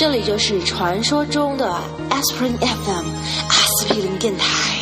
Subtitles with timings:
[0.00, 1.70] 这里就是传说中的
[2.08, 3.06] Aspirin FM
[3.48, 4.80] 阿司匹林电台。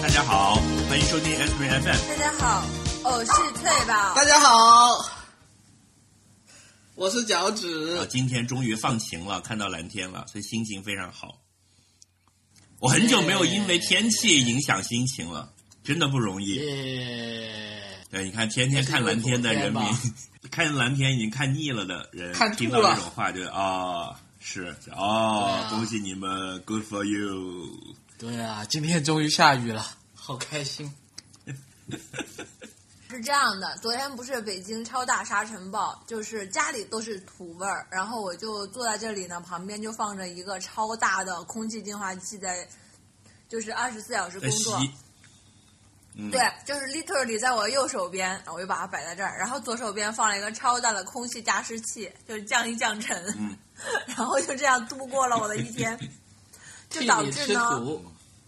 [0.00, 0.54] 大家好，
[0.88, 1.98] 欢迎收听 SPRIN F M。
[2.08, 2.64] 大家好，
[3.04, 4.14] 我是翠宝。
[4.14, 4.98] 大家好，
[6.94, 8.06] 我是脚啊趾，。
[8.08, 11.42] 今天终于放晴了，看到蓝天了，所以心情非常好。
[12.78, 16.54] 我很久没有因为天气影响心情了，真的不容易。
[16.56, 17.80] 耶！
[18.10, 19.82] 对，你看天天看蓝天的人民
[20.50, 27.96] 看蓝天已经看腻了的人，看听到这种话就啊、是哦，啊恭喜你们，Good for you。
[28.18, 29.84] 对啊，今天终于下雨了，
[30.14, 30.92] 好开心。
[33.08, 42.66] 是这样的，昨天不是北京超大沙尘暴，就是家里都是土味儿，然后我就坐在这里呢，旁边就放着一个超大的空气净化器在，
[43.48, 44.80] 就是二十四小时工作。
[46.18, 53.56] 嗯，对，就是 literally 在我右手边，我就把它摆在这儿，然后左手边放了一个超大的空气加湿器，就是降一降尘，嗯。
[54.16, 55.98] 然后就这样度过了我的一天，
[56.88, 58.02] 就导致呢，土，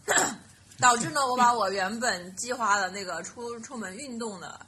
[0.81, 4.59] 导致呢，我把我原本计划的那个出出门运动的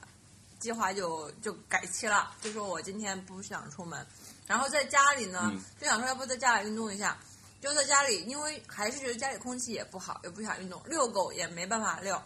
[0.59, 4.05] 计划就就改期了，就说我今天不想出门，
[4.45, 7.17] 然后在家里呢，嗯就想说要不在家里运动一下，
[7.61, 12.21] 就在家里，因为还是觉得家里空气也不好，也不想运动，遛狗也没办法遛。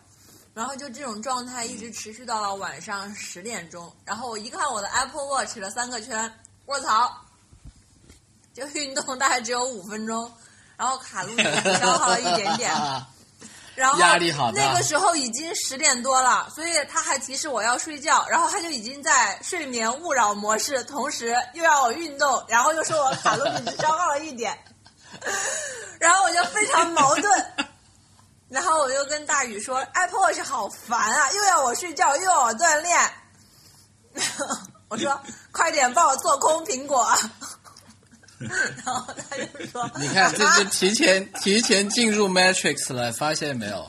[0.55, 6.33] 然后就这种状态一直持续到了晚上十点钟，然后我一看我的 Apple Watch 了三个圈，
[6.67, 7.13] 卧槽，
[8.53, 10.31] 就运动大概只有五分钟，
[10.77, 11.43] 然后卡路里
[11.77, 12.71] 消耗了一点点，
[13.75, 24.57] 然后压力好大那个时候已经十点多了，所以他还提示我要睡觉，然后他就已经在睡眠勿扰模式，同时又要我运动，然后又说我卡路里只消耗了一点，
[25.99, 27.45] 然后我就非常矛盾。
[28.47, 33.11] 然后我就跟大宇说，Apple Watch 好烦啊，又要我睡觉，又要我锻炼。
[34.87, 35.19] 我说
[35.51, 37.05] 快点帮我做空苹果。
[38.85, 43.87] 然后他就说， 你看，这是提前提前进入 Matrix 了，发现没有？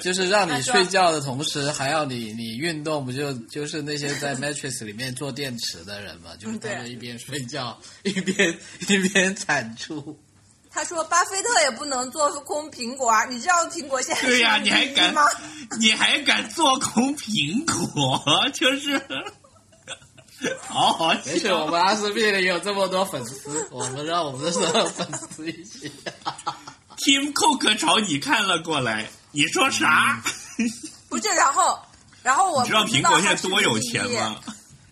[0.00, 6.36] 就是让你睡觉的同时，还要你你运动，不就就是那些在 Matrix 里面做电池的人嘛？
[6.38, 8.56] 就是他们一边睡觉一边
[8.88, 10.18] 一边产出。
[10.70, 15.22] 他说巴菲特也不能做空苹果啊，你知道苹果现在对呀、是你还敢吗？
[15.80, 18.22] 你还敢做空苹果，
[18.52, 19.00] 就是
[20.66, 25.90] 好好没事，我们阿司匹林有这么多粉丝，我们让我们的所有粉丝一起。
[26.98, 30.22] Tim Cook 朝你看了过来，你说啥？
[31.08, 31.78] 不是，然后
[32.22, 34.36] 然后我你知道苹果现在多有钱吗？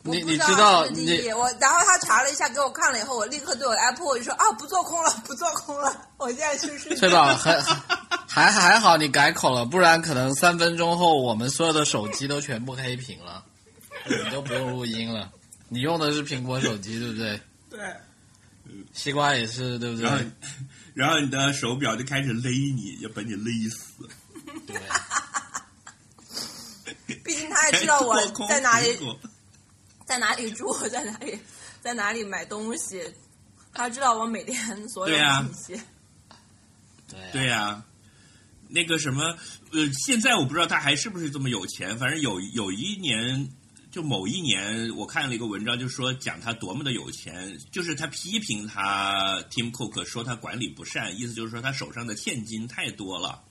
[0.06, 7.16] 你你知道你我，然后他查了一下，给我看了以后，我立刻对我 Apple 我就说啊，不做空了，不做空了，我现在去睡翠觉。
[7.16, 7.59] 宝还
[8.28, 13.43] 还还好你改口了，不然可能三分钟后我们所有的手机都全部黑屏了，
[14.06, 15.32] 你都不用录音了。
[15.69, 17.41] 你用的是苹果手机对不对？
[17.70, 17.81] 对。
[18.92, 20.31] 西瓜也是对不对然后对？，
[20.94, 24.09] 然后你的手表就开始勒你，要把你勒死。
[24.66, 24.76] 对，
[27.22, 28.16] 毕竟他也知道我
[28.48, 28.97] 在哪里
[30.06, 31.38] 在哪里住，在哪里，
[31.82, 33.03] 在哪里买东西，
[33.72, 35.82] 他知道我每天所有的信息。
[37.09, 37.84] 对啊对呀、
[38.69, 39.36] 那个什么，
[39.72, 43.50] 呃，现在我不知道他还是不是这么有钱，反正有有一年，
[43.94, 53.44] 就某一年，我看了一个文章，就说讲他多么的有钱，就是他批评他 Tim Cook 说他管理不善，意思就是说他手上的现金太多了。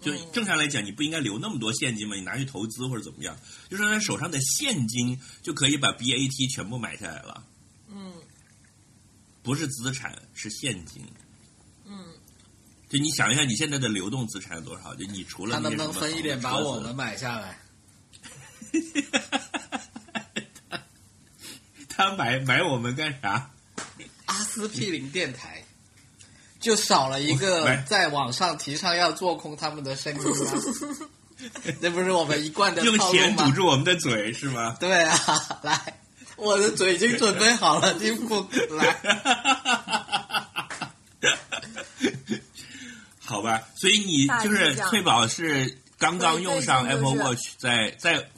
[0.00, 2.16] 就嗯正常来讲，你不应该留那么多现金吗？
[2.16, 3.38] 你拿去投资或者怎么样？
[3.70, 7.46] 就说他手上的现金就可以把 BAT 全部买下来了，
[7.88, 8.14] 嗯
[9.44, 11.04] 不是资产，是现金。
[11.84, 12.04] 嗯，
[12.88, 14.92] 就你想一下，你现在的流动资产有多少？
[14.96, 17.60] 就你除了他能不能分一点把我们买下来？
[21.96, 23.50] 他买买我们干啥？
[24.26, 25.62] 阿司匹林电台
[26.60, 31.06] 就少了一个在网上提倡要做空他们的声音吗？
[31.82, 32.98] 这不是我们一贯的用？
[33.12, 34.76] 钱堵住我们的嘴是吗？
[34.80, 35.18] 对啊，
[35.62, 35.98] 来，
[36.36, 38.46] 我的嘴已经准备好了， 听不
[38.76, 38.96] 来。
[43.24, 48.28] 好吧，所以你就是翠宝是刚刚用上 Apple Watch，在在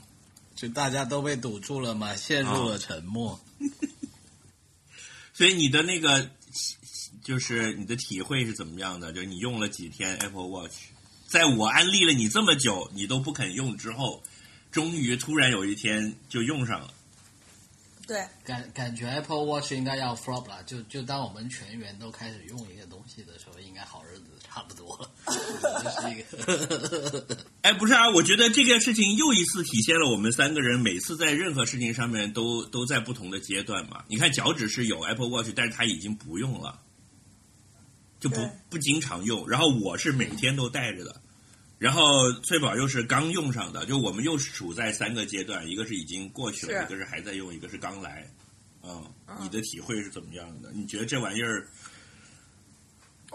[0.57, 3.39] 就大家都被堵住了嘛，陷入了沉默。
[5.33, 6.31] 所以你的那个
[7.23, 9.13] 就是你的体会是怎么样的？
[9.13, 10.75] 就是你用了几天 Apple Watch，
[11.27, 14.23] 在我安利了你这么久，你都不肯用之后，
[14.71, 16.95] 终于突然有一天就用上了。
[18.07, 23.46] 对，感感觉 Apple Watch 应该要 flop 了，就就当我们全员都开始用一个东西的时候，
[24.57, 25.11] 差不多了。
[25.83, 34.03] 这是一个，哎，不是啊，我觉得这件事情又一次体现了我们三个人每次在任何事情上面都都在不同的阶段嘛。
[34.09, 36.81] 你看，脚趾是有 Apple Watch，但是他已经不用了，
[38.19, 39.47] 就不不经常用。
[39.47, 41.21] 然后我是每天都带着的，
[41.77, 48.27] 然后翠宝又是刚用上的，就我们又处在三个阶段，一个是已经过去了，一个是还在用，一个是刚来。
[48.83, 49.05] 嗯，
[49.43, 50.73] 你的体会是怎么样的？
[50.73, 51.69] 你觉得这玩意儿？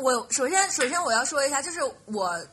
[0.02, 2.48] 我首先首先我要说一下，就是我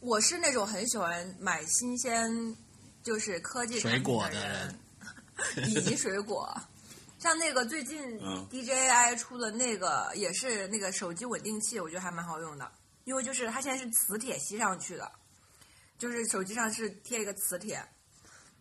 [0.00, 2.28] 我是那种很喜欢买新鲜
[3.04, 4.78] 就是科技水果的人，
[5.68, 6.52] 以及水果。
[7.18, 12.70] 像那个最近嗯 DJI 出的那个也是那个手机稳定器，我觉得还蛮好用的，
[13.04, 15.10] 因为就是它现在是磁铁吸上去的，
[15.98, 17.80] 就是手机上是贴一个磁铁。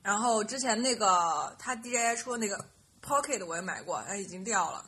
[0.02, 2.64] 然后之前那个它 DJI 出的那个
[3.04, 4.86] Pocket 我也买过，它已经掉了。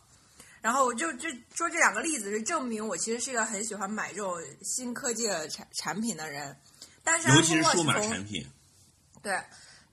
[0.61, 6.55] 然后我就就说这两个例子，是证明我其实是一个很喜欢买这种新科技的产产品的人。
[7.03, 8.45] 但是尤其是数码从产品，
[9.23, 9.41] 对，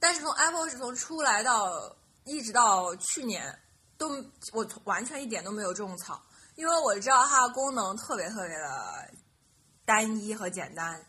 [0.00, 3.56] 但是从 Apple 是从出来到一直到去年，
[3.96, 4.08] 都
[4.52, 6.20] 我完全一点都没有种草，
[6.56, 9.08] 因为我知道它的功能特别特别的
[9.84, 11.00] 单一和简单。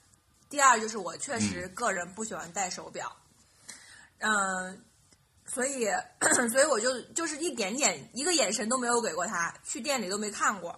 [0.48, 3.12] 第二就是我确实个人不喜欢戴手表，
[4.20, 4.85] 嗯、
[5.56, 5.88] 所以
[6.52, 10.78] 所以我就就是一点点一个眼神都没有给过他，去店里都没看过，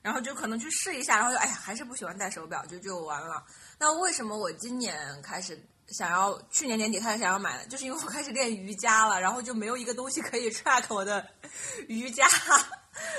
[0.00, 3.44] 然后就可能去试一下，然后就哎呀还是不喜欢戴手表，就就完了。
[3.80, 11.26] 那为什么我今年开始想要，去年年底开始想要买的，就是因为我开始练瑜伽了，然后就没有一个东西可以 track 我的
[11.88, 12.24] 瑜伽。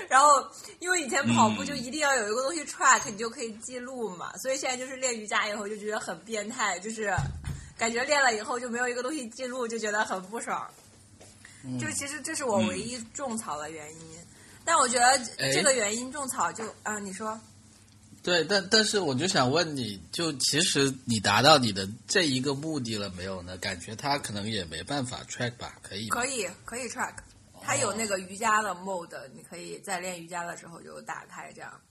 [0.08, 0.48] 然后，
[0.80, 4.32] 因为以前跑步嗯就一定要有一个东西 track，你就可以记录嘛。
[4.38, 7.14] 所以现在就是练瑜伽以后就觉得很变态，就是
[7.78, 10.70] 感觉练了以后就没有一个东西记录，就觉得很不爽。
[11.64, 14.18] 嗯就其实这是我唯一种草的原因。
[14.66, 15.06] 但我觉得
[15.38, 17.38] 哎这个原因种草就，啊，你说，
[18.22, 23.58] 对，但但是我就想问你，就其实你达到你的这一个目的了没有呢？
[23.58, 25.78] 感觉他可能也没办法 track 吧？
[25.82, 26.08] 可以？
[26.08, 27.16] 可以可以 track，
[27.62, 31.82] 它有那个瑜伽的 mode，你可以在练瑜伽的时候就打开这样。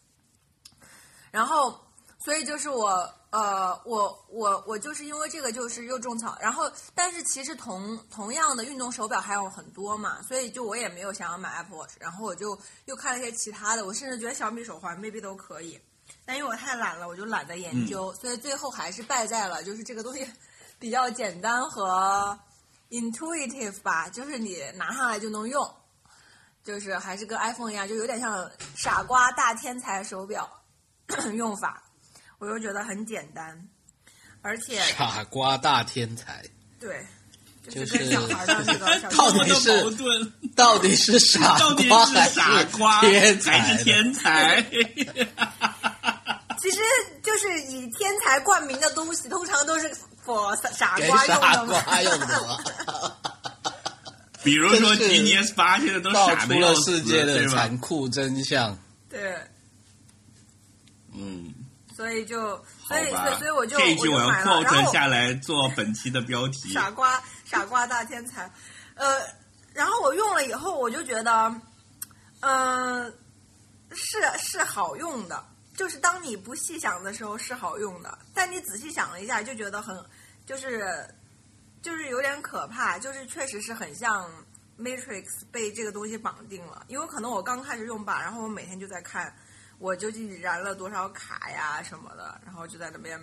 [1.30, 1.78] 然后，
[2.24, 15.81] 所以就是我呃，我我我就是因为这个就是又种草，然后但是其实同同样的运动手表还有很多嘛，所以就我也没有想要买 Apple Watch，然后我就又看了一些其他的，我甚至觉得小米手环 maybe 都可以，
[16.26, 20.31] 但因为我太懒了，我就懒得研究，所以最后还是败在了就是这个东西
[20.79, 22.38] 比较简单和
[22.90, 25.75] intuitive 吧，就是你拿上来就能用，
[26.62, 30.46] 就是还是跟 iPhone 一样，就有点像傻瓜大天才手表
[31.34, 31.82] 用法，
[32.43, 33.56] 我又觉得很简单，
[34.43, 36.43] 而且傻瓜大天才，
[36.81, 37.06] 对，
[37.71, 40.33] 就是跟小孩的那个 小到底是矛盾？
[40.56, 43.85] 到底是傻到底是瓜还傻瓜天才还是呢？
[43.85, 44.61] 天才？
[46.59, 46.79] 其实
[47.23, 49.89] 就是以天才冠名的东西，通常都是
[50.27, 51.81] for 傻瓜用傻的嘛。
[51.81, 52.65] 瓜用的，
[54.43, 57.49] 比如说真是 GTS 八现在都道出了世界的？
[57.49, 58.77] 残酷真相。
[59.09, 59.33] 对，
[61.15, 61.55] 嗯，
[62.02, 62.56] 所以就
[62.88, 66.72] 所以所以我就这一句我就买了，然 quote 下来做本期的标题。
[66.72, 68.50] 傻瓜傻瓜大天才，
[68.96, 69.20] 呃，
[69.72, 71.54] 然后我用了以后，我就觉得，
[72.40, 73.05] 嗯、
[73.93, 75.44] 是是好用的，
[75.77, 79.96] 就是当你不细想的时候是好用的，但你仔细想了一下，就觉得很
[80.44, 81.06] 就是
[81.82, 84.29] 就是有点可怕，就是确实是很像
[84.77, 89.32] Matrix 被这个东西绑定了，因为可能我刚开始用吧，然后我每天就在看
[89.82, 93.20] 我究竟燃了多少卡呀什么的，然后就在那边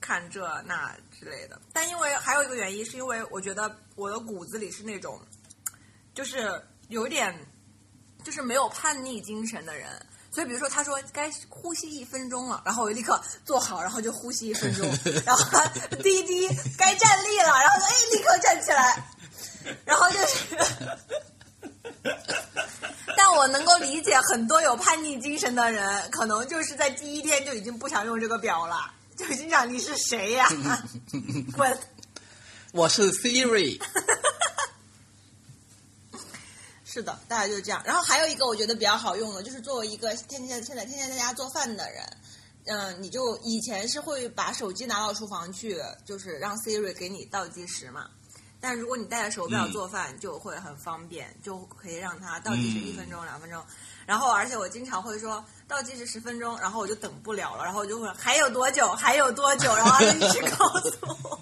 [0.00, 1.60] 看这那之类的。
[1.70, 5.20] 但因为还有一个原因，是因为我觉得我的骨子里是那种，
[6.14, 7.38] 就是有点
[8.24, 9.90] 就是没有叛逆精神的人。
[10.34, 14.88] 所以，比如说，他说该呼吸一分钟了，然后我就立刻坐好，然后就呼吸一分钟，
[15.26, 19.04] 然后 他滴滴该站立了，然后就哎立刻站起来，
[19.84, 20.56] 然后就是，
[23.16, 30.48] 但我能够理解很多有叛逆精神的人，可能就是在第一天就已经不想用这个表了，就已经讲你是谁呀、
[31.56, 31.78] 滚！
[32.72, 33.80] 我是 Siri，
[36.84, 37.82] 是的，大概就是这样。
[37.84, 42.04] 然后还有一个我觉得比较好用的，就是作为一个天天现在天天在家做饭的人，
[42.66, 48.08] 嗯，你就以前是会把手机拿到厨房去，就是让 Siri 给你倒计时嘛。
[48.62, 53.60] 但如果你带着手表嗯做饭，就会很方便，就可以让它倒计时嗯一分钟、两分钟。
[54.06, 61.40] 然后，而且我经常会说倒计时十分钟，然后我就等不了了，然后我就会还有多久，还有多久，然后他就一直告诉我。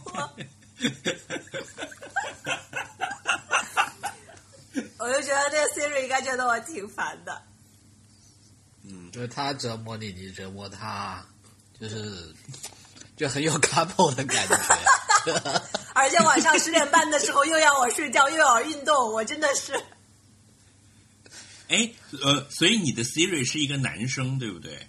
[4.98, 7.42] 我 我就觉得这个 Siri 应该觉得我挺烦的。
[8.82, 11.22] 嗯就是他折磨你，你折磨他，
[11.78, 12.34] 就是
[13.20, 14.56] 就很有 couple 的感觉。
[15.92, 19.74] 而且晚上十点半的时候又要我睡觉，又要运动，我真的是。
[21.68, 24.88] 哎，呃，所以你的 Siri 是一个男生，对不对？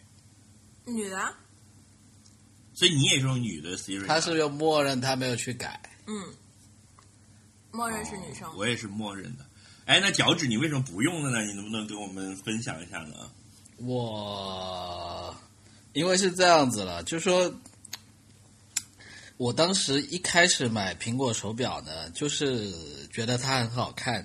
[0.86, 1.34] 女的啊，
[2.74, 5.78] 所以你也是用女的 Siri，他是用默认，他没有去改。
[6.08, 6.34] 嗯，
[7.72, 8.48] 默认是女生。
[8.48, 9.46] 哦我也是默认的。
[9.84, 11.42] 哎，那脚趾你为什么不用了呢？
[11.46, 13.30] 你能不能给我们分享一下呢？
[13.76, 15.36] 我
[15.92, 17.54] 因为是这样子了，就说
[19.42, 22.72] 我当时一开始买苹果手表呢，就是
[23.12, 24.24] 觉得它很好看，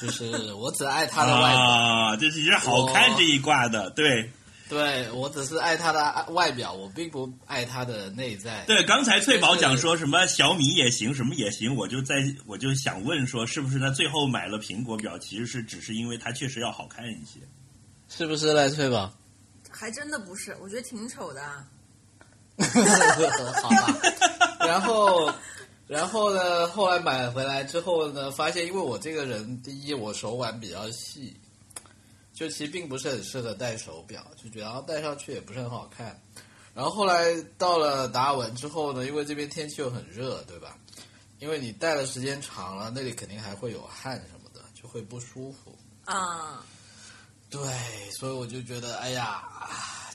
[0.00, 1.60] 就是我只爱它的外表。
[1.60, 4.30] 啊，这只是好看这一挂的，对
[4.68, 8.62] 对我只是爱它的外表，我并不爱它的内在。
[8.68, 8.84] 对。
[8.84, 12.14] 刚才翠宝讲说什么小米也行，什么也行，我就在
[12.46, 17.40] 我就想问说，是不是他最后买了苹果表，其实是只是因为它确实要好看一些？
[18.08, 19.12] 是不是赖翠宝？
[19.68, 21.66] 还真的不是，我觉得挺丑的啊。
[23.62, 23.98] 好吧，
[24.60, 25.32] 然后，
[25.86, 26.66] 然后呢？
[26.68, 31.38] 后来买回来之后呢，发现因为我这个人，第一我手腕比较细，
[32.32, 36.20] 就其实并不是很适合戴手表，就觉得戴上去也不是很好看。
[36.74, 40.76] 然后后来到了达尔文之后呢，因为这边天气又很热，对吧？
[41.38, 45.76] 因为你戴的时间长了，那里肯定还会有汗什么的，就会不舒服。
[46.06, 46.64] 啊、
[47.50, 47.60] 对，
[48.18, 49.42] 所以我就觉得，哎呀，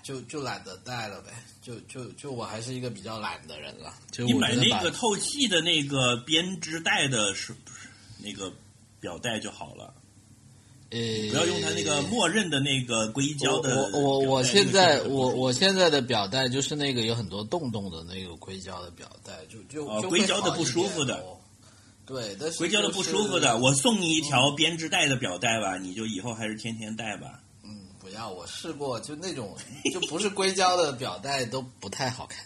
[0.03, 1.31] 就就懒得戴了呗，
[1.61, 3.93] 就就就我还是一个比较懒的人了。
[4.11, 8.51] 就买那个透气的那个编织袋的是不是那个
[8.99, 9.93] 表带就好了？
[10.89, 21.37] 呃，不要用它那个默认的那个硅胶的我我我现在我我现在的表带就是那个有很多洞洞的那个硅胶的表带，就就硅胶的不舒服的哦
[22.05, 27.39] 对，但是硅胶的不舒服的，我送你一条编织袋的表带吧，你就以后还是天天戴吧。
[28.11, 29.55] 嗯，不要，我试过，就那种
[29.93, 32.43] 就不是硅胶的表带都不太好看。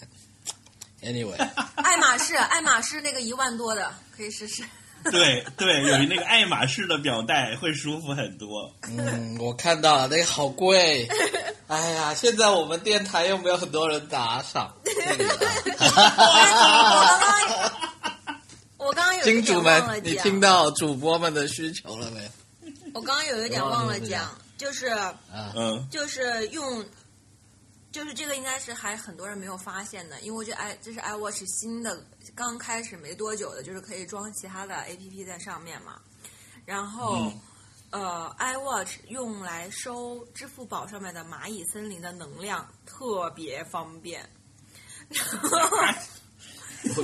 [1.02, 1.36] Anyway，
[1.76, 4.64] 爱马仕，爱马仕那个一万多的可以试试。
[5.12, 8.74] 对对，有那个 爱马仕的表带会舒服很多。
[8.88, 11.08] 嗯，我看到了，那个好贵。
[11.68, 14.74] 哎呀，现在我们电台又没有很多人打赏。
[14.84, 16.06] 这个我刚
[17.60, 17.72] 刚，
[18.78, 22.28] 我刚刚有一金主们，你讲，听到主播们的需求了没？
[22.94, 25.20] 我刚刚有一点忘了讲，就是啊，
[25.56, 26.86] 嗯，就是用，
[27.92, 36.00] 就是这个应该是还很多人没有发现的，因为我觉得 i 这是 iWatch 新的刚开始没多久的，就是可以装其他的 APP 在上面嘛。
[36.66, 37.40] 然后，嗯
[37.92, 44.28] 呃，iWatch 用来收支付宝上面的蚂蚁森林的能量，特别方便。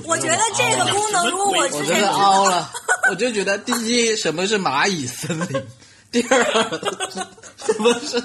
[0.03, 2.72] 我觉得这个功能，如果我之我真的前知道凹了，
[3.10, 5.62] 我就觉得第一，什么是蚂蚁森林；
[6.12, 6.44] 第二，
[7.58, 8.20] 什么是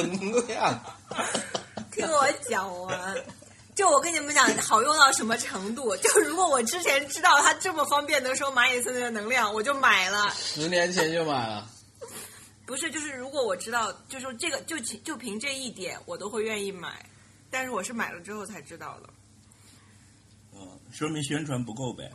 [0.00, 0.80] 能量。
[1.90, 3.24] 听我讲完。
[3.74, 5.96] 就我跟你们讲，好用到什么程度？
[5.96, 10.30] 就如果我之前知道它这么方便能收蚂蚁森林的能量，我就买了。
[10.36, 11.66] 十年前就买了，
[12.66, 17.04] 不是，就是如果我知道，就是说这个就就凭这一点，我都会愿意买。
[17.50, 19.08] 但是我是买了之后才知道的。
[20.54, 22.12] 嗯，说明宣传不够呗。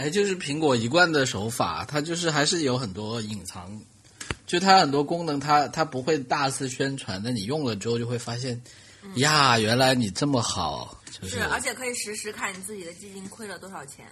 [0.00, 3.78] 哎，就是苹果一贯的手法，它就是还是有很多隐藏，
[4.46, 8.58] 就它很多功能它，它不会大肆宣传，那你用了之后就会发现，
[9.16, 14.06] 呀，原来你这么好，就是是，而且可以实时看你自己的基金亏了多少钱。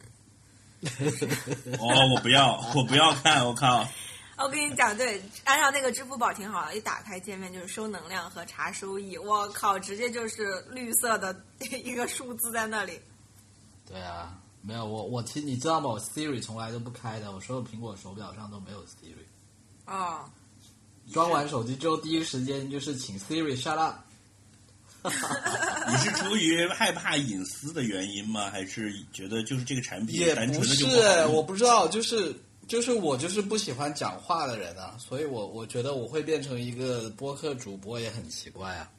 [1.81, 3.89] 哦，我不要，我不要看，我靠！
[4.37, 11.35] 我跟你讲，对，按照那个支付宝挺好的，一打开界面就是收能量和查收益，我靠，直接就是绿色的
[11.83, 13.01] 一个数字在那里。
[13.85, 14.39] 对啊，
[14.69, 15.89] 没有我我其实你知道吗？
[15.89, 19.25] 我 Siri 从来都不开的，我所有苹果手表上都没有 Siri。
[19.87, 20.29] 哦，
[21.11, 23.97] 装完手机之后，第一时间就是请 Siri shut up。
[25.89, 28.51] 你是出于害怕隐私的原因吗？
[28.51, 38.91] 还是觉得就是这个产品也单纯的不是我不知道，就是就是我就是不喜欢讲话的人啊，所以我我觉得我会变成一个播客主播也很奇怪啊。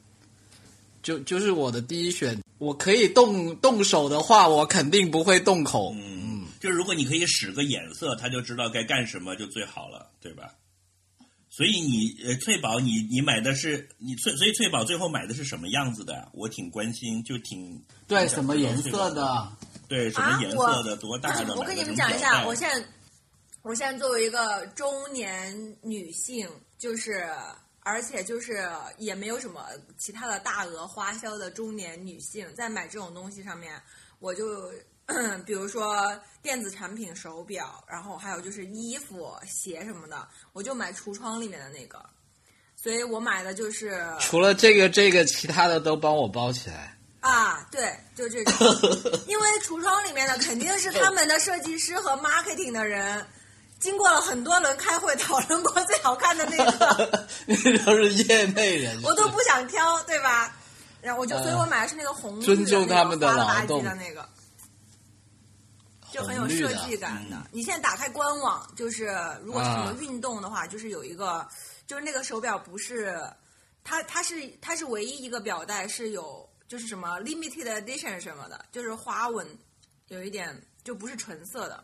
[1.00, 5.94] 就就是我的第一选，我可以动动手的话，我肯定不会动口。
[5.96, 10.54] 嗯，就是如果你可以使个眼色，他就知道该干什么，就最好了，对吧？
[11.48, 16.28] 所以你呃，翠宝，你你买的是你翠，所以翠宝最后买的是什么样子的？
[16.34, 19.50] 我挺关心，就挺对，什么颜色的？
[19.88, 21.56] 对什么颜色的，多大的？
[21.56, 22.86] 我跟你们讲一下，我现在
[23.62, 26.46] 我现在作为一个中年女性，
[26.78, 27.26] 就是
[27.82, 28.68] 而且就是
[28.98, 29.66] 也没有什么
[29.98, 33.80] 其他的大额花销的中年女性，在买这种东西上面，
[34.18, 34.70] 我就
[35.44, 42.04] 比如说电子产品、手表，然后还有就是衣服、鞋什么的，我就买橱窗里面的那个。
[42.76, 46.96] 所以我买的就是除了这个这个，其他的都帮我包起来。
[47.20, 48.54] 啊，对，就这种，
[49.28, 53.22] 因为橱窗里面的肯定是他们的设计师和 marketing 的人，
[53.80, 59.06] 经过了很多轮开会讨论过最好看的那个， 那都是业内人士。
[59.06, 60.54] 我都不想挑，对吧？
[61.00, 64.28] 然后我就，所以我买的是那个红绿尊重他们的花了吧劳动唧的那个，
[66.12, 67.36] 就很有设计感的。
[67.50, 69.06] 你现在打开官网，就是
[69.42, 71.48] 如果是什么啊运动的话，就是有一个，
[71.86, 73.18] 就是那个手表不是，
[73.82, 79.46] 它它是它是唯一一个表带是有就是什么 limited edition 什么的，就是花纹
[80.08, 81.82] 有一点就不是纯色的。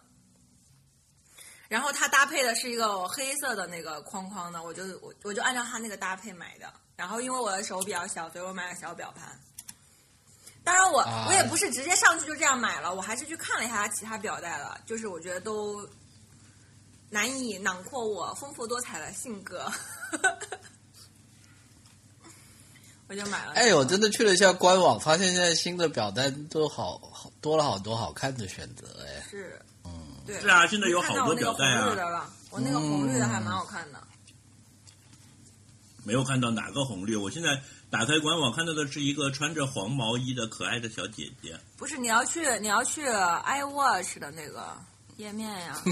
[1.69, 6.73] 然后它搭配的是一个黑色的那个框框的，我就我我就按照它那个搭配买的。
[6.97, 9.39] 然后因为我的手比较小，所以我买了小表盘。
[10.65, 15.89] 当然我，啊我也不是直接上去就这样买了，我还是去看了一下它其他表带了，就是我觉得都
[17.11, 19.71] 难以囊括我丰富多彩的性格，
[23.09, 23.53] 我就买了。
[23.53, 29.23] 哎，我真的去了一下官网，发现现在新的表带都好好多了好多好看的选择哎。
[29.31, 29.61] 是，
[30.27, 34.03] 对，是啊现在有好多表带啊我那个红绿的还蛮好看的。
[36.05, 37.17] 没有看到哪个红绿。
[37.17, 41.59] 我现在打开官网看到的是一个穿着黄毛衣的可爱的小姐姐。
[41.77, 44.77] 不是，你要去你要去 iWatch 的那个
[45.17, 45.83] 页面呀。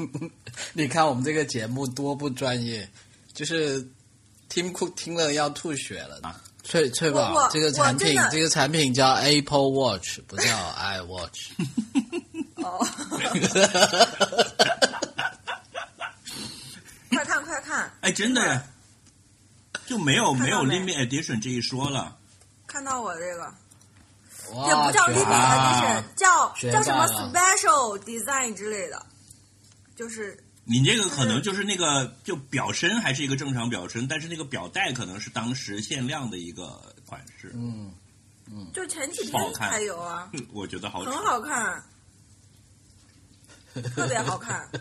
[0.74, 2.88] 你看我们这个节目多不专业，
[3.32, 3.88] 就是
[4.50, 6.20] 听哭听了要吐血了。
[6.62, 10.44] 翠翠宝这个产品这个产品叫 Apple Watch，不叫
[10.78, 11.52] iWatch。
[13.10, 13.18] 哦，
[17.10, 18.40] 快看快看，哎，真的？
[18.44, 18.60] 耶，
[19.86, 22.16] 就没有没有看到没 limit edition 这一说了。
[22.66, 23.54] 看到我这个，
[24.66, 25.58] 也不叫 limit 了。
[25.58, 29.04] edition，叫叫什么？special design 之类的，
[29.94, 37.52] 就是你这个可能就是那个就表身还是一个正常表身，但是那个表带可能是当时限量的一个款式。
[37.54, 37.92] 嗯
[38.50, 41.82] 嗯，就前几天才有啊， 我觉得好很好看，
[43.94, 44.68] 特别好看。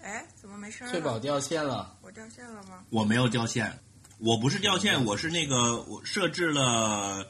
[0.00, 1.18] 哎，怎么没声儿翠宝？
[1.18, 1.96] 掉线了。
[2.02, 2.84] 我掉线了吗？
[2.90, 3.78] 我没有掉线，
[4.18, 7.28] 我不是掉线，我是那个我设置了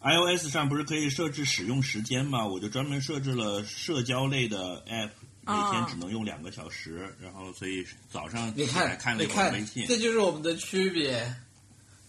[0.00, 2.44] iOS 上不是可以设置使用时间吗？
[2.46, 5.10] 我就专门设置了社交类的 app，
[5.42, 11.32] 每天啊只能用两个小时，然后所以早上你起来看，看了一会儿微信，，这就是我们的区别，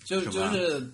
[0.04, 0.92] 就就是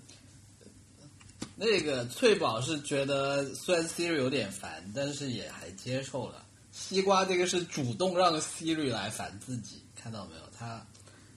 [1.55, 6.43] 那个翠宝是觉得虽然 Siri 有点烦，但是也还接受了。
[6.71, 10.41] 西瓜这个是主动让 Siri 来烦自己，看到没有？
[10.57, 10.85] 他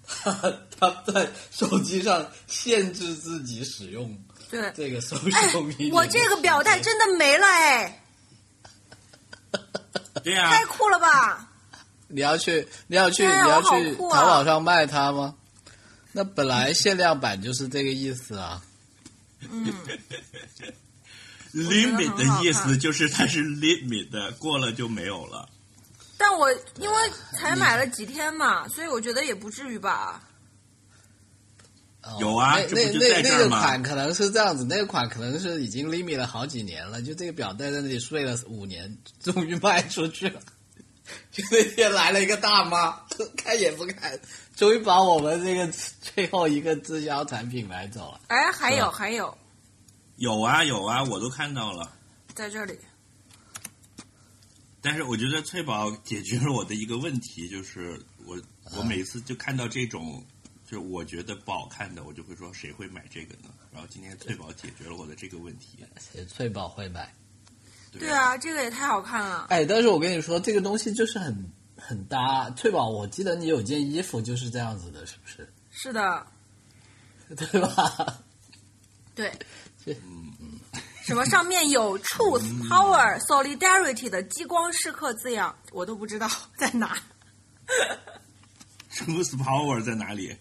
[0.06, 4.16] 他 他在手机上限制自己使用
[4.50, 8.04] 对，这个搜哎索迷。，我这个表带真的没了哎，
[10.22, 11.52] 对呀、太酷了吧！
[12.08, 15.34] 你要去，你要去，啊你要去淘宝上卖它吗？
[16.12, 18.62] 那本来限量版就是这个意思啊。
[19.52, 19.72] 嗯
[21.54, 25.48] ，limit 的意思就是它是 limit 的，过了就没有了。
[26.18, 26.96] 但我因为
[27.38, 30.22] 才买了几天嘛，所以我觉得也不至于吧。
[32.02, 40.40] 哦有啊那这不就那那那个在这儿吗款可能是这样子，那个款可能是已经 limit 了好几年了，就这个表带在那里睡了五年，终于卖出去了。
[41.30, 42.90] 就那天来了一个大妈，
[43.36, 44.18] 看也不看，
[44.54, 48.20] 终于把我们这个最后一个滞销产品买走了。
[48.28, 49.36] 哎，还有还有，
[50.16, 51.92] 有啊有啊，我都看到了。
[52.34, 52.78] 在这里，
[54.80, 58.40] 但是我觉得翠宝解决了我的一个问题，就是我
[58.76, 60.24] 我每次就看到这种，
[60.68, 63.50] 就我觉得不好看的，我就会说谁会买这个呢？
[63.72, 65.84] 然后今天翠宝解决了我的这个问题。
[66.28, 67.14] 翠宝会买。
[67.92, 69.46] 对啊，这个也太好看了。
[69.50, 72.50] 哎，但是我跟你说，这个东西就是很很搭。
[72.50, 75.52] 翠宝，我记得你有件衣服就是这样子的，是不是？
[75.70, 76.26] 是的，
[77.36, 78.18] 对吧？
[79.14, 79.32] 对。
[79.86, 80.60] 嗯，
[81.04, 86.98] 什么上面有 Truth、Power、Solidarity 的激光时刻字样，我都不知道 在哪。
[88.92, 90.36] Truth Power 在哪里？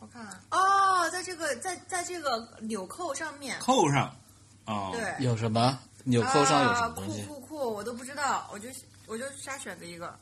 [0.00, 4.16] 我看看，哦，在这个在在这个纽扣上面，扣上。
[4.64, 7.22] 哦，对，有什么纽扣上有什么啊东西？
[7.24, 8.68] 酷酷酷，我都不知道，我就
[9.06, 10.16] 我就瞎选的一个。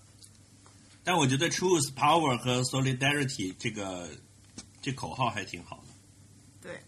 [1.05, 4.09] 但我觉得 Truth Power 和 Solidarity 这个
[4.81, 5.93] 这口号还挺好的。
[6.63, 6.83] 对，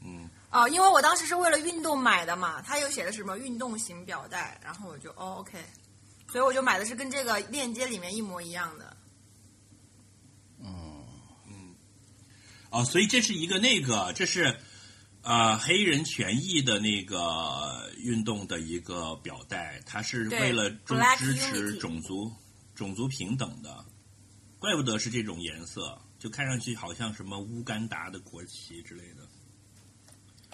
[0.00, 5.58] 嗯，哦，因为我当时是为了运动买的嘛，它又写的是什么运动型表带，然后我就哦 OK，
[6.30, 8.96] 所以我就买的是跟这个链接里面一模一样的。
[10.60, 11.74] 嗯，
[12.70, 14.56] 哦，所以这是一个那个，这是
[15.24, 20.70] 呃黑人权益的那个运动的一个表带，它是为了
[21.16, 22.30] 支持种族
[22.74, 23.84] 种族平等的，
[24.58, 29.26] 怪不得是这种颜色，就看上去好像什么乌干达的国旗之类的。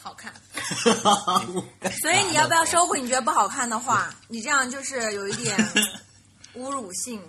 [0.01, 0.33] 好看。
[2.01, 3.01] 所以你要不要收回？
[3.01, 5.59] 你觉得不好看的话，你这样就是有一点
[6.55, 7.21] 侮辱性。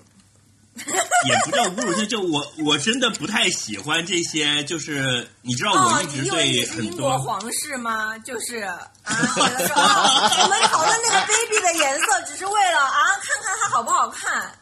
[1.27, 8.17] 也不叫侮辱性，就我我真的不太喜欢这些，就是你知道哦我，一直对很是英国多皇室吗？
[8.19, 14.57] 就是啊， 我们讨论那个 baby 的颜色，只是为了啊，看看它好不好看。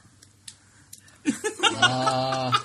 [1.81, 2.51] 啊，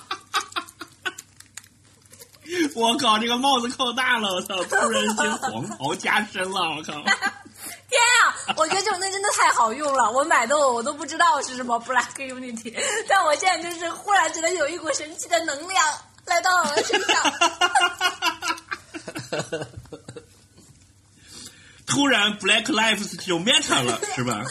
[2.75, 4.65] 我靠，这个帽子扣大了，我操！
[4.65, 6.95] 突然间黄袍加身了，我靠！
[8.57, 12.75] 我觉得这种东西真的太好用了，我买的我我都不知道是什么 Black Unity，
[13.09, 15.85] 但我现在就是忽然觉得有一股神奇的能量
[16.27, 17.33] 来到了我的身上。
[21.87, 24.43] 突然 Black Lives 就 matter 了，是吧？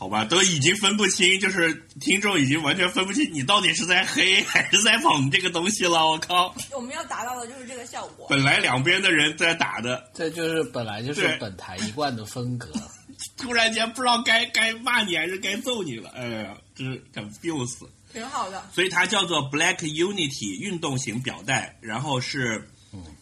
[0.00, 6.08] 好吧，都已经分不清，就是听众已经完全分不清你到底是在黑还是在捧这个东西了。
[6.08, 6.54] 我靠！
[6.74, 8.26] 我们要达到的就是这个效果。
[8.26, 12.72] 本来两边的人在打的，这就是本来就是本台一贯的风格。
[13.36, 16.08] 突然间不知道该该骂你还是该揍你了。
[16.14, 17.86] 哎呀，真是 confuse。
[18.10, 22.70] 挺好的，所以它叫做 Black Unity 运动型表带，然后是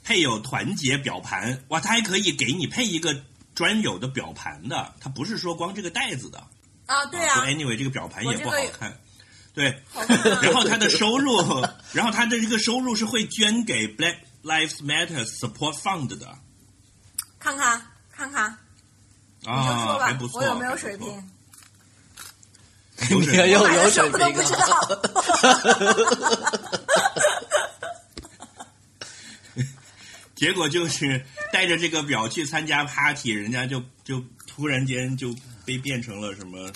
[0.04, 1.60] 配有团结表盘。
[1.70, 3.20] 哇，它还可以给你配一个
[3.56, 6.40] 专有的表盘的，它不是说光这个袋子的。
[6.88, 8.98] 啊，对说啊，anyway 这个表盘也不好看。
[9.54, 9.82] 对，
[10.42, 11.60] 然后他的收入，
[11.92, 16.38] 然后他的这个收入是会捐给 Black Lives Matter Support Fund 的
[17.38, 18.56] 看看看看，
[19.40, 20.76] 你就啊，说吧还不，错，我有没有？
[20.76, 21.30] 水平？
[23.10, 24.64] 有水平有有水什么都不知平。
[30.34, 35.34] 结果就是带着这个表去参加 party，人家就就突然间就
[35.68, 36.72] 被变成了什么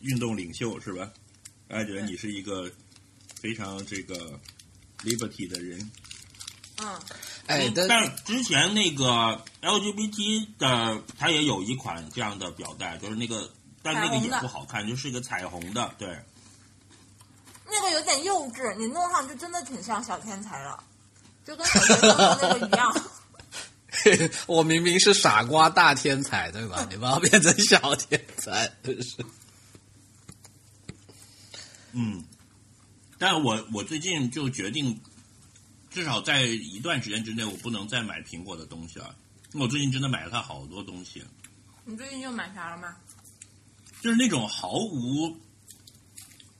[0.00, 1.10] 运动领袖是吧？
[1.66, 2.70] 大家觉得你是一个
[3.40, 4.38] 非常这个
[5.02, 5.90] liberty 的人。
[6.80, 7.00] 嗯，
[7.46, 16.16] 哎，但但之前那个 LGBT 的，它也有一款这样的表带，就是那个，但那个也不好看，就是一个彩虹的，对。
[17.66, 20.80] 那个有点幼稚，你弄上就真的挺像小天才了，
[21.44, 22.94] 就跟小学生的那个一样。
[24.46, 26.86] 我明明是傻瓜大天才，对吧？
[26.90, 29.16] 你把我变成小天才，真是。
[31.92, 32.22] 嗯，
[33.18, 35.00] 但我我最近就决定，
[35.90, 39.14] 至少在一段时间之内，我不能再买苹果的东西了。
[39.54, 41.24] 我最近真的买了它好多东西，
[41.84, 42.94] 你最近又买啥了吗？
[44.00, 45.36] 就是那种毫无，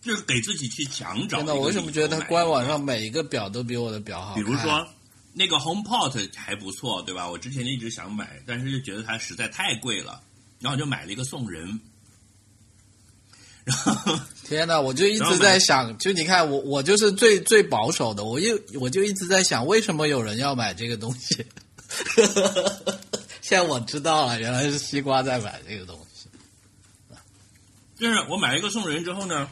[0.01, 1.55] 就是给自己去强找真的。
[1.55, 4.35] 我为什么觉得它官网上每一个表都比我的表好？
[4.35, 4.89] 比如说
[5.39, 7.31] 那个 HomePod 还不错，对吧？
[7.31, 10.21] 我之前一直想买，但是就觉得它实在太贵了，
[10.59, 11.81] 然后就买了一个送人。
[13.65, 21.47] 然后 天哪，我就一直在想，就你看我，我就是最最保守的，我就我就一直在想，为什么有人要买这个东西？
[23.41, 26.29] 现在我知道了，原来是西瓜在买这个东西。
[27.97, 29.49] 就是我买了一个送人之后呢，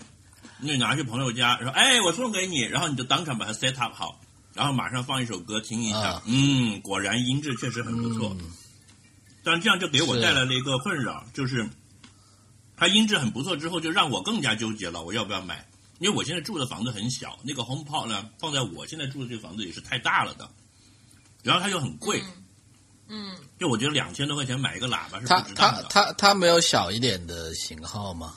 [0.61, 4.20] 你拿去朋友家，说哎我送给你，然后你就当场把它 set up 好，
[4.56, 8.34] 然后马上放一首歌听一下，啊嗯，果然音质确实很不错。
[8.40, 8.50] 嗯
[9.48, 11.70] 但这样就给我带来了一个困扰，就是
[12.76, 15.64] 它音质很不错之后，就让我更加纠结了，我要不要买？
[16.00, 20.50] 因为我现在住的房子很小，那个 HomePod 呢放在我现在住的这个房子也是太大了的，
[21.44, 22.20] 然后它又很贵，
[23.06, 25.86] 嗯，就我觉得两千多块钱买一个喇叭是它它不值当的。
[25.90, 28.34] 它它没有小一点的型号吗？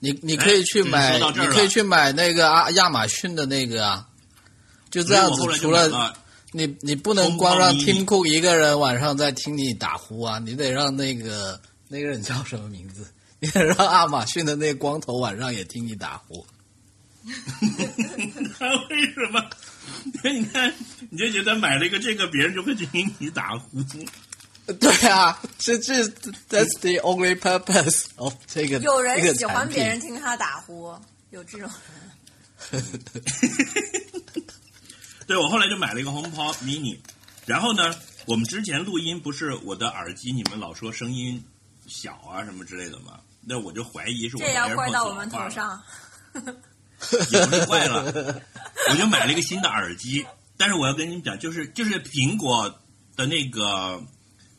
[0.00, 4.08] 你你可以去哎买，你可以去买那个啊亚马逊的那个啊，
[4.92, 6.14] 就这样子除了
[6.52, 13.06] 你你不能光让红包迷 Tim Cook 一个人晚上在听你打呼啊，你得让那个那个人叫什么名字？
[13.40, 16.46] 你得让亚马逊的那个光头晚上也听你打呼。
[17.24, 19.42] 他为什么？
[20.24, 20.72] 你看，
[21.10, 23.82] 你就觉得买了一个这个，别人就会听你打呼。
[24.74, 26.04] 对啊，这这
[26.50, 30.94] That's the only purpose of 这个有人喜欢别人听他打呼，
[31.30, 31.70] 有这种
[32.70, 32.82] 人。
[35.26, 36.98] 对我后来就买了一个 HomePod Mini，
[37.46, 37.94] 然后呢，
[38.26, 41.42] 我们之前录音不是我的耳机，你们老说声音
[41.86, 45.82] 小啊什么之类的嘛，那我就怀疑是我的这要怪到我们头上。
[47.32, 48.04] 也不是怪了，
[48.90, 50.24] 我就买了一个新的耳机，
[50.56, 52.80] 但是我要跟你们讲，就是就是苹果
[53.16, 54.00] 的那个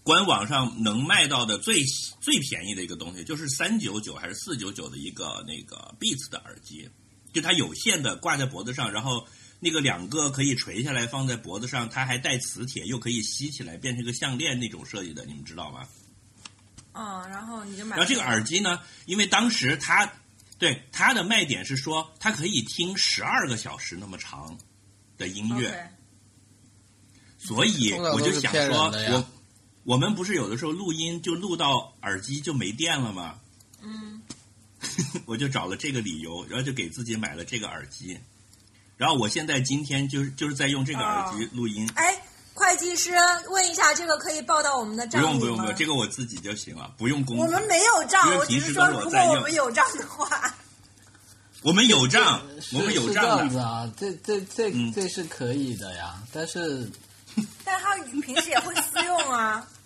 [0.04, 1.84] 官网上能卖到的最
[2.20, 6.90] 最便宜的一个东西，就是三九九还是四九九的一个那个 Beats 的耳机，
[7.34, 9.26] 就它有线的挂在脖子上，然后
[9.64, 15.88] 那个两个可以垂下来放在脖子上，它还带磁铁，又可以吸起来变成个项链那种设计的，你们知道吗？
[16.92, 17.96] 嗯，然后你就买。
[17.96, 20.12] 然后这个耳机呢，因为当时它
[20.60, 24.58] 对它的卖点是说，它可以听十二个小时那么长
[25.18, 25.90] 的音乐。
[27.40, 29.30] 所以我就想说，我
[29.84, 33.40] 我们不是有的时候录音就录到耳机就没电了吗？
[33.82, 34.22] 嗯，
[35.26, 38.20] 我就找了这个理由，然后就给自己买了这个耳机。
[39.04, 42.18] 然后我现在今天就是就是在用这个耳机录音，哎，
[42.54, 43.12] 会计师，
[43.50, 45.32] 问一下，这个可以报到我们的账里吗？
[45.32, 47.44] 用不用不用，这个我自己就行了，不用公开。
[47.44, 50.56] 我们没有账我只是说，如果我们有账的话，
[51.64, 53.38] 我们有账，我们有账的。
[53.40, 56.90] 样子啊，这这这嗯这是可以的呀，但是
[57.66, 59.68] 但他平时也会私用啊。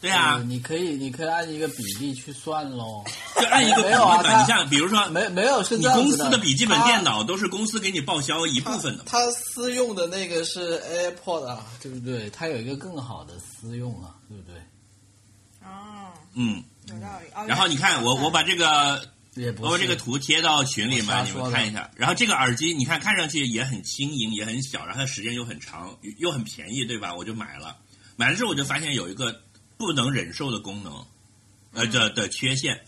[0.00, 3.04] 对啊呃，你可以你可以按一个比例去算喽。
[3.38, 4.40] 就按一个比没有啊他例吧。
[4.40, 9.04] 你像比如说，没没有是你公司的笔记本电脑都是公司给你报销一部分的。
[9.04, 12.30] 他私用的那个是 AirPod 啊，对不对？
[12.30, 14.54] 他有一个更好的私用啊，对不对？
[15.62, 17.28] 哦，嗯，有道理。
[17.34, 21.90] 哦然后你看我我把这个也不是我把这个图贴到群里嘛，你们看一下。
[21.94, 27.14] 然后这个耳机，你看看上去也很轻盈，也很小，然后它时间又很长，又又很便宜，对吧？
[27.14, 27.76] 我就买了。
[28.16, 29.42] 买了之后我就发现有一个
[29.80, 31.06] 不能忍受的功能，
[31.72, 32.84] 呃的的缺陷，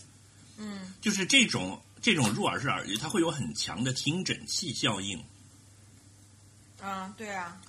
[0.57, 0.93] 嗯。
[1.01, 5.21] 就是这种这种入耳式耳机，它会有很强的听诊器效应，
[6.81, 7.59] 嗯，对啊，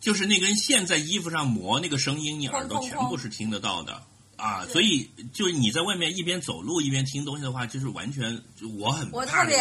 [0.00, 4.02] 就是那根线在衣服上磨那个声音，你耳朵全部是听得到的。
[4.36, 9.56] 啊，所以就是你在外面一边走路一边听东西的话，就是完全就我很我特别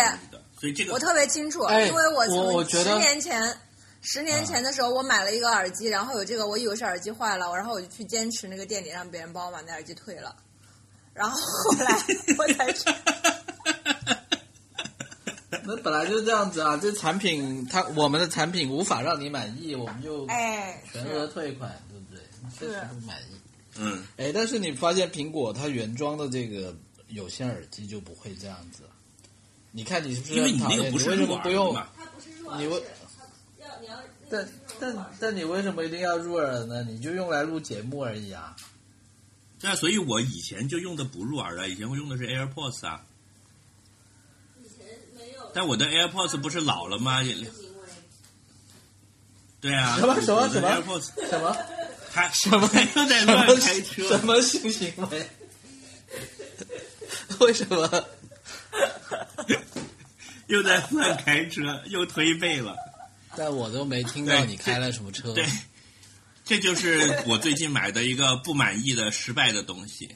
[0.60, 3.58] 所以这个我特别清楚，哎因为我我我觉得从十年前。
[4.10, 10.34] 十年前的时候，我买了一个耳机，然后有这个，我以为是耳机坏了，然后我就去坚持那个店里，让别人帮我把那耳机退了，
[11.14, 11.94] 然后后来
[12.38, 12.86] 我才知
[15.66, 22.24] 那本来就是这样子啊，这产品它我们的产品无法让你满意，我们就哎，全额退款，对不对？
[22.58, 23.36] 确实不满意。
[23.76, 26.74] 嗯，哎，但是你发现苹果它原装的这个
[27.10, 28.84] 有线耳机就不会这样子。
[29.72, 30.52] 你看你是不是因为？
[30.54, 31.74] 你那个不是你为什入耳的么不用？
[31.74, 32.66] 嘛，它不是入你
[34.30, 34.48] 但
[34.80, 36.84] 但但你为什么一定要入耳呢？
[36.84, 38.56] 你就用来录节目而已啊。
[39.60, 43.04] 对啊，所以我以前就用的不入耳的，以前我用的是 AirPods 啊。
[45.54, 47.24] 但我的 AirPods 不是老了吗？
[47.24, 47.36] 也
[49.60, 51.58] 对啊，什么什么什么 AirPods 什么
[52.12, 54.26] 他什么又在乱开车什？
[54.26, 55.30] 么性行为？
[57.40, 58.08] 为什么？
[60.48, 62.76] 又在乱开车，又推背了。
[63.38, 65.32] 但我都没听到你开了什么车。
[65.34, 65.46] 对，
[66.44, 70.10] 这就是我最近买的一个不满意的、失败的东西，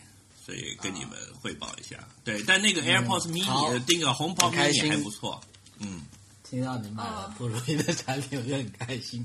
[0.44, 1.98] 所以跟你们汇报一下。
[2.24, 5.40] 对，但那个 AirPods Mini，呃那个 HomePod 很开 Mini 心还不错。
[5.78, 6.02] 嗯，
[6.44, 9.24] 听到你买了哦不如意的产品，我就很开心。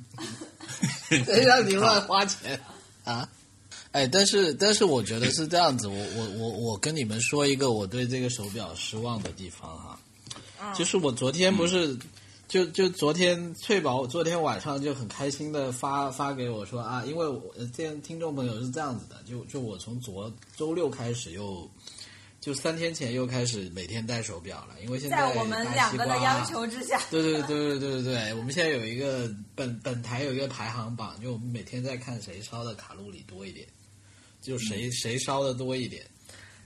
[1.09, 2.61] 谁让你乱花钱
[3.05, 3.27] 啊？
[3.93, 9.99] 哎，但是但是我觉得是这样子，我我我我跟你们说一个我对这个手表失望的地方哈，
[10.61, 11.99] 嗯就是我昨天不是。
[12.49, 21.69] 就就昨天翠宝昨天晚上就很开心的发发给我说啊，因为我呃这样听众朋友是这样子的，就就我从昨周六开始又
[22.41, 33.67] 就三天前又开始每天戴手表了，因为现在我们两个的要求之下，对对对对对对对，我们现在有一个本本台有一个排行榜，就我们每天在看谁烧的卡路里多一点，
[34.41, 36.07] 就谁、谁烧的多一点。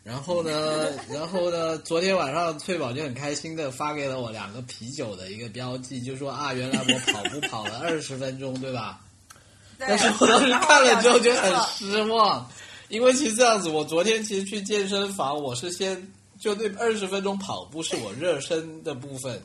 [0.03, 9.01] 然后呢， 然后呢，昨天晚上翠宝就很开心的发给了我两个啤酒的一个标记，就说啊，原来我跑步跑了二十分钟，对吧？
[9.79, 12.51] 对但是我当时看了之后就很失望，
[12.89, 19.43] 因为其实这样子，我昨天其实去健身房，我是先就对二十分钟跑步是我热身的部分，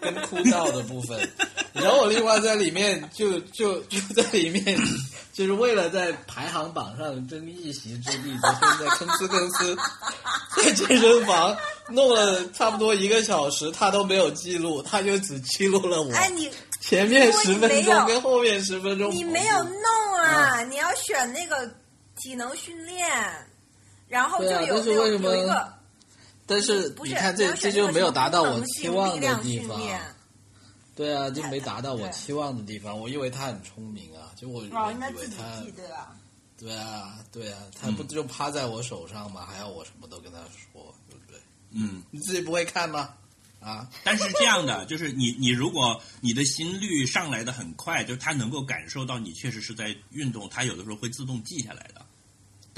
[0.00, 1.18] 跟枯燥的部分，
[1.72, 4.78] 然后我另外在里面就就就在里面，
[5.32, 9.78] 就是为了在排行榜上争一席之地，昨天在吭哧吭哧
[10.56, 11.56] 在健身房
[11.88, 19.10] 弄了差不多一个小时，他都没有记录，他就只记录了我哎，你前面十分钟跟后面十分钟。
[19.10, 21.68] 你没有弄啊，你要选那个
[22.16, 23.08] 体能训练，
[24.08, 25.72] 然后就有有一个
[26.48, 29.80] 但是你看这这就没有达到我期望的地方。
[30.96, 32.98] 对啊，就没达到我期望的地方。
[32.98, 35.62] 我以为他很聪明啊，就我以为他
[36.58, 39.46] 对啊对啊，他不就趴在我手上吗？
[39.46, 40.38] 还要我什么都跟他
[40.72, 41.40] 说，对不对？
[41.70, 43.14] 嗯，你自己不会看吗？
[43.60, 52.04] 啊，但是这样的，就是你你如果你的心率上来的很快，就是他能够感受到你确实是在运动，他有的时候会自动记下来的。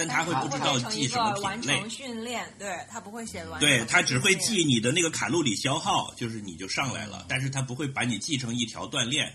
[0.00, 1.88] 但他会不知道记什么完品类。
[1.90, 3.60] 训练，对他不会写完。
[3.60, 9.34] 对他只会记你的那个卡路里消耗，就是你就上来了，但是他不会把你记成一条锻炼。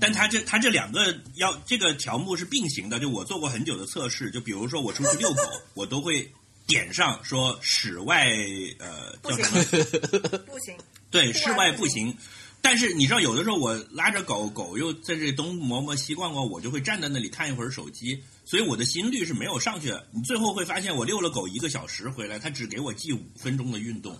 [0.00, 5.42] 但他这他这两个要这个条目是并行的，就我做过很久的测试，就比如说我出去遛狗，
[5.74, 6.32] 我都会
[6.66, 8.30] 点上说室外
[8.78, 10.38] 呃叫什么？
[10.46, 10.76] 不行，
[11.10, 12.16] 对，室外步行。
[12.62, 20.06] 但是你知道，有的时候我拉着狗狗又在这东磨磨西逛逛，我就会站在那里看一会儿手机，所以我的心率是没有上去的。
[20.10, 24.18] 你最后会发现，我遛了狗一个小时回来，它只给我记五分钟的运动。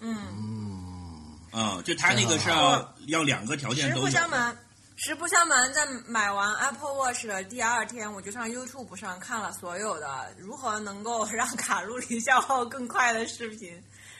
[0.00, 4.08] 嗯，啊、就它那个是要要两个条件实不。
[4.08, 4.56] 相瞒，
[4.96, 13.70] 实不相瞒，在买完 Apple Watch 的第二天，我就上 YouTube 上看了所有的如何能够让卡路里消耗更快的视频，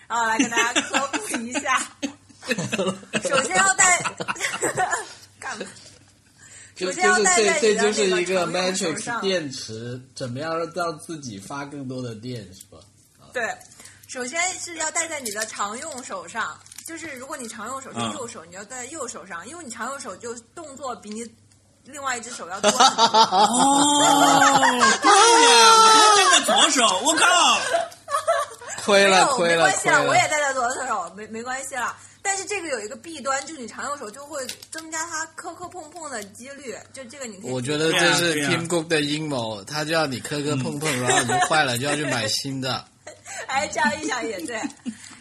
[0.09, 1.79] 然后来跟大家科普一下。
[3.23, 4.03] 首先要带
[5.41, 5.67] 干嘛？
[6.75, 12.79] 就就首先要是这带在这就是一个 Matrix 电池，怎么样让自己发更多的电，是吧？
[13.33, 13.43] 对，
[14.09, 21.25] 首先是要戴在你的常用手上，就是如果你常用手是嗯右手，你要戴在右手上，因为你常用手就动作比你
[21.85, 22.71] 另外一只手要多。
[22.71, 24.01] 哦，
[25.03, 27.25] 对呀，我就站在左手，我靠！
[28.85, 30.15] 亏，了亏了没关系了，亏了我！
[30.15, 30.53] 也戴在
[31.27, 31.97] 没没关系了。
[32.23, 37.51] 但是这个有一个弊端，就是你常用手就会增加它磕磕碰碰的几率，就这个你可以。
[37.51, 42.85] 我觉得这是啊对啊 Tim Cook 的阴谋，他就要你磕磕碰碰，然后你坏了就要去买新的。
[43.47, 44.61] 哎，这样一想也对。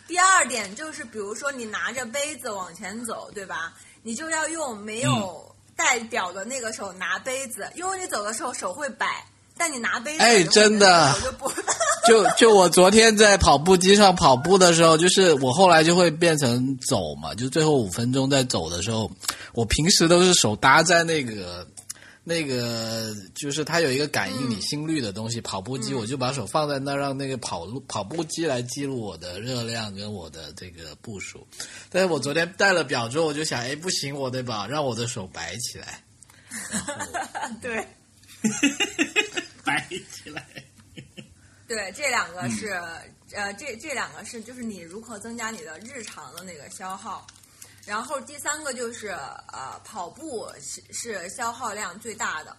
[0.08, 3.74] 第二点就是，比如说你拿着杯子往前走，对吧？
[4.02, 9.26] 你就要用没有带表的那个手拿杯子，因为你走的时候手会摆，
[9.64, 11.50] 但你拿杯子哎真的就不。
[12.06, 19.10] 就就我昨天在跑步机上跑步的时候，就是我后来就会变成走嘛，就最后五分钟在走的时候，
[19.54, 21.66] 我平时都是手搭在那个
[22.26, 31.48] 那个，就是它有一个感应你心率的东西，跑步机我就把手放在那，让那个跑路跑步机来记录我的热量跟我的这个步数。
[31.90, 36.04] 但是我昨天戴了表之后，我就想，哎，不行，我得把让我的手摆起来。
[37.62, 37.88] 对
[39.66, 40.46] 摆起来。
[41.68, 42.72] 对，这两个是、
[43.32, 47.26] 呃，这这两个是就是你如何增加你的日常的那个消耗。
[47.86, 52.56] 然后第三个就是呃，跑步是是消耗量最大的，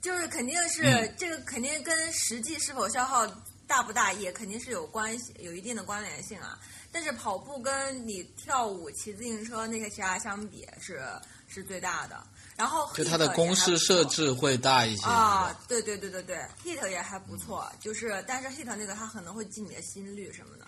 [0.00, 3.26] 就是肯定是、嗯这个肯定跟实际是否消耗
[3.66, 6.58] 大不大也肯定是有关系，有一定的关联性啊。
[6.92, 11.02] 但是跑步跟你跳舞、骑自行车那些其他相比是
[11.48, 12.26] 是最大的。
[12.60, 15.06] 然后就它的公式设置会大一些。
[15.06, 20.66] 啊，对对对对对，Hit 也还不错，就是但是 Hit 那个它可能会记你的心率什么的。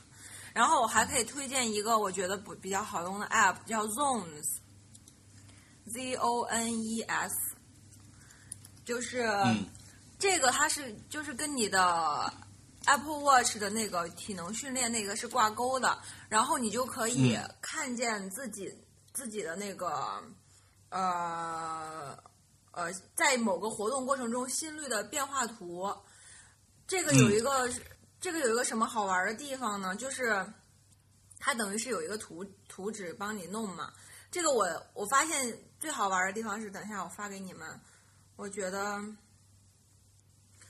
[0.55, 4.24] 然后我还可以推荐一个我觉得不比较好用的 App，叫 Zones，Z
[6.14, 7.35] O N E S，
[8.85, 9.66] 就是、嗯
[10.18, 12.33] 这个它是就是跟你的
[12.87, 18.72] Apple Watch 的那个体能训练那个是挂钩的，然后你就可以嗯看见自己、
[19.12, 20.22] 自己的那个
[20.92, 22.16] 呃
[22.72, 25.90] 呃，在某个活动过程中心率的变化图。
[26.87, 27.70] 这个有一个、
[28.20, 29.96] 这个有一个什么好玩的地方呢？
[29.96, 30.46] 就是
[31.38, 33.92] 它等于是有一个图图纸帮你弄嘛。
[34.31, 37.81] 这个我我发现最好玩的地方是，等一下我发给你们。
[38.37, 39.02] 我觉得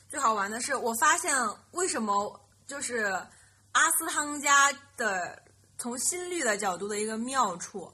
[0.08, 1.34] 最好玩的是，我发现
[1.72, 3.04] 为什么就是
[3.72, 5.42] 阿斯汤加的
[5.78, 7.92] 从心率的角度的一个妙处，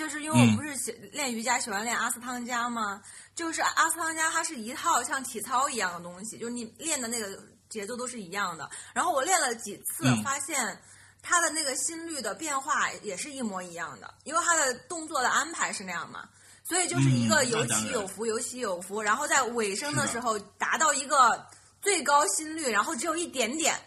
[0.00, 3.02] 就是因为我不是喜练瑜伽喜欢练阿斯汤加吗？
[3.34, 8.68] 就是阿斯汤加它是一套像体操一样的东西，就是你练的那个节奏都是一样的。
[8.94, 10.82] 然后我练了几次，嗯发现
[11.20, 16.26] 它的那个心率的变化也是一模一样的，因为它的动作的安排是那样嘛。
[16.64, 21.46] 所以就是一个有起有伏，有起有伏，然后在尾声的时候达到一个
[21.82, 23.78] 最高心率，然后只有一点点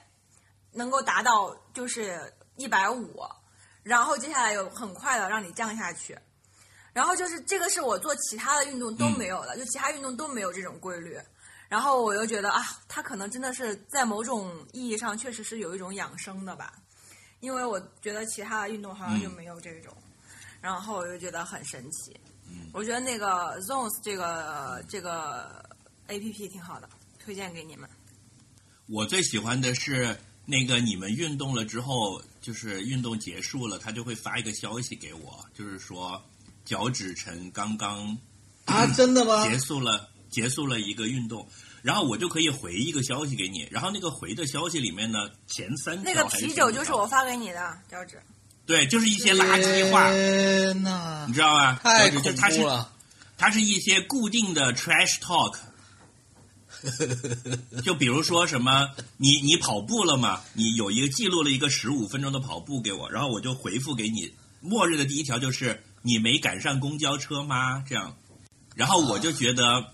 [0.73, 3.25] 能够达到就是一百五，
[3.83, 6.17] 然后接下来有很快的让你降下去，
[6.93, 11.19] 然后就是这个是我做其他的运动都没有的，就其他运动都没有这种规律。
[11.69, 16.73] 然后我又觉得啊，它可能真的是在某种意义上确实是有一种养生的吧，
[17.39, 19.91] 因为我觉得其他的运动好像就没有这种，
[20.61, 22.15] 然后我就觉得很神奇。
[22.71, 25.65] 我觉得那个 Zones 这个这个
[26.07, 27.89] A P P 挺好的，推荐给你们。
[28.87, 30.15] 我最喜欢的是
[30.45, 36.21] 那个你们运动了之后，就是运动结束了，他就会发一个消息给我，就是说
[36.65, 38.15] 脚趾晨刚刚
[38.65, 39.43] 啊，真的吗？
[39.49, 41.47] 结束了结束了一个运动，
[41.81, 48.21] 然后我就可以回一个消息给你，然后那个回的消息里面呢，前三那个啤酒就是我发给你的脚趾。
[48.65, 51.79] 对，就是一些垃圾话，天呐你，知道吧？
[51.83, 52.93] 太恐怖了！
[53.37, 55.55] 它是一些固定的 trash talk，
[57.83, 60.41] 就比如说什么，你你跑步了吗？
[60.53, 64.33] 你有一个记录了一个十五分钟的跑步给我，然后我就回复给你。
[64.59, 67.83] 末日的第一条就是你没赶上公交车吗？
[67.87, 68.17] 这样，
[68.75, 69.91] 然后我就觉得，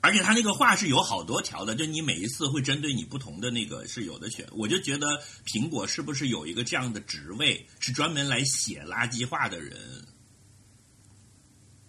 [0.00, 4.46] 而且他那个话是有好多条的，就你每一次会针对你不同的那个是有的选。
[4.52, 9.78] 我就觉得苹果是不是有一个这样的职位，是专门来写垃圾话的人？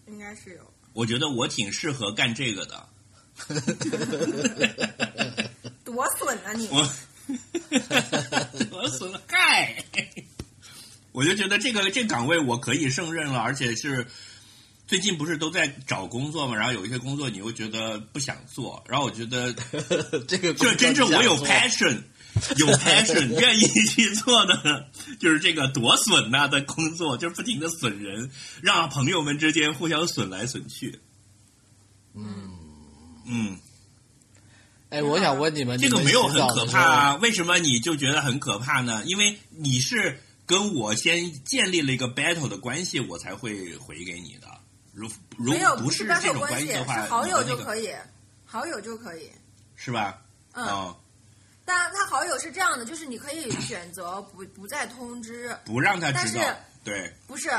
[0.07, 0.73] 应该是有。
[0.93, 2.87] 我觉得我挺适合干这个的。
[5.83, 6.67] 多损啊你！
[6.71, 6.89] 我
[8.69, 9.83] 多损害！
[11.11, 14.05] 我就觉得这个这个岗位我可以胜任了，而且是
[14.87, 19.53] 最近不是都在找工作嘛，然后有一些工作你又觉得不想做，然后我觉得
[20.27, 22.01] 这个就真正我有 passion，
[22.57, 28.29] 有 passion 愿意去做的，就是这个多损呐的工作，就是不停的损人，
[28.61, 30.99] 让朋友们之间互相损来损去。
[32.15, 32.62] 嗯
[33.25, 33.57] 嗯，
[34.89, 36.99] 哎，我想问你们，这个没有很可怕啊？
[37.11, 37.15] 啊？
[37.15, 39.03] 为什么你就觉得很可怕呢？
[39.05, 44.47] 因为你是跟我先建立了一个 battle 的关系，我才会回给你的。
[44.93, 47.89] 如如没有不是这种关系，的话，好友就可以，
[48.45, 49.31] 好友就可以。
[49.75, 50.21] 是吧？
[50.53, 50.99] 嗯，哦
[51.65, 56.45] 当然他好友是这样的，就是你可以选择不不再通知，不让他但是知道。
[56.83, 57.49] 对，不是，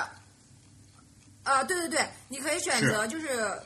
[1.43, 3.59] 呃，对对对，你可以选择就是。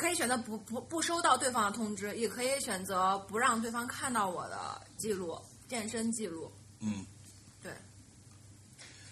[0.00, 5.38] 可以选择不不不收到对方的通知，也可以选择不让对方看到我的记录，
[5.68, 6.50] 健身记录。
[6.80, 7.04] 嗯，
[7.62, 7.70] 对。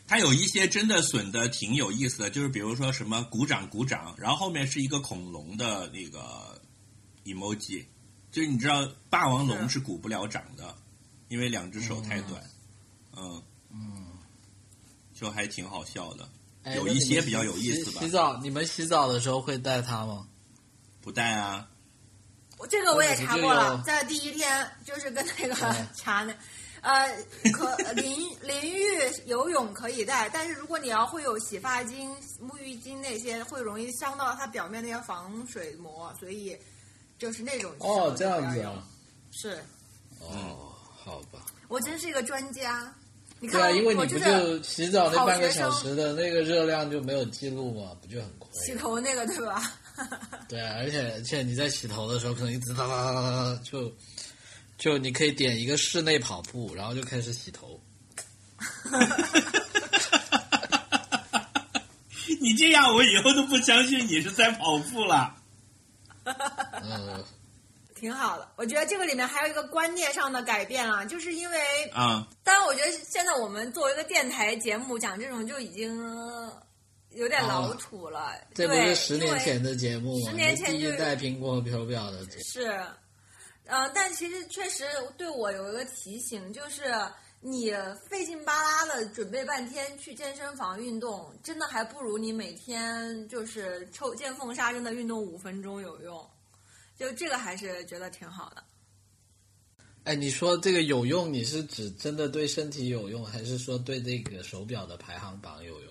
[0.06, 6.58] 他有一些真的损的挺有意思的，就是比如说什么鼓掌鼓掌，然后后面是一个恐龙的那个
[7.26, 7.84] emoji，
[8.32, 10.74] 就是你知道霸王龙是鼓不了掌的，
[11.28, 12.42] 因为两只手太短。
[13.14, 14.06] 嗯嗯，
[15.12, 16.26] 就还挺好笑的，
[16.62, 18.00] 哎有一些比较有意思吧。
[18.00, 20.26] 洗澡，你们洗澡的时候会带它吗？
[21.00, 21.68] 不带啊。
[22.58, 26.34] 我这个我也查过了，在第一天就是跟那个嗯查那，
[26.80, 27.08] 呃，
[27.52, 28.84] 可 淋淋浴
[29.26, 32.10] 游泳可以带，但是如果你要会有洗发精、
[32.42, 36.58] 沐浴巾那些，会容易伤到它表面那些防水膜，所以
[37.16, 38.84] 就是那种哦，这样子啊。
[39.30, 39.62] 是
[40.18, 41.38] 哦，好吧。
[41.68, 42.92] 我真是一个专家。
[43.38, 47.96] 你对啊，因为你不就洗澡那半个小时的那个热量就没有记录嘛？
[48.00, 48.50] 不就很亏？
[48.52, 49.62] 洗头那个对吧？
[50.48, 53.92] 对啊，而且而且你在洗头的时候，可能一直哒哒哒哒哒，就
[54.78, 57.80] 就你可以点一个室内跑步，然后就开始洗头。
[62.40, 65.34] 你这样，我以后都不相信你是在跑步了。
[66.82, 67.24] 嗯，
[67.94, 71.58] 挺好的，我觉得这个里面还有一个观念上的改变啊，就是因为
[71.92, 76.00] 啊、当然，我觉得现在我们作为一个电台节目讲这种就已经
[77.10, 78.32] 有点老土了。
[78.54, 80.30] 这不是十年前的节目吗？
[80.30, 82.42] 十年前就第一代苹果手表的节目。
[82.42, 82.66] 是，
[83.66, 84.84] 呃，但其实确实
[85.16, 86.84] 对我有一个提醒，就是
[87.40, 87.72] 你
[88.08, 96.28] 费劲巴拉的准备半天去健身房运动，真的还不如你每天就是抽见缝插针的运动五分钟有用。
[96.98, 98.64] 就这个还是觉得挺好的。
[100.02, 105.87] 哎，你说这个有用，你是指真的对身体有用，还是说对这个手表的排行榜有用？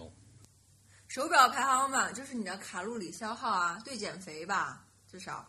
[1.18, 5.44] 手表排行榜就是你的卡路里消耗啊，对减肥吧，至少。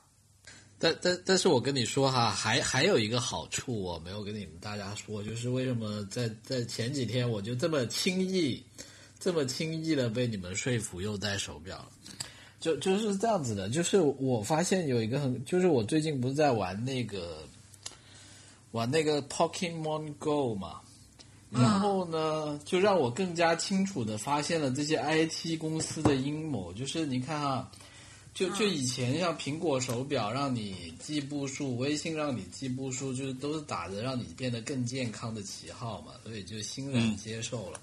[0.79, 8.65] 但但但是我跟你说哈，还还有一个好处我没有跟你们大家说，就是为什么在在前几天我就这么轻易，
[9.21, 11.91] 这么轻易的被你们说服又戴手表了，
[12.59, 17.47] 就就是这样子的，就是我发现有一个很，就是我最近不是在玩那个
[18.71, 20.81] 玩那个 Pokemon Go 嘛，
[21.51, 27.71] 然后呢，就让我更加清楚的发现了这些 IT 公司的阴谋，就是你看哈。
[28.35, 37.81] 就就以前像苹果手表让你记步数，微信让你记步数，就是都是打着让你变得更健康的旗号嘛，所以就欣然接受了。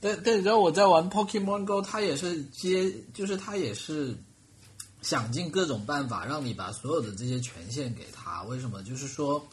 [0.00, 4.16] 但但你知道我在玩 Pokemon Go，它也是接，就是它也是
[5.02, 8.42] 想尽各种办法让你把所有的这些权限给他。
[8.44, 8.82] 为什么？
[8.84, 9.46] 就是说，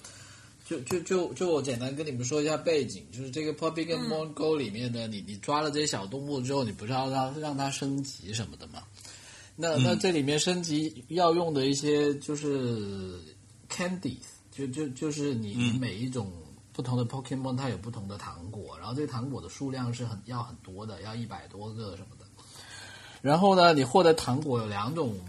[0.65, 8.83] 就就就就我简单跟你们说一下背景，就是这个 Pokemon Go 里面的你你抓了这些小动物之后，你不是要让让它升级什么的吗？
[9.57, 13.19] 那那这里面升级要用的一些就是
[13.69, 14.17] candies，
[14.49, 16.31] 就就就是你你每一种
[16.71, 22.25] 不同的 Pokemon 它有不同的糖果，然后这个糖果的数量是很要很多的，要一百多个什么的。
[23.21, 25.19] 然后呢，你获得糖果有两种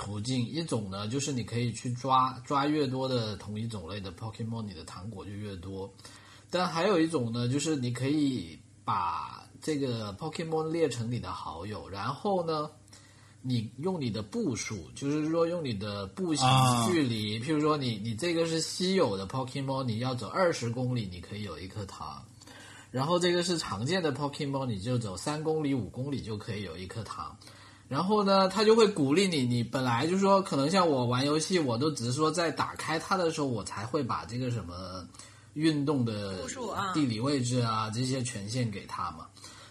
[0.00, 5.92] 途径，一种呢就是你可以去抓抓越多的同一种类的 Pokemon，你的糖果就越多。
[6.48, 12.70] 但还有一种呢，就是你可以把这个 Pokemon 列成你的好友，然后呢。
[13.42, 22.22] 你用你的步数，就是说用你的步行啊距离，譬如说你你这个是稀有的 Pokemon，你要走二十公里，你可以有一颗糖。
[22.90, 27.34] 然后这个是常见的 Pokemon，你就走三公里、五公里就可以有一颗糖。
[27.90, 35.04] 然后呢，他就会鼓励你，你本来就说，可能像我玩游戏，我都只是说在打开它的时候，我才会把这个什么
[35.54, 36.38] 运动的
[36.72, 39.26] 啊地理位置啊这些权限给他嘛。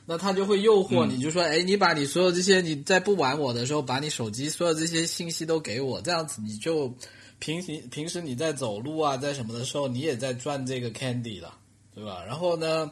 [0.05, 6.93] 那他就会诱惑你，就说，哎，你把你所有这些，你在不玩我的时候，把你手机所有这些信息都给我，这样子你就
[7.39, 11.53] 平行平时你在走路啊，在什么的时候，你也在赚这个 candy 了，
[11.95, 12.21] 对吧？
[12.27, 12.91] 然后呢，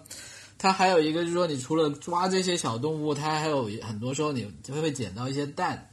[0.58, 5.90] 它还有一个就是说，你除了抓这些小动物，它还有很多时候你就会捡到一些蛋，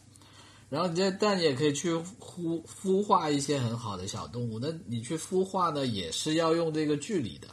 [0.71, 4.59] 然后你这些蛋也可以去孵孵化一些很好的小动物。
[4.59, 7.49] 那你去孵化呢，也是要用这个距离的。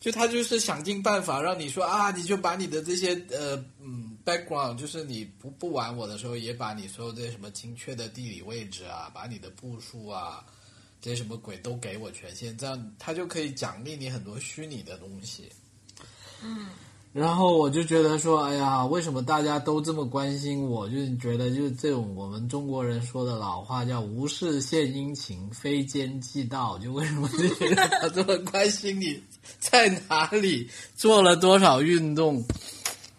[0.00, 10.42] 就他就是想尽办法让你说啊，你就把你的这些呃嗯 background，就是你不不玩我的时候，也把你所有这些什么精确的地理位置啊，把你的步数啊，
[11.02, 15.52] 这些什么鬼都给我权限，这样他就可以奖励你很多虚拟的东西。
[16.44, 16.66] 嗯，
[17.12, 20.88] 然后我就觉得说，哎呀，为什么大家都这么关心我？
[20.88, 29.20] 就是觉得就是这种我们中国人说的老话叫“无事献殷勤，非奸即盗”，就为什么这些人他这么关心你
[29.58, 32.44] 在哪里做了多少运动？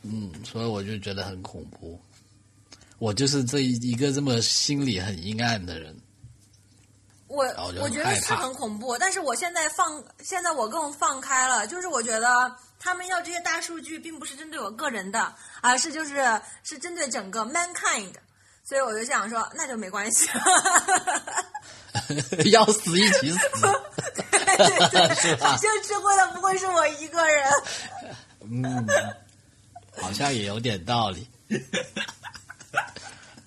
[0.03, 1.99] 嗯，所以我就觉得很恐怖。
[2.97, 5.95] 我就是这一一个这么心里很阴暗的人。
[7.31, 7.45] 我
[7.81, 18.13] 我觉得是很恐怖，但是我现在放，现在我更放开了，就是我觉得他们要这些大数据，并不是针对我个人的，而是就是是针对整个 mankind，
[18.63, 20.27] 所以我就想说，那就没关系。
[22.51, 23.39] 要死一起死，
[24.57, 27.51] 对对对， 是吧就吃亏的不会是我一个人。
[28.49, 28.87] 嗯，
[29.99, 31.29] 好像也有点道理。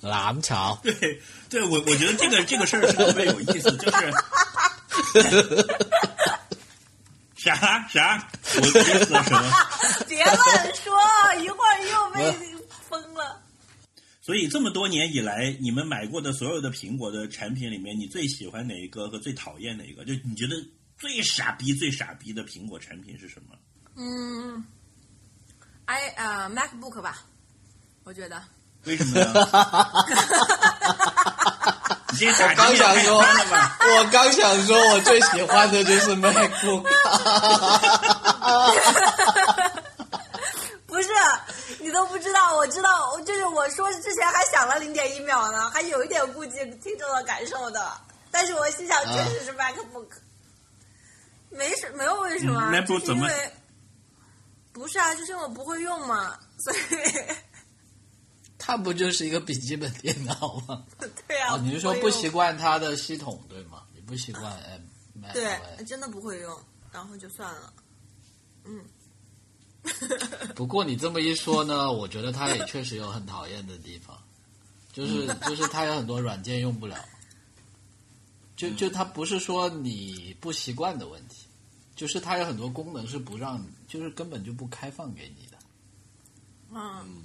[0.05, 4.13] 蓝潮，对，对我我觉得这个这个事儿是特别有意思，就是
[7.37, 9.51] 啥啥，我意思什么？
[10.09, 10.95] 别乱说，
[11.43, 12.33] 一会儿又被
[12.89, 13.41] 封了。
[14.23, 20.05] 所以这么多年以来，你们买过的所有的苹果的产品里面，你最喜欢哪一个和最讨厌哪一个？
[20.05, 20.55] 就你觉得
[20.97, 23.55] 最傻逼、最傻逼的苹果产品是什么？
[23.97, 24.65] 嗯
[25.85, 27.25] ，i 呃 MacBook 吧，
[28.05, 28.43] 我觉得。
[28.87, 29.49] 为什么呢？
[32.13, 36.85] 你这傻逼刚想说我刚想说，我最喜欢的就是 MacBook。
[40.87, 41.09] 不是，
[41.81, 47.93] 你都不知道，我知道，我就是我说之前还想了零点一秒呢，还有一点顾及听众的感受的。
[48.31, 50.07] 但是我心想，确实是 MacBook，、
[51.51, 53.53] 没什没有为什么啊，嗯，MacBook 怎么因为
[54.73, 56.79] 不是啊，就是因为我不会用嘛，所以
[58.67, 60.83] 它不就是一个笔记本电脑吗？
[61.29, 63.83] 对啊，哦，你是说不习惯它的系统对吗？
[63.95, 64.81] 你不习惯 M
[65.35, 66.59] 对真的不会用，
[66.91, 67.71] 然后就算了。
[68.65, 68.83] 嗯，
[70.57, 74.19] 不过你这么一说呢， 我觉得它也确实有很讨厌的地方，
[74.93, 76.97] 就是就是它有很多软件用不了，
[78.57, 81.47] 就就它不是说你不习惯的问题，
[81.95, 85.59] 就是它有很多功能是不让，就是根本就不开放给你的。
[86.73, 87.25] 嗯，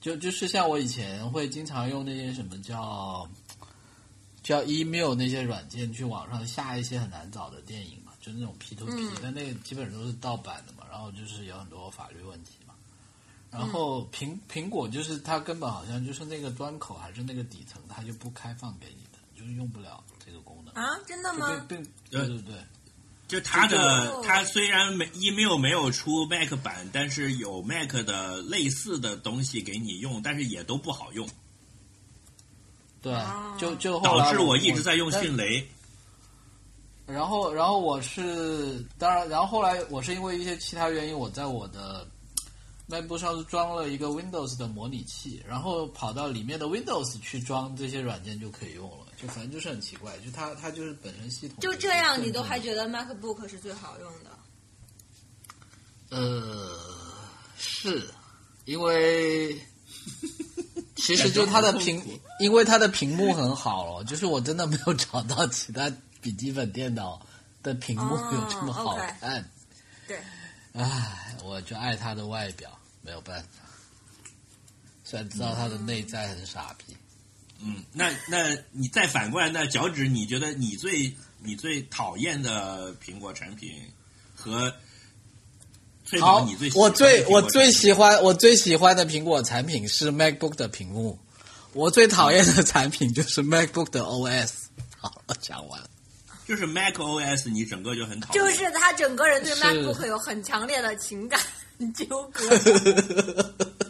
[0.00, 3.28] 就就是像我以前会经常用那些什么叫
[4.42, 12.74] 叫 email 那些软件去网上下一些很难找的电影嘛，就那种 P to P，、嗯但那个基本上都是盗版的嘛，然后就是有很多法律问题嘛。
[13.50, 20.72] 然后苹苹果就是它根本好像就是那个端口还是那个底层，它就不开放给你的，就是用不了这个功能。
[20.74, 21.66] 啊，真的吗？
[21.68, 21.78] 对
[22.08, 22.54] 对对，
[23.30, 31.28] 就它的个它虽然没 email 没有出 Mac 版，但是有 Mac 的类似的东西给你用，但是也都不好用，
[33.00, 35.64] 对哦，就就后导致我一直在用迅雷。
[37.06, 42.06] 然后，然后我是当然，然后后来我是因为一些其他原因，我在我的
[42.88, 54.30] MacBook 上是装了一个 Windows 的模拟器，然后跑到里面的 Windows 去装这些软件就可以用了，就反正就是很奇怪，就它它就是本身系统就这样，你都还觉得 MacBook 是最好用的？
[56.10, 56.78] 呃
[57.56, 58.08] 是
[58.64, 59.54] 因为
[60.96, 62.02] 其实就它的屏，
[62.38, 67.24] 因为它的屏幕很好了，就是我真的没有找到其他笔记本电脑
[67.62, 69.50] 的屏幕哦有这么好看。
[70.08, 70.18] 对，
[70.72, 72.70] 唉，我就爱它的外表，
[73.02, 73.64] 没有办法。
[75.04, 76.96] 虽然知道它的内在很傻逼，
[77.62, 83.70] 嗯，那那你再反过来，那脚趾，你觉得你最你最讨厌的苹果产品
[84.34, 84.72] 和
[86.04, 91.18] 最好宝你最喜欢我最喜欢我最喜欢的苹果产品是 MacBook 的屏幕，
[91.72, 94.50] 我最讨厌的产品就是 MacBook 的 OS。
[94.98, 95.88] 好了，讲完了。
[96.46, 98.42] 就是 Mac OS，你整个就很讨厌。
[98.42, 101.40] 就是他整个人对 MacBook 有很强烈的情感
[101.94, 102.42] 纠葛。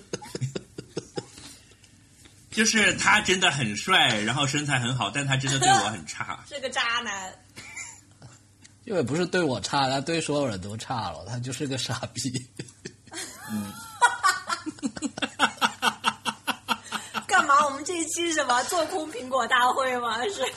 [2.50, 6.42] 就是他真的很帅，然后身材很好，但他真的对我很差。
[6.48, 7.32] 是个渣男。
[8.84, 12.20] 因为不是对我差，他对所有人都差了，他就是个傻逼。
[13.50, 13.70] 嗯
[17.26, 17.64] 干嘛？
[17.66, 20.18] 我们这一期是什么做空苹果大会吗？
[20.24, 20.42] 是。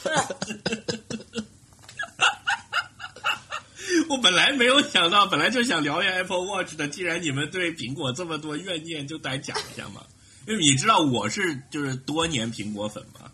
[4.09, 10.01] 我本来没有想到，本来就想聊一下 Apple Watch 的，既然你们对苹果这么多怨念，就来讲一下嘛。
[10.45, 13.31] 因为你知道我是就是多年苹果粉嘛，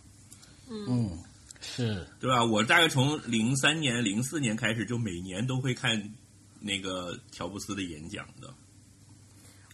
[0.70, 1.18] 嗯，
[1.60, 2.08] 是。
[2.20, 2.44] 对吧？
[2.44, 6.14] 我大概从零三年、零四年开始，就每年都会看
[6.60, 8.54] 那个乔布斯的演讲的。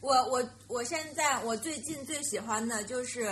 [0.02, 3.26] 我我我现在我最近最喜欢的就是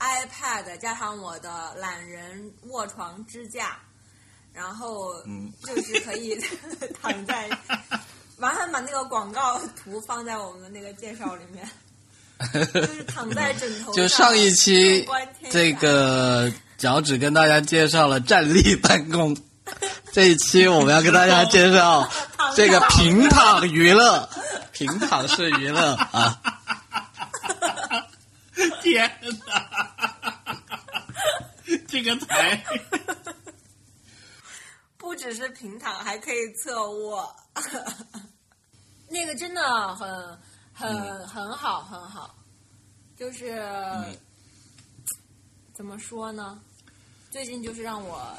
[0.00, 3.78] iPad 加上我的懒人卧床支架，
[4.52, 5.52] 然后嗯。
[5.62, 6.36] 就是可以
[7.00, 7.48] 躺在，
[8.36, 11.68] 麻烦把那个广告图放在我们的那个介绍里面，
[12.52, 15.08] 就是躺在枕头上， 就上一期
[15.50, 19.36] 这个脚趾跟大家介绍了站立办公，
[20.12, 22.10] 这一期我们要跟大家介绍
[22.54, 24.28] 这个平躺娱乐，
[24.72, 26.40] 平躺式娱乐啊。
[28.82, 29.10] 天
[29.46, 29.90] 哪，
[31.88, 32.62] 这个才
[34.96, 37.34] 不只是平躺，还可以侧卧，
[39.08, 40.08] 那个真的很
[40.76, 42.34] 很、嗯很好，很好。
[43.16, 44.14] 就是、嗯
[45.72, 46.58] 怎么说呢？
[47.30, 48.34] 最近就是让我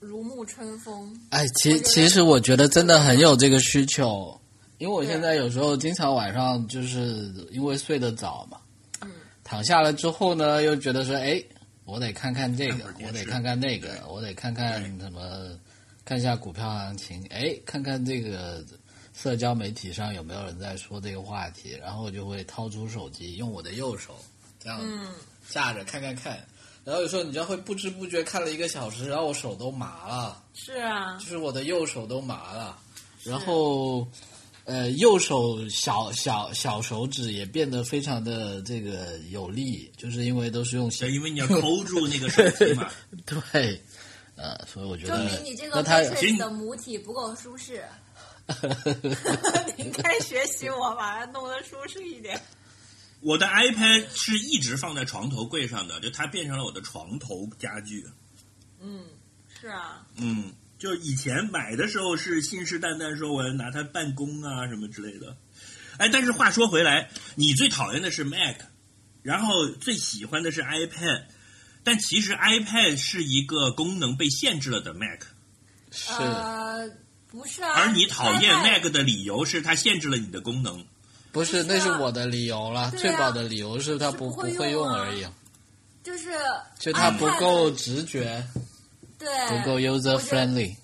[0.00, 1.14] 如沐春风。
[1.30, 4.40] 哎，其其实我觉得真的很有这个需求，
[4.78, 8.58] 因为我现在有时候经常晚上就是因为睡得早嘛，
[9.02, 9.10] 嗯
[9.44, 11.42] 躺下了之后呢，又觉得说，哎，
[11.84, 15.58] 我得看看这个我得看看那个，我得看看什么，
[16.06, 18.64] 看一下股票行情，哎，看看这个
[19.16, 24.14] 社交媒体上有没有人在说这个话题，然后我就会掏出手机，用我的右手
[24.62, 25.08] 这样嗯，
[25.48, 26.38] 架着看看看，
[26.84, 30.44] 然后有时候你知道会不知不觉看了一个小时，然后我手都麻了。
[30.52, 31.16] 是啊。
[31.16, 32.78] 就，是我的右手都麻了，
[33.22, 34.06] 然后
[34.64, 42.90] 呃右手小小小手指也变得非常的这个有力，就是因为都是用小，因为你要抠住那个手机嘛。
[43.24, 43.80] 对，
[44.36, 47.82] 呃，所以我觉证得明你这个那他 Matrix 的母体不够舒适。
[49.76, 52.40] 你应该学习我，把它弄得舒适一点。
[53.20, 58.06] 我的 iPad 是一直放在床头柜上的，就它变成了我的床头家具。
[58.80, 59.04] 嗯，
[59.60, 65.36] 是啊，嗯，就以前买的时候是信誓旦旦说我要拿它办公啊什么之类的。
[65.98, 68.60] 哎，但是话说回来，你最讨厌的是 Mac，
[69.22, 71.24] 然后最喜欢的是 iPad，
[71.82, 75.22] 但其实 iPad 是一个功能被限制了的 Mac，
[75.90, 76.90] 是、呃，
[77.36, 77.72] 不是啊。
[77.76, 80.84] 而你讨厌 Mac 的理由是它限制了你的功能。
[81.32, 85.26] 不是那是我的理由了，最早的理由是它不是不会会用啊而已，
[86.02, 86.30] 就是
[86.78, 88.42] 就它不够直觉，
[89.18, 90.74] 对不够 user friendly。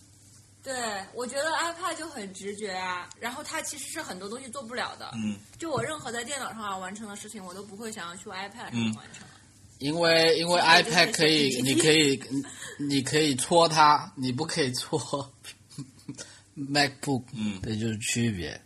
[0.62, 0.74] 对，
[1.14, 5.10] 我觉得 iPad 就很直觉啊，然后它其实是很多东西做不了的。
[5.14, 9.26] 嗯，就我任何在电脑上完成的事情，我都不会想要去 iPad 上嗯完成。
[9.78, 12.22] 因为因为 iPad 可以，你可以
[12.78, 15.32] 你你可以戳它，你不可以戳
[16.56, 18.60] MacBook，嗯这就是区别，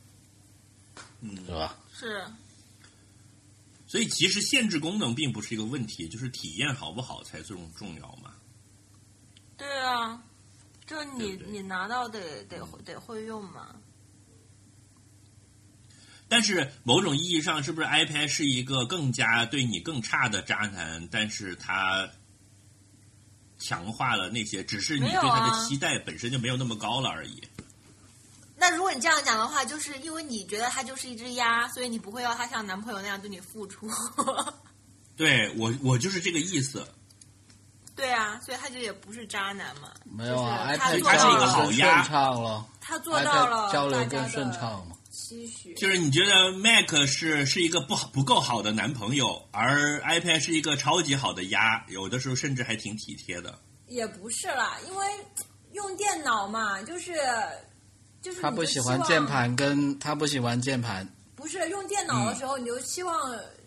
[1.20, 1.78] 嗯是吧？
[1.92, 2.24] 是，
[3.86, 8.34] 所以其实限制功能并不是一个问题，就是体验好不好才最重要嘛。
[9.56, 10.22] 对啊，
[10.86, 13.74] 就你对对你拿到得得得会用嘛。
[16.28, 21.06] 但是某种意义上，是不是 iPad 是一个更加对你更差的渣男？
[21.08, 22.10] 但是它
[23.58, 27.40] 强化了那些，只是你对它啊的期待本身就没有那么高了而已。
[28.58, 33.88] 那如果你这样讲的话，就是因为你觉得他就是一只鸭，所以你不会要他像男朋友那样对你付出。
[35.16, 36.86] 对我，我就是这个意思。
[37.94, 39.90] 对啊，所以他就也不是渣男嘛。
[40.04, 44.96] 没有啊就是他它是一个到了，好鸭顺畅了他做到了交流更顺畅嘛。
[45.10, 45.72] 期许。
[45.74, 53.58] 就是你觉得 Mac 是是一个不好不够好的男朋友，而 iPad 是一个超级好的鸭，有的时候甚至还挺体贴的。
[53.86, 55.06] 也不是啦，因为
[55.72, 57.14] 用电脑嘛，就是
[58.26, 63.16] 就是他不喜欢键，盘，跟他不喜欢键盘，不是用电脑的时候，你就希望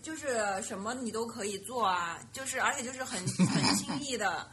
[0.03, 4.45] 就是什么你都可以做啊，就是而且就是很很轻易的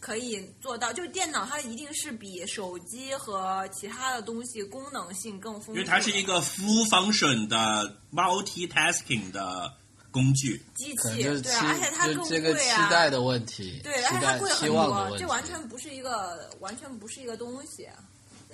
[0.00, 0.92] 可以做到。
[0.92, 9.72] 就是电脑它一定是比手机和其他的东西功能性更丰富，因为它是一个 full function 的 multitasking 的
[10.10, 10.62] 工具。
[10.74, 12.90] 机器，对啊，而且它就更这个期贵啊。
[12.90, 17.88] 待的问题，对，而且它贵很多，这完全不是一个完全不是一个东西。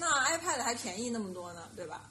[0.01, 2.11] 那 iPad 还便宜那么多呢，对吧？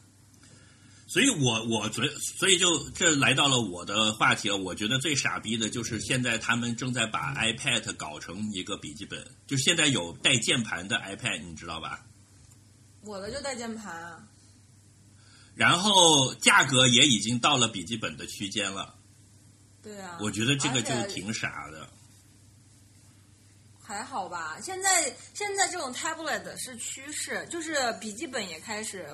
[1.08, 4.58] 所以我我觉，所以就这来到了我的话题了。
[4.58, 12.06] 我觉得最傻逼的就是现在他们正在把 iPad 搞成一个笔记本，就现在有带键盘的 iPad，你知道吧？
[13.02, 14.28] 我的就带键盘啊，
[15.56, 18.94] 然后价格也已经到了笔记本的区间了。
[19.82, 20.20] 对啊。
[20.22, 21.79] 我觉得这个就挺傻的。
[23.90, 29.08] 还好吧，现在现在这种 tablet 是趋势，就是笔记本也开始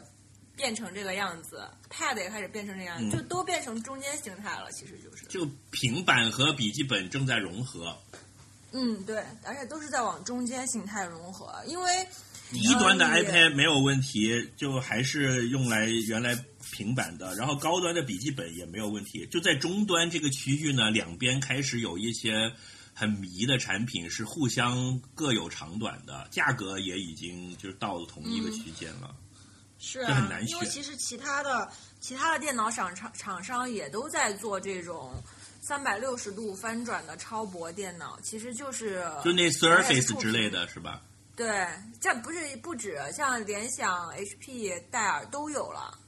[0.54, 5.26] 变成这个样子，pad 也开始变成这样就都变成中间形态了，其实就是。
[5.28, 7.98] 就平板和笔记本正在融合。
[8.74, 12.06] 嗯，对，而且都是在往中间形态融合，因为
[12.52, 16.38] 低端的 iPad 没有问题，就还是用来原来
[16.74, 19.26] 平板的，然后高端的笔记本也没有问题。
[19.32, 22.52] 就在终端这个区域呢，两边开始有一些
[22.96, 29.14] 很迷的产品是互相各有长短的，价格也已经就是到了同一个区间了。
[29.78, 31.70] 是这很啊，因为难选其实其他的
[32.00, 35.12] 其他的电脑厂厂厂商也都在做这种
[35.62, 41.02] 三百六十度翻转的超薄电脑，其实就是就那 Surface 之类的是吧？
[41.36, 41.68] 对，
[42.00, 46.00] 这不是不止，像联想、HP、戴尔都有了，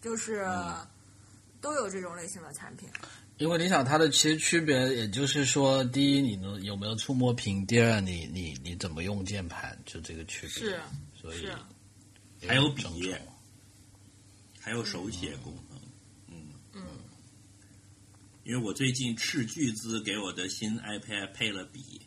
[0.00, 0.86] 就是、嗯
[1.62, 2.88] 都有这种类型的产品。
[3.40, 10.50] 因为你想它的其实区别，也就是说，第一，你能有没有触摸屏；第二，你你你怎么用键盘，就这个区别。
[10.50, 10.78] 是，
[11.18, 11.54] 所以是
[12.46, 12.84] 还有笔
[14.60, 15.80] 还有手写功能。
[16.28, 16.82] 嗯嗯，
[18.44, 22.02] 因为我最近斥巨资给我的新 iPad 配了笔，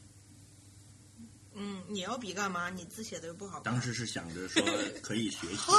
[1.56, 2.70] 嗯，你要笔干嘛？
[2.70, 3.74] 你字写的又不好看。
[3.74, 4.64] 当时是想着说
[5.02, 5.72] 可以学习，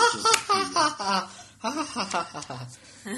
[1.71, 2.67] 哈哈哈哈哈哈！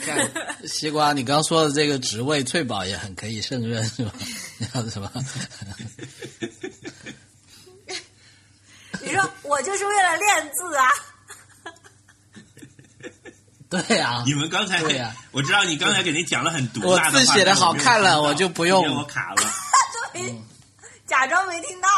[0.04, 4.12] 看西瓜，你刚说的这个职位，翠宝也很可以胜任，是吧？
[4.72, 5.10] 叫什么？
[9.02, 10.88] 你说我就是为了练字啊？
[13.68, 19.42] 对啊，你们刚才，对呀我知道你刚才给您讲了很毒我辣的，字写的好看了我就不用我卡了，
[20.12, 20.40] 对，
[21.04, 21.88] 假装没听到。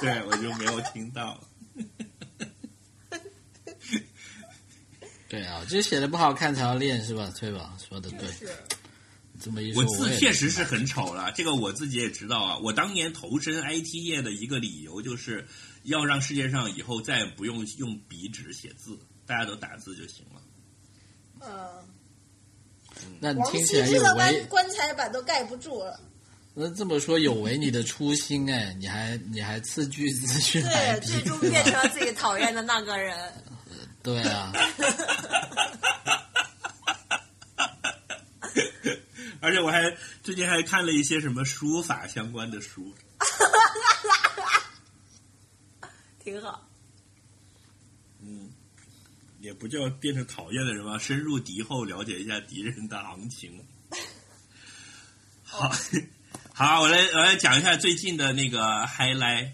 [0.00, 1.38] 对我就没有听到。
[5.32, 7.32] 对啊，就是写的不好看才要练，是吧？
[7.34, 8.28] 翠宝说的对。
[8.28, 8.50] 是
[9.40, 12.58] 这么一说，我字确实是很丑了，这个我自己也知道啊。
[12.58, 15.46] 我当年投身 IT 业的一个理由，就是
[15.84, 20.42] 要让世界上以后再也不用用笔纸写字，大家都打字就行了。
[21.40, 21.82] 呃，
[23.18, 25.98] 那听起来有违，棺材板都盖不住了。
[26.52, 33.16] 那这么说有违你的初心哎，你还你还斥巨资去对，最终变成了自己讨厌的那个人。
[34.02, 34.52] 对啊，
[39.40, 42.92] 而且我还最近还看了一些什么书法相关的书，
[46.18, 46.68] 挺好。
[48.20, 48.50] 嗯，
[49.40, 53.64] 也不叫变成讨厌的人吧，深入敌后，了解一下敌人的行情。
[55.44, 55.70] 好，
[56.54, 59.50] 好，我来我来讲一下最近的那个 highlight。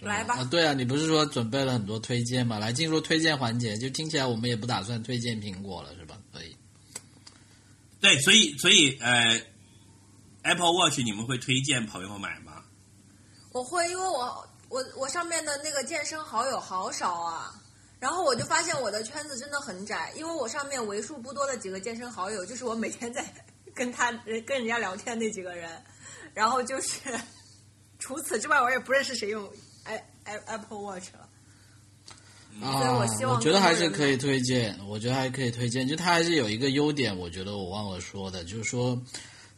[0.00, 2.58] 来吧啊，对啊，你不是说准备了很多推荐吗？
[2.58, 6.18] 来进入推荐环节，就听起来我们也不打算推荐苹果了，是吧？
[6.32, 6.56] 所以
[8.00, 9.40] 对，所以所以呃
[10.42, 12.62] ，Apple Watch 你们会推荐朋友买吗？
[13.52, 17.54] 我会，因为我我我上面的那个健身好友好少啊，
[17.98, 23.24] 然后我就发现我的圈子真的很窄，因为我上面为数不多的几个健身好友，就是我每天在
[23.74, 24.12] 跟他
[24.46, 25.70] 跟人家聊天那几个人，
[26.34, 27.00] 然后就是
[27.98, 29.50] 除此之外，我也不认识谁用
[29.86, 31.28] i i Apple Watch 了。
[32.60, 35.86] 啊，我希望觉得还是可以推荐，我觉得还可以推荐。
[35.86, 38.98] 就它还是有一个优点，我觉得我忘了说的，就是说，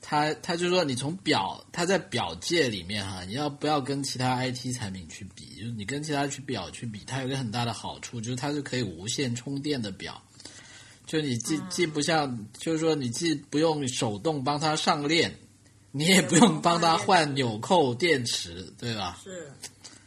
[0.01, 5.55] 它它就是说，你从表，它在表界里面哈，你要不要跟其他 IT 产品去比？
[5.61, 10.21] 就是你跟其他去表去比，它有一个很大的好处，就是它是可以无线充电的表。
[11.07, 15.33] 就你既既不像，就是说你既不用手动帮它上链，
[15.93, 19.21] 你也不用帮它换纽扣电池，对吧？
[19.23, 19.53] 是，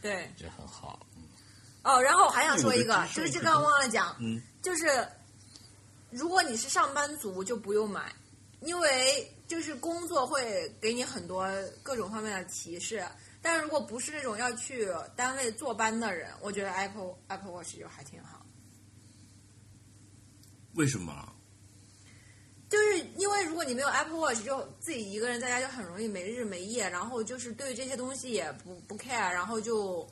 [0.02, 0.30] 对。
[0.36, 1.06] 这很好。
[1.82, 5.08] 哦，然后我还想说一个，就是这个忘了讲，嗯就是
[6.10, 8.12] 如果你是上班族就不用买，
[8.60, 11.48] 因为就是工作会给你很多
[11.82, 13.02] 各种方面的提示。
[13.40, 18.46] 但是如果不是那种要去单位坐班的人，我觉得 Apple Apple Watch 就还挺好。
[20.74, 21.31] 为什么？
[22.72, 30.08] 就是因为如果你没有 Apple Watch，就自己一个人在家就很容易没日没夜，然后就是对这些东西也不不 care，然后就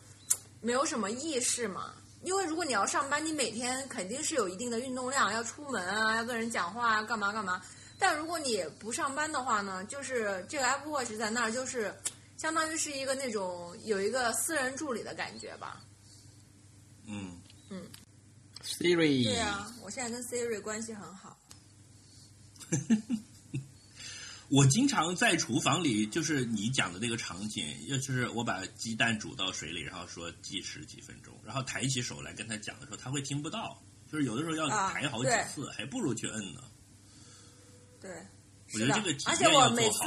[0.60, 1.94] 没有什么意识嘛。
[2.22, 7.62] 因为如果你要上班，你每天肯定是有一定的运动量，要出门啊，要跟人讲话啊，干嘛干嘛。
[7.98, 11.94] 但如果你不上班的话呢，就是这个 Apple Watch 在那儿，就是
[12.36, 15.80] 相当于是一个那种有一个私人助理的感觉吧。
[17.06, 17.40] 嗯
[17.70, 17.86] 嗯
[18.62, 21.29] ，Siri，对啊，我现在跟 Siri 关系很好。
[24.48, 36.60] 我经常在厨房里，就是你讲的那个场景，也就是我把鸡蛋煮到水里，然后说计时几分钟，然后抬起手来跟他讲的时候，他会听不到，就是有的时候要啊抬好几对次，还不如去摁呢。
[38.00, 38.10] 对，
[38.74, 40.00] 我觉得这个而且我每次。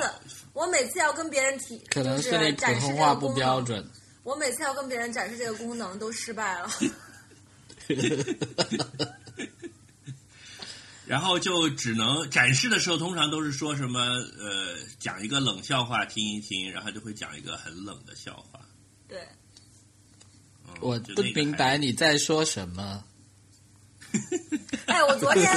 [0.53, 3.83] 我每次要跟别人提，可能是你普通话不标准。
[4.21, 6.69] 我每次要跟别人展示这个功能都失败了。
[11.13, 13.99] 然后就只能展示的时候，通常都是说什么
[14.39, 18.59] 呃，讲一个冷笑话听一听，然后就会讲一个很冷的笑话。
[19.07, 19.19] 对，
[20.67, 23.03] 嗯、我不明白你在说什么。
[24.87, 25.53] 哎，我昨天，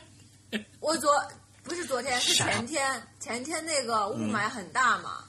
[0.80, 1.12] 我昨
[1.62, 5.24] 不是昨天，是前天，前天那个雾霾很大嘛，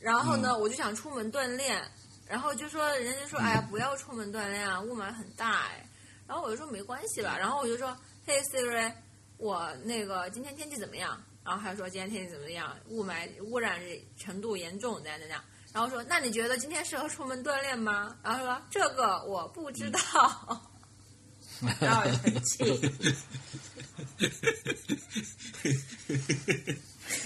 [0.00, 1.80] 然后呢，我就想出门锻炼，
[2.26, 5.88] 然后就说人家说，哎呀，不要出门锻炼啊，雾霾很大哎，
[6.26, 7.96] 然后我就说没关系吧，然后我就说，
[8.26, 8.90] 嘿 Siri，
[9.36, 11.22] 我那个今天天气怎么样？
[11.44, 12.74] 然后还说今天天气怎么样？
[12.88, 13.78] 雾霾污染
[14.18, 15.44] 程度严重，怎样怎样。
[15.74, 18.16] 然后说，那你觉得今天适合出门锻炼吗？
[18.22, 20.00] 然后说这个我不知道。
[21.80, 22.64] 然后我就很气。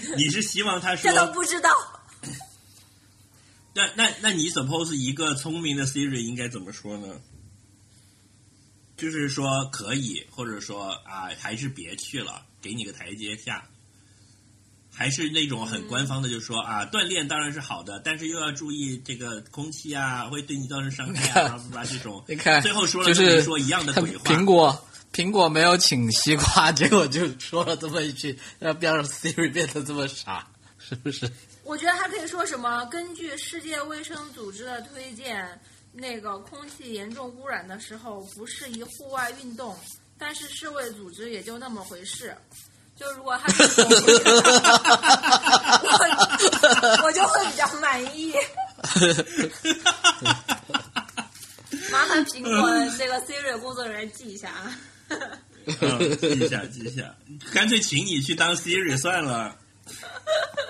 [0.17, 1.69] 你是希望他说这都不知道。
[3.73, 7.21] 那那那你 suppose 一个聪明的 Siri 应该怎么说呢？
[8.99, 13.63] 就是说可以，或者说啊，还是别去了，给你个台阶下。
[14.91, 22.21] 还是那种很官方的，就说啊，锻炼当然是好的，但是又要注意这个空气啊，会对你造成伤害啊，吧这种。
[22.27, 24.23] 你看，最后说了就是跟没说一样的鬼话。
[24.25, 30.45] 苹果苹果没有请西瓜，结果就说了这么一句，要不要让 Siri 变得这么傻？
[30.77, 31.31] 是不是？
[31.63, 32.83] 我觉得还可以说什么？
[32.87, 35.47] 根据世界卫生组织的推荐，
[35.91, 39.77] 那个空气严重污染的时候不适宜户外运动，
[40.17, 42.35] 但是世卫组织也就那么回事。
[42.95, 43.85] 就如果他是我，
[47.05, 48.33] 我就会比较满意。
[51.91, 54.77] 麻烦苹果这个 Siri 工作人员记一下啊。
[55.65, 57.15] 嗯，记一下，记一下，
[57.53, 59.57] 干脆请你去当 Siri 算了。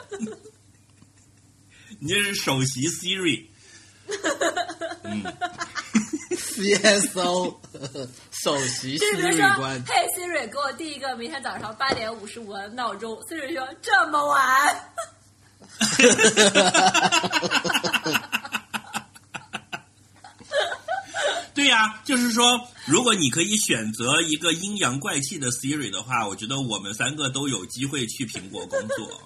[2.00, 3.49] 你这是首席 Siri。
[5.04, 5.24] 嗯
[6.32, 7.56] ，CSO
[8.32, 13.16] 首席就是比如 Siri 说官，嘿 Siri，给我定一个明天早上八点五十五的闹钟。
[13.30, 14.76] Siri 说这么晚，
[21.54, 29.22] 对呀、就是说，如果你可以选择一个阴阳怪气的 Siri 的话，我觉得我们三个都有机会去苹果工作。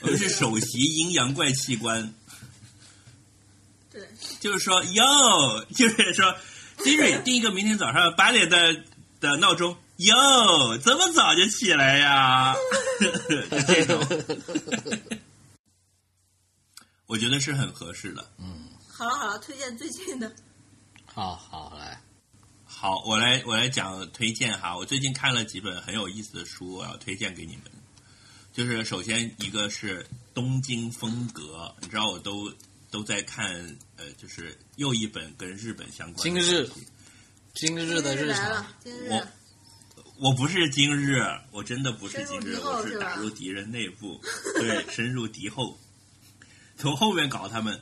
[0.00, 2.14] 我们是首席阴阳怪气官，
[3.92, 4.08] 对，
[4.40, 6.34] 就是说哟， 就是说
[6.78, 8.84] Siri 定一个明天早上八点的
[9.20, 9.76] 的闹钟。
[9.98, 12.54] 哟，这么早就起来呀？
[12.98, 13.10] 就
[13.60, 14.04] 这种，
[17.06, 18.32] 我觉得是很合适的。
[18.38, 20.32] 嗯好了好了，推荐最近的。
[21.04, 22.00] 好好来，
[22.64, 24.76] 好，我来我来讲推荐哈。
[24.76, 27.64] 我最近看了几本很有意思的书，我要推荐给你们。
[28.52, 32.52] 就是首先一个是东京风格，你知道我都
[32.92, 33.54] 都在看，
[33.96, 36.68] 呃，就是又一本跟日本相关的今日
[37.54, 39.26] 今日的日常，，今日我
[40.18, 41.20] 我不是今日，
[41.50, 44.20] 我真的不是今日，我是打入敌人内部，
[44.60, 45.80] 对，深入敌后，
[46.76, 47.80] 从后面搞他们。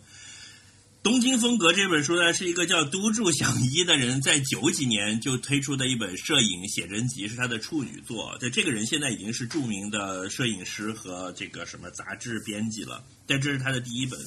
[1.03, 8.37] 东京风格这本书呢，是一个叫都筑响一的人在九几年就推出的一本摄影写真集，是他的处女作。
[8.39, 14.21] 对，这个人现在已经是著名的摄影师和这个什么杂志编辑了，但这是他的第一本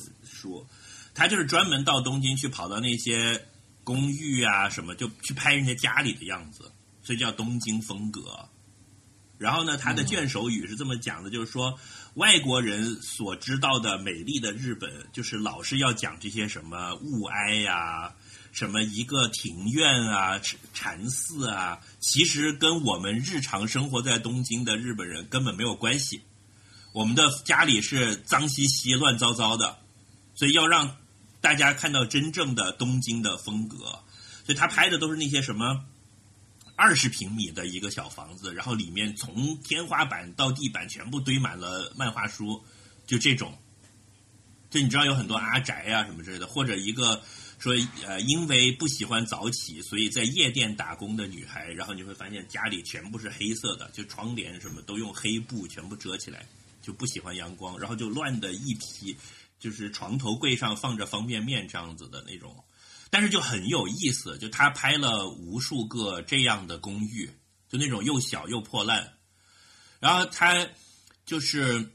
[0.43, 0.67] 书。
[1.15, 3.47] 他就是专门到东京去跑到那些
[3.83, 6.71] 公寓啊什么，就去拍人家家里的样子，
[7.01, 8.49] 所以叫东京风格。
[9.37, 11.77] 然后呢，他的卷首语是这么讲的，就是说
[12.15, 18.15] 外国人所知道的美丽的日本，就是老是要讲这些什么物哀呀、
[18.51, 20.39] 什么一个庭院啊、
[20.73, 26.21] 禅寺啊，其实跟我们日常生活在东京的日本人根本没有关系。
[26.93, 29.77] 我们的家里是脏兮兮、乱糟糟的，
[30.35, 30.97] 所以要让
[31.41, 33.77] 大家看到真正的东京的风格。
[34.45, 35.85] 所以他拍的都是那些什么
[36.75, 42.63] 二十平米的一个小房子，然后里面从天花板到地板全部堆满了漫画书，
[43.07, 43.57] 就这种。
[44.69, 47.21] 就你知道有很多阿宅啊什么之类的，或者一个
[47.59, 47.75] 说
[48.07, 56.43] 呃，因为不喜欢早起，所以在夜店打工的女孩，然后你会发现家里全部是黑色的，就窗帘什么都用黑布全部遮起来，
[56.81, 59.15] 就不喜欢阳光，然后就乱的一批，
[59.63, 62.65] 就是床头柜上放着方便面这样子的那种，
[63.09, 67.31] 但是就很有意思，就他拍了无数个这样的公寓，
[67.69, 69.13] 就那种又小又破烂，
[70.01, 70.67] 然后他
[71.25, 71.93] 就是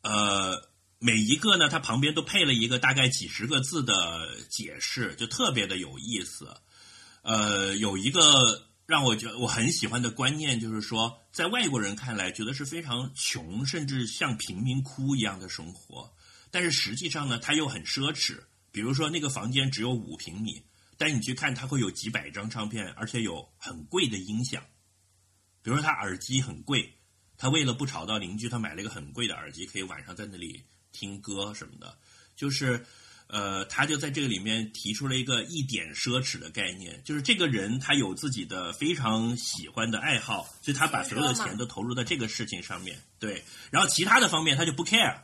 [0.00, 0.70] 呃。
[1.02, 6.54] 每一个呢，它旁边都配了一个大概几十个字的解释，就特别的有意思。
[7.22, 16.12] 呃，有一个让我觉得我很喜欢的观念，就是说，在外国人看来，觉得是非常穷，甚至像贫民窟一样的生活。
[16.50, 18.40] 但是实际上呢，它又很奢侈。
[18.72, 20.64] 比如说，那个房间只有五平米，
[20.98, 24.60] 但你去看，它会有几百张唱片，而且有很贵的音响。
[25.62, 26.98] 比如说，他耳机很贵，
[27.38, 30.64] 他为了不吵到邻居，他买了一个很贵的耳机，可以晚上在那里。
[30.90, 31.96] 听歌什么的，
[32.34, 32.84] 就是，
[33.32, 45.20] 呃，他就在这个里面提出了一个一点奢侈的概念，就是这个人他有自己的非常喜欢的爱好，所以他把所有的钱都投入在这个事情上面，对，然后其他的方面他就不 care，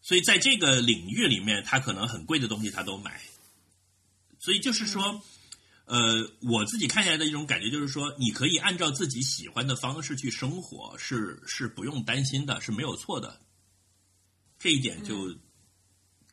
[0.00, 3.20] 所以在这个领域里面，他可能很贵的东西他都买，
[4.40, 5.22] 所以就是说，
[5.84, 13.40] 呃，我自己看下来的一种感觉就是说，你可以按照自己喜欢的方式去生活，是是不用担心的，是没有错的。
[14.58, 15.36] 这一点就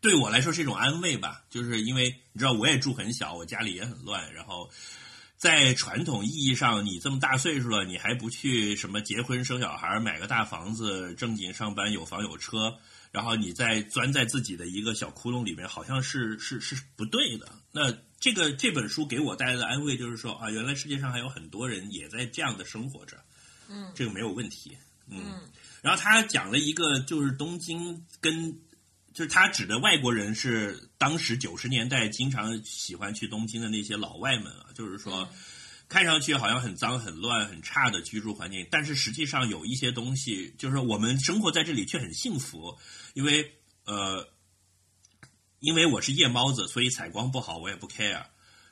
[0.02, 4.70] 对我来说是一种安慰吧，就是因为你知道我也住很小，我家里也很乱，然后
[5.36, 12.78] 在传统意义上，你这么大岁数了，你还不去什么结婚生小孩，买个大房子，正经上班，有房有车，
[13.12, 17.50] 然后你再钻在自己的一个小窟窿里面，好像是是是不对的。
[17.72, 23.18] 那这个这本书给我带来的安慰就是说啊，原来世界上还有很多人也在这样的生活着，
[23.70, 24.78] 嗯，这个没有问题，
[25.10, 25.42] 嗯。
[25.82, 28.60] 然后他讲了一个，就是东京跟，
[29.14, 35.30] 就是他指的外国人是当时九十年代经常喜欢去东京的那些老外们啊，就是说，
[35.88, 42.78] 看上去好像很脏、很乱、很差的居住环境，但是实际上有一些东西，就是我们生活在这里却很幸福，
[43.14, 43.54] 因为
[43.86, 44.28] 呃，
[45.60, 48.26] 因为我是夜猫子，所以采光不好我也不 care，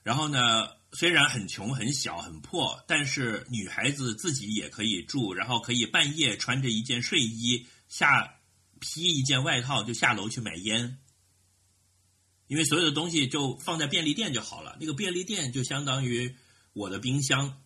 [0.04, 0.76] 然后呢。
[0.94, 8.37] 虽然很穷、很小、很破，但是女孩子自己也可以住，然后可以半夜穿着一件睡衣下
[8.80, 10.98] 披一件外套就下楼去买烟，
[12.48, 14.78] 因为所有的东西就放在便利店就好了。
[14.80, 16.36] 那个便利店就相当于
[16.74, 17.62] 我的冰箱，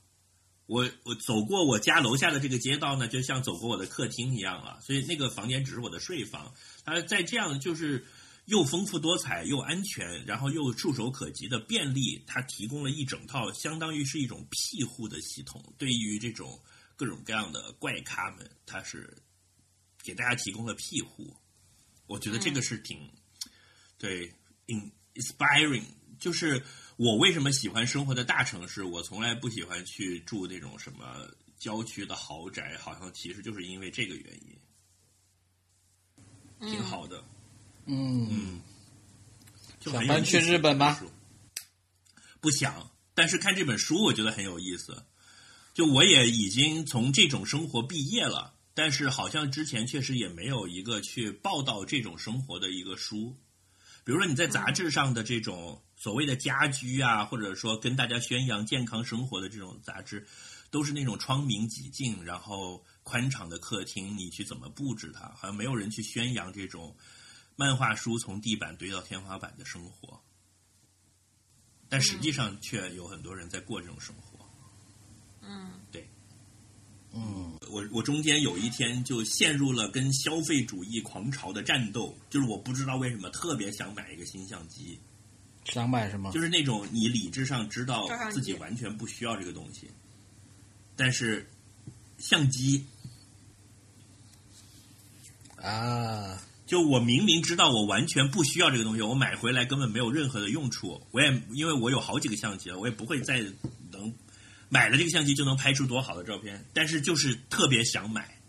[0.66, 4.80] 我我走过我家楼下的这个街道呢，就像走过我的客厅一样了。
[4.82, 6.54] 所以那个房间只是我的睡房。
[6.84, 8.06] 它在这样就是。
[8.46, 15.64] 又丰富多彩又安全，然后又触手可及的便利，它提供了一整套，相当于是一种庇护的系统。
[15.78, 16.60] 对于这种
[16.96, 19.16] 各种各样的怪咖们，它是
[20.04, 21.36] 给大家提供了庇护。
[22.08, 23.10] 我觉得这个是挺
[23.98, 24.34] 对
[25.16, 25.84] ，inspiring。
[26.20, 26.64] 就是
[26.98, 31.28] 我为什么喜欢生活在大城市，我从来不喜欢去住那种什么
[31.58, 34.34] 郊区的豪宅，好像其实就是因为这个原
[36.62, 37.24] 因，挺好的。
[37.86, 38.62] 嗯，
[39.80, 41.02] 想搬去日本吗？
[42.40, 45.06] 不想，但是看这本书我觉得很有意思。
[45.74, 53.38] 就我也已经从这种生活毕业了，但是好像之前确实也没有一个去报道这种生活的一个书。
[54.04, 60.28] 比如说你在杂志上的这种所谓的家居啊，或者说跟大家宣扬健康生活的这种杂志，
[60.72, 65.30] 都是那种窗明几净，然后宽敞的客厅，你去怎么布置它？
[65.36, 66.96] 好像没有人去宣扬这种。
[67.58, 70.20] 漫画书从地板堆到天花板的生活，
[71.90, 74.50] 但实际上却有很多人在过这种生活。
[75.42, 76.10] 嗯，对，
[77.14, 84.98] 嗯，我我中间有一天就陷入了跟消费主义狂潮的战斗，就是我不知道为什么特别想买一个新相机，
[85.66, 86.32] 想买什么？
[86.32, 89.90] 就是那种你理智上知道自己完全不需要这个东西，
[90.96, 91.50] 但是
[92.18, 92.86] 相机
[95.58, 96.42] 啊。
[96.68, 101.02] 就我明明知道我完全不需要这个东西，我买回来根本没有任何的用处。
[101.12, 103.54] 我也因为我有好几个相机了，我也不会再能
[104.74, 106.66] 买了这个相机就能拍出多好的照片。
[106.74, 108.40] 但是就是特别想买，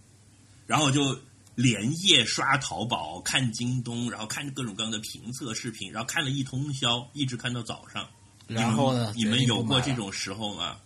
[0.69, 1.19] 然后就
[1.57, 8.09] 连夜刷淘宝、看京东，然后看各种各样的评测视频，然后看了一通宵，一直看到早上。
[8.47, 9.13] 然后呢？
[9.17, 10.79] 你们有过这种时候吗？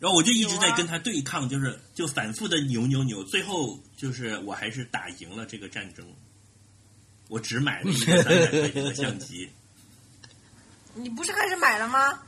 [0.00, 6.06] 然后我就一直在跟他对抗，就是就反复的扭扭扭，最后就是我还是打赢了这个战争。
[7.28, 9.50] 我只买了一个三百块钱的相机。
[10.94, 12.22] 你不是开始买了吗？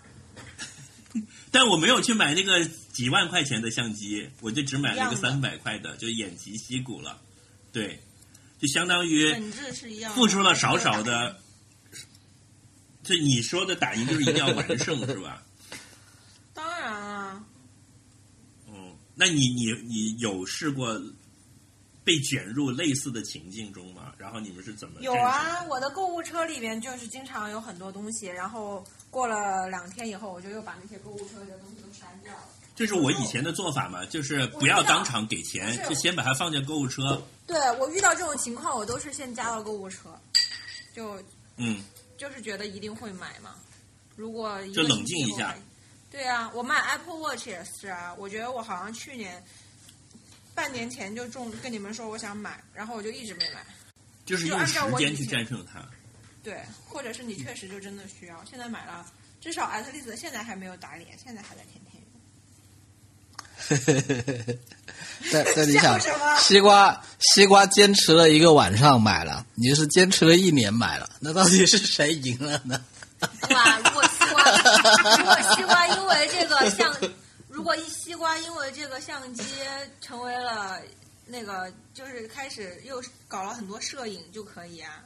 [1.51, 7.21] 但我没有去买那个几万块钱的相机，我就只买了一个三百块的，就偃旗息鼓了。
[7.73, 8.01] 对，
[8.59, 11.41] 就相当于本质是一样，付出了少少的，
[13.03, 15.43] 就你说的打赢就是一定要完胜是吧？
[16.55, 17.45] 当然啊，
[18.69, 21.01] 嗯，那你你你有试过
[22.05, 24.13] 被卷入类似的情境中吗？
[24.17, 32.49] 然后你们是怎么有啊，我的购物车里面就是经常有很多东西，然后过了两天以后，我就又把那些购物车里的东西都删掉了。
[32.75, 37.23] 这是我以前的做法嘛，就是不要当场给钱，就先把它放进购物车。
[37.47, 40.19] 对我遇到这种情况，我都是先加到购物车，
[40.95, 41.23] 就
[41.57, 41.83] 嗯，
[42.17, 43.57] 就是觉得一定会买嘛。
[44.17, 45.55] 如果就冷静一下。
[46.11, 49.41] 对啊，我买 Apple Watch 也是啊，我觉得我好像去年
[50.61, 53.65] 半年前就中跟你们说我想买，然后我就一直没买。
[54.27, 55.83] 就是用时间去战胜它。
[56.43, 59.07] 对，或者是你确实就真的需要，现在买了，
[59.41, 62.03] 至少 at least 现在还没有打脸，现在还在天天
[64.45, 64.61] 用。
[65.33, 72.85] 在在你想笑什么，西瓜西瓜坚持了一个晚上买了，你是坚持了一年买了，那到底是谁赢了呢？
[73.49, 74.45] 哇，如果西瓜，
[75.17, 76.95] 如果西瓜因为这个相，
[77.61, 79.45] 如果一西瓜因为这个相机
[80.01, 80.81] 成为了
[81.27, 85.05] 那个就是开始又搞了很多摄影就可以啊。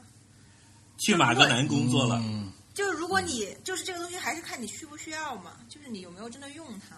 [0.97, 6.95] 去马格南工作了，嗯就是如果你就是这个东西，还是看你需不需要嘛，就是你有没有真的用它。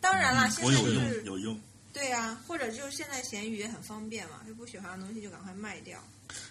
[0.00, 1.60] 当然啦，现我有在就是用有用。
[1.92, 6.02] 对呀、或者就是现在闲鱼也很方便嘛，就不喜欢的东西就赶快卖掉。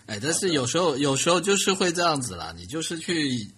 [0.05, 3.51] 哎，但是有时候有时候就是会这样子啦，你就是去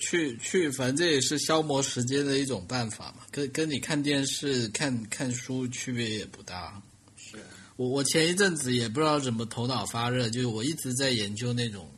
[0.00, 6.82] 去去，反正这也是消磨时间的一种办法嘛，跟跟你看电视、看看书区别也不大。
[7.16, 7.36] 是，
[7.76, 11.88] 我我前一阵子也不知道怎么头脑发热，就是我一直在研究那种，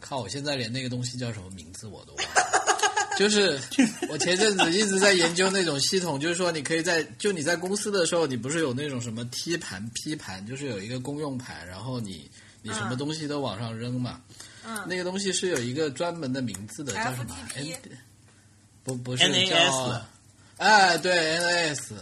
[0.00, 2.42] 靠，我现在连那个东西叫什么名字我都忘了。
[3.18, 3.60] 就是
[4.08, 12.30] 我前阵子一直在研究那种系统，就是说你可以在就你在公司的时候，你不是有那种什么 T 盘、P 盘，就是有一个公用盘，然后你
[12.62, 14.22] 你什么东西都往上扔嘛。
[14.30, 14.46] 嗯，
[14.86, 17.66] 那个东西是有一个专门的名字的，叫什么？N
[18.84, 20.02] 不不是 NAS 叫
[20.58, 21.92] 哎对 NAS。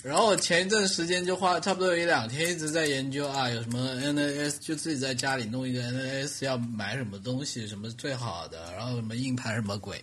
[0.00, 10.02] 然后我前一阵时间就花差不多有一两天一直在研究啊，有什么 NAS，就自己在家里弄一个 NAS 要买什么东西，什么最好的，然后什么硬盘什么鬼，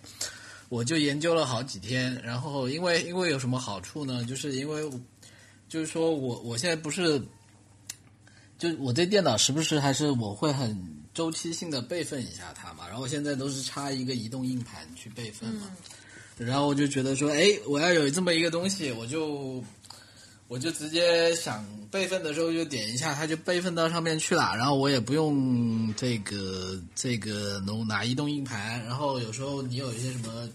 [0.68, 2.14] 我就研究了好几天。
[2.22, 4.22] 然后因为因为有什么好处呢？
[4.24, 4.88] 就是因为
[5.68, 7.20] 就是说我我现在不是，
[8.58, 10.78] 就我对电脑时不时还是我会很
[11.16, 12.86] 周期性的备份一下它嘛。
[12.86, 15.68] 然后我现在都是插一个移动硬盘去备份嘛。
[16.36, 19.64] 然后我就觉得说，哎，我要有这么一个东西，我就
[20.48, 24.54] 我就直接想备份的时候就点一下，它就备份到上面去了。
[24.54, 28.84] 然后我也不用这个这个能拿移动硬盘。
[28.84, 30.46] 然后有时候你有一些什么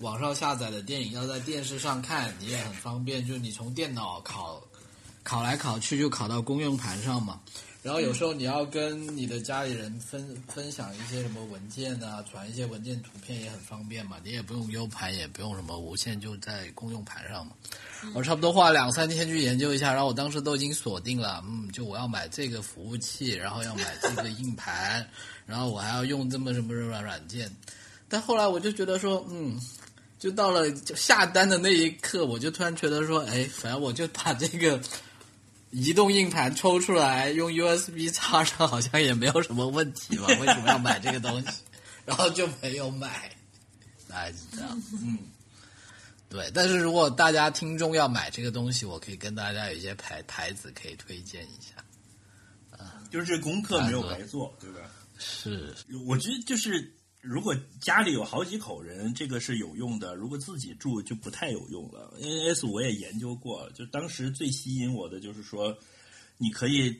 [0.00, 4.60] 网上下载的电影要在电视上看，你也很方便，就是你从电脑拷
[5.24, 7.40] 拷来拷去就拷到公用盘上嘛。
[7.82, 17.52] 然后有时候你要跟你的家里人分分享一些什么文件啊，传一些文件图片也很方便嘛，你也不用 U 盘，也不用什么无线，就在公用盘上嘛。
[18.14, 25.08] 我差不多花了两三天去研究一下，然后我当时都已经锁定了，嗯，就我要买这个服务器，然后要买这个硬盘，
[25.46, 27.50] 然后我还要用这么什么软软件。
[28.10, 29.58] 但后来我就觉得说，嗯，
[30.18, 34.78] 就到了就下单的那一刻，我就突然觉得说，哎，反正我就把这个。
[35.70, 40.26] 移动硬盘抽出来用 USB 插上，好像也没有什么问题吧？
[40.40, 41.48] 为什么要买这个东西？
[42.04, 43.30] 然后就没有买，
[44.08, 44.82] 大概是这样。
[44.92, 45.18] 嗯，
[46.28, 46.50] 对。
[46.52, 51.82] 但是如果大家听众要买这个东西，我可以跟大家有一些牌牌子可以推荐一下。
[53.10, 54.78] 就是这功课没有白做，对吧？
[55.18, 55.74] 是，
[56.06, 62.14] 我觉得就是，如果家里有好几口人，这个是有用的；如果自己住就不太有用了。
[62.18, 65.76] N S 我也研究过，就当时最吸引我的就是说，
[66.38, 66.98] 你可以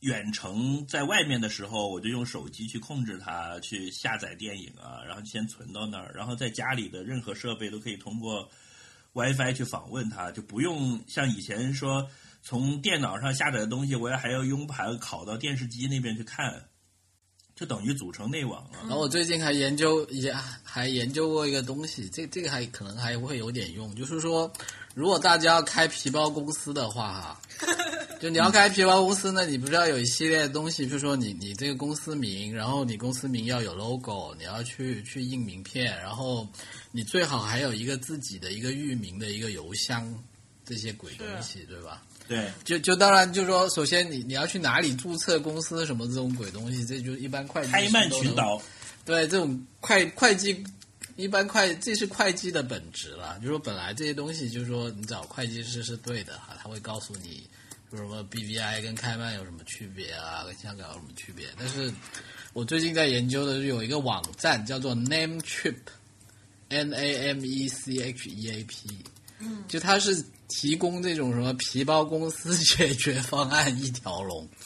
[0.00, 8.48] 远程在外面的时候，我就用手机去控制它，去下载电影啊，然后先存到那儿，然后在家里的任何设备都可以通过
[9.12, 12.08] WiFi 去访问它，就不用像以前说
[12.40, 16.68] 从电脑上下载的东西，我要还要用盘拷到电视机那边去看。
[17.56, 18.78] 就等于组成内网了。
[18.82, 24.52] 然后我最近还研究也还研究过一个东西，这这个还可能还会有点用，就是说，
[24.94, 27.40] 如果大家要开皮包公司的话，哈，
[28.20, 36.46] 就你要开皮包公司呢，你不是要有一系列的东西，比如说你你这个公司名，然后你公司名要有 logo，你要去去印名片，然后
[36.90, 40.12] 你最好还有一个自己的一个域名的一个邮箱，
[40.64, 42.02] 这些鬼东西，对吧？
[42.26, 48.60] 对，就就当然就是说，首先你你要去哪里注册公司什么这种鬼东西，这就一般会计开曼群岛，
[49.04, 50.64] 对这种会会计，
[51.16, 53.36] 一般会这是会计的本质了。
[53.36, 57.46] 就是说本来这些东西，就是说你找会计师是对的哈，他会告诉你
[57.90, 61.46] 说什么 BVI 跟开曼有什么区别啊，跟香港有什么区别？
[61.58, 61.92] 但是
[62.54, 68.88] 我最近在研究的是有一个网站叫做 Namecheap，N A M E C H E A P，
[69.40, 74.48] 嗯，就它是提供这种什么皮包公司解决方案一条龙。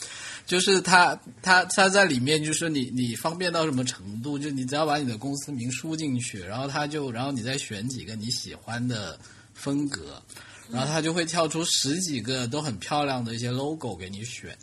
[0.46, 4.38] 就是它，它，它在里面，就是你，你方便到什么程度？
[4.38, 9.18] 就你只要把你的公司名输进去，然后它就，然后你再选几个你喜欢的
[9.52, 10.22] 风格，
[10.70, 14.56] 然后它就会跳出十几个都很漂亮的一些 logo 给你选。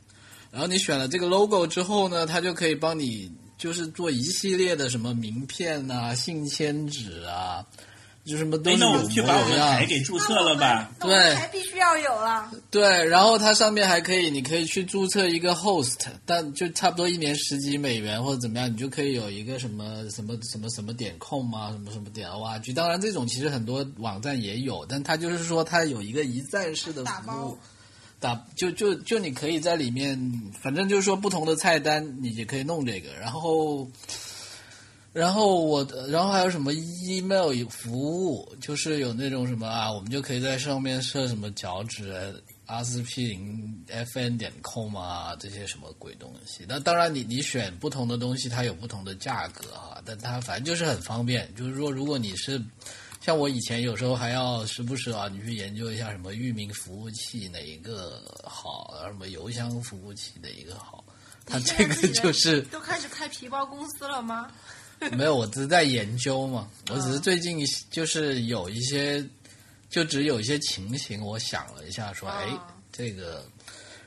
[0.51, 7.63] 然后你选了这个 logo 之后呢，它就可以帮你就是做一系列的什么名片啊、信签纸啊。
[8.25, 10.91] 就什么都哎，是有那我们去把我们模有样台给注册了吧？
[10.99, 12.51] 对还必须要有了。
[12.71, 22.73] 对，然后它上面还可以，你可以去注册一个 host，但就差不多一年十几美元或者怎么样，你就可以有一个什么什么什么什么点 com 啊，什么什么点 org。
[22.73, 27.57] 当然，这种其实很多网站也有，但它就是说它有一个一站式的服务，
[28.19, 30.19] 打就就就你可以在里面，
[30.59, 33.87] 反正就是说不同的菜单你也可以弄这个，然后。
[35.15, 42.35] 然后我，然后还有什么 email 服务，就是有那种什么啊，我们就可以在上面设什么脚趾
[42.65, 46.65] 阿司匹林 fn 点 com 啊，这些什么鬼东西。
[46.67, 51.49] 那当然你，你选不同的东西，它有不同的价格哈，但它反正就是很方便。
[51.55, 52.61] 就是说，如果你是
[53.21, 61.01] 像我以前有时候还要时不时啊，你去研究一下什么域名服务器哪一个好，什么邮箱服务器哪一个好，
[61.45, 64.51] 它这个就是都开始开皮包公司了吗？
[65.17, 66.67] 没有，我只是在研究嘛。
[66.89, 67.57] 我嗯只是最近
[67.91, 69.23] 就是有一些，
[69.89, 72.59] 就只有一些情形，我想了一下，说，哎嗯，
[72.91, 73.45] 这个，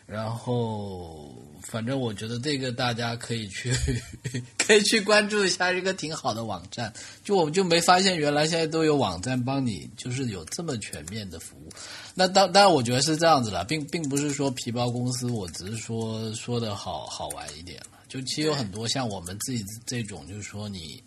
[0.06, 3.72] 然后反正我觉得这个大家可以去
[4.58, 6.92] 可以去关注一下，一个挺好的网站。
[7.22, 11.68] 就我们就没发现，原来现在都有网站帮你，就是有这么全面的服务。
[12.14, 17.97] 那当当然，我觉得是这样子了，并并不是说皮包公司，我只是说说的好好玩一点了。
[18.08, 21.02] 就其实有很多像我们自己这种，就是说你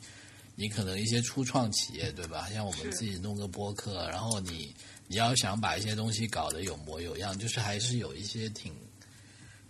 [0.55, 2.47] 你可能一些初创企业，对吧？
[2.53, 4.75] 像我们自己弄个播客，然后你
[5.07, 8.73] 你要想把一些东西搞得有模有样，就是还是有一些挺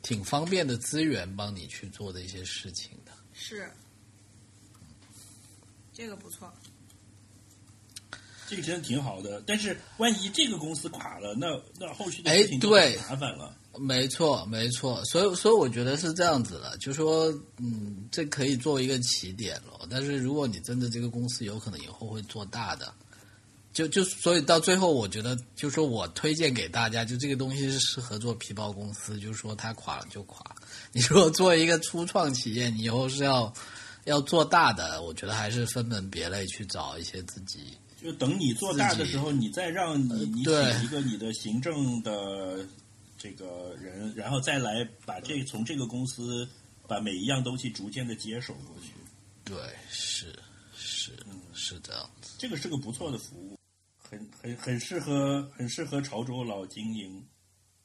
[0.01, 3.11] 挺方便的资源帮你去做的一些事情的。
[3.33, 3.71] 是，
[5.93, 6.51] 这个不错。
[8.49, 11.47] 这个真的挺好的，但是万一这个公司垮了，那
[11.79, 13.55] 那后续的哎事情就麻烦了。
[13.77, 19.87] 没错，没错，所以所以我觉得是这样子的，就说嗯，这可以作为一个起点了。
[19.89, 22.93] 但是如果你真的这个公司有可能以后会做大的，
[23.73, 30.43] 就就所以到最后，我觉得就说我推荐给大家，就这个东西是适合做皮包公司，就是说它垮了就垮。
[30.91, 33.53] 你如果做一个初创企业，你以后是要
[34.03, 42.65] 要做大的，我觉得还是分门别类去找一些自己就等你做大的时候，你再让你你对请一个你的行政的
[43.21, 46.49] 这个人，然后再来把这从这个公司
[46.87, 48.93] 把每一样东西逐渐的接手过去。
[49.43, 49.55] 对，
[49.89, 50.33] 是
[50.75, 51.11] 是
[51.53, 52.33] 是这样子。
[52.39, 53.59] 这个是个不错的服务，
[53.99, 57.23] 很很很适合很适合潮州老经营。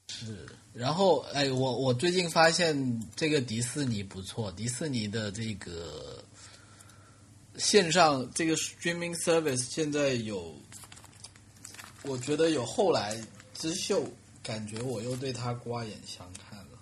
[0.08, 6.24] 是，然后哎，我我最近发现这个迪士尼不错，迪士尼的这个
[7.58, 10.58] 线上这个 streaming service 现在有，
[12.04, 13.20] 我觉得有后来
[13.52, 14.08] 之秀，
[14.46, 16.78] 感觉我又对他刮眼相看了。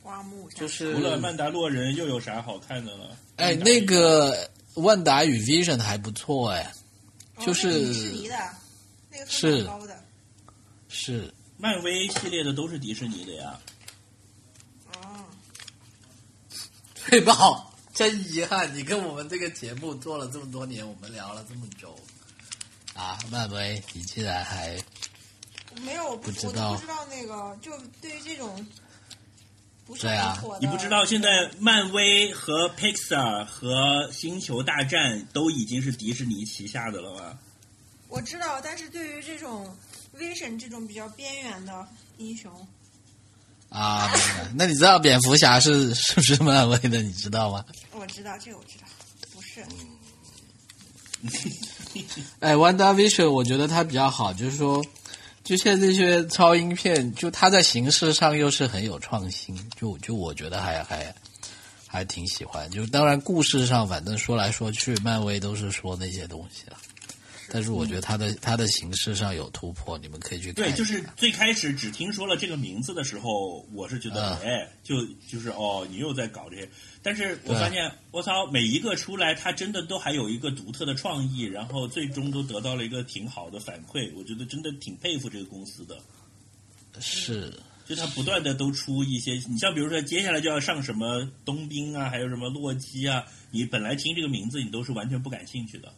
[0.00, 3.16] 刮目相看就是除了曼达洛人，又有啥好看的了？
[3.36, 6.72] 哎，那个万达与 Vision 还不错哎，
[7.34, 8.36] 哦就是那个迪士尼的，
[9.10, 10.04] 那个是高的。
[10.88, 13.58] 是漫威系列的都是迪士尼的呀。
[14.94, 15.24] 哦，
[16.94, 21.98] 翠宝，真遗憾，你跟我们这个节目做了这么多年，我们聊了这么久
[22.94, 24.78] 啊，漫威，你竟然还
[25.80, 28.66] 没有，不知道我都不知道那个，就对于这种
[29.86, 37.38] 不是对啊你不知道现在漫威和 Pixar 和星球大战都已经是迪士尼旗下的了吗？
[38.08, 39.74] 我知道，但是对于这种
[40.16, 41.86] Vision 这种比较边缘的
[42.18, 42.50] 英雄，
[43.70, 44.10] 啊？
[44.54, 47.00] 那你知道蝙蝠侠是 是不是漫威的？
[47.00, 47.64] 你知道吗？
[47.92, 48.86] 我知道这个我知道，
[49.32, 49.64] 不是，
[52.40, 54.84] 哎，Wanda Vision，我觉得它比较好，就是说，
[55.44, 61.14] 就现在这些超英片，就它在形式上又是很有创新，就就我觉得还还
[61.86, 62.70] 还挺喜欢。
[62.70, 66.76] 就当然故事上，反正说来说去，漫威都是说那些东西了。
[67.54, 76.66] 但是我觉得它的它的形式上有突破，你们可以去看对，就是最开始只听说了这个名字的时候，我是觉得，啊哎，就就是哦，你又在搞这些。
[77.02, 84.10] 但是我发现，我操，每一个出来，它真的都还有一个独特的创意，然后最终都得到了一个挺好的反馈。
[84.16, 85.98] 我觉得真的挺佩服这个公司的。
[87.00, 87.52] 是
[87.84, 95.92] 就它不断的都出一些，你像比如说接下来就要上什么冬兵啊，还有什么洛基啊，你本来听这个名字你都是完全不感兴趣的。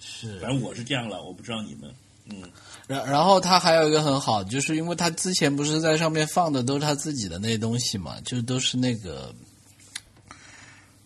[0.00, 1.94] 是反正我是这样了，我不知道你们。
[2.30, 2.42] 嗯，
[2.86, 9.34] 然然后他还有一个很好，就是因为他之前不是在上面放的都是他自己的那些东西嘛，就都是那个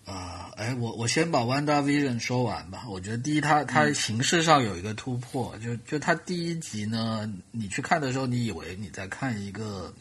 [0.05, 2.85] 啊、哎，我我先把《Wanda Vision》说完吧。
[2.89, 9.95] 我觉得第一，它它形式上有一个突破，就就它第一集呢，你去看的时候，你以为你在看一个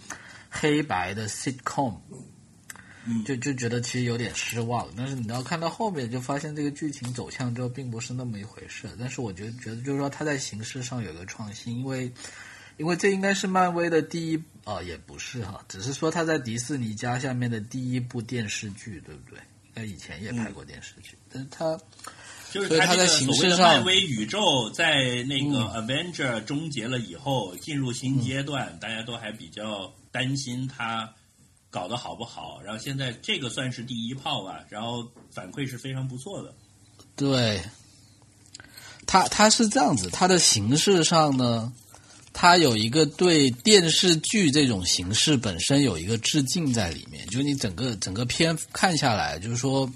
[0.49, 1.93] 黑白的 sitcom，
[3.05, 4.87] 嗯就就觉得其实有点失望。
[4.95, 8.87] 但是你要看到后面，就发现这个剧情走向之后，并不是那么一回事。
[8.99, 12.11] 但是我觉得觉得就是说，它在形式上有一个创新，因为
[12.77, 19.39] 因为这应该是漫威的第一啊、也不是哈，只是说它在迪士尼家下面的第一部电视剧，对不对？
[19.39, 21.75] 应该以前也拍过电视剧，但是它
[22.51, 31.11] 就是所以它它这个在形式上漫威宇宙在那个嗯 Avenger 终结了以后，进入新阶段，大家都还比较担心它
[31.71, 32.61] 搞得好不好。
[32.63, 36.53] 然后现在这个算是第一炮吧，然后反馈是非常不错的。
[37.15, 37.59] 对，
[39.07, 41.73] 它它是这样子，它的形式上呢，
[42.33, 49.91] 它有一个对电视剧这种形式本身有一个致敬在里面，就是你整个整个片看下来，就是说。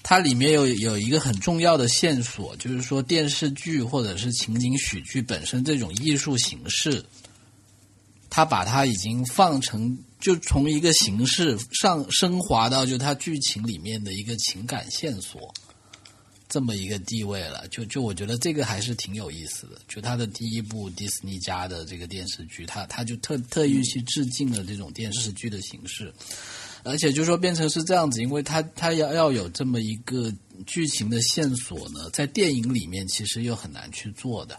[0.00, 7.04] 它里面有有一个很重要的线索，就是说电视剧或者是情景喜剧本身这种艺术形式，
[8.30, 15.54] 它把它已经放成就从一个形式上升华到就它剧情里面的一个情感线索，
[16.48, 17.66] 这么一个地位了。
[17.68, 19.80] 就就我觉得这个还是挺有意思的。
[19.86, 26.12] 就它的第一部迪士尼家的这个电视剧，它它就特特意去致敬了这种电视剧的形式。
[26.84, 30.32] 而且就说变成是这样子，因为它它要要有这么一个
[30.64, 34.58] 剧情的线索呢，在电影里面其实又很难去做的。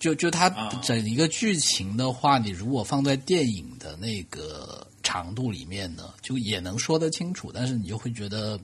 [0.00, 8.58] 就就它啊整一个剧情的话，你如果放在电影的那个长度里面呢，就也能说得清楚，但是你就会觉得，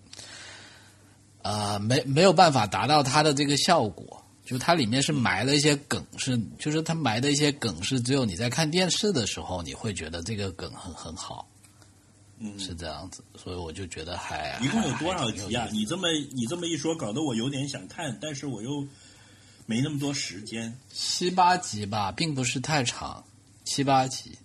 [1.42, 4.20] 呃，没没有办法达到它的这个效果。
[4.44, 11.48] 就它里面是埋了一些梗，是就是它埋的一些梗是只有你在看电视的时候，你会觉得这个梗很很好。
[12.38, 15.66] 嗯，是这样子，所以我就觉得还一共有多少集啊？
[15.72, 18.86] 你这么你这么一说，搞得我有点想看，但是我又
[19.66, 20.72] 没那么多时间。
[20.92, 23.22] 七八集吧，并不是太长，
[23.64, 24.38] 七八集，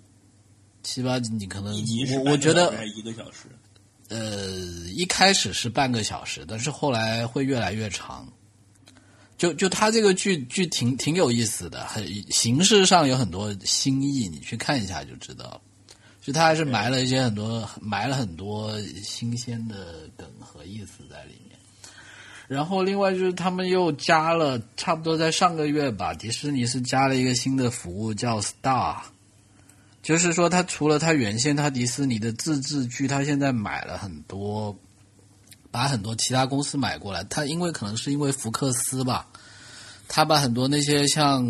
[0.84, 3.48] 七八集你可能一集是我我觉得一个小时？
[4.10, 4.49] 呃，
[4.89, 8.27] 一开始是半个小时，但是后来会越来越长。
[9.38, 15.61] 就就他这个剧剧挺挺有意思的，很形式上有很多新意，你去看一下就知道了。
[16.22, 21.41] 就他还是埋了一些很多埋了很多新鲜的梗和意思在里面。
[22.52, 28.98] 然后另外就是他们又加了，差不多在上个月吧，迪士尼是加了一个新的服务叫 Star，
[30.03, 34.76] 就是说它除了它原先它迪士尼的自制剧，它现在买了很多，
[35.72, 37.23] 把很多其他公司买过来。
[37.30, 39.26] 它因为可能是因为福克斯吧，
[40.10, 41.41] 他把很多那些像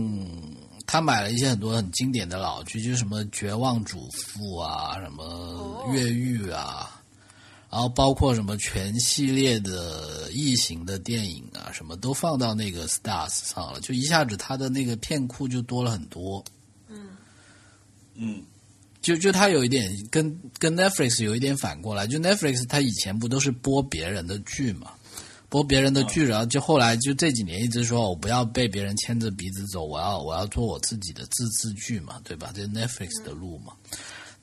[0.86, 5.26] 他买了一些很多很经典的老剧，就是什么《绝望主妇》啊，什么
[5.91, 7.01] 《越狱》啊，
[7.72, 16.43] 然后包括什么全系列的异形的电影啊，什么都放到那个 Stars 上了，就一下子它的那个片库就多了很多。
[16.89, 17.11] 嗯
[18.15, 18.43] 嗯，
[19.02, 24.91] 就就它有一点跟跟 Netflix 有一点反过来，就 Netflix 它以前不都是播别人的剧嘛，
[25.48, 32.52] 播别人的剧，然后就后来就这几年一直说我不要被别人牵着鼻子走，我要我要做我自己的自制剧嘛，对吧？
[32.53, 33.72] 这是 Netflix 的路嘛。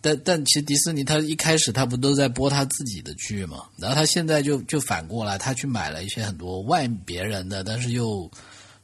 [0.00, 8.30] 但但其实迪士尼它一开始它不都在播他自己的剧嘛，然后他现在就就反过来，他去买了一些很多外别人的，但是又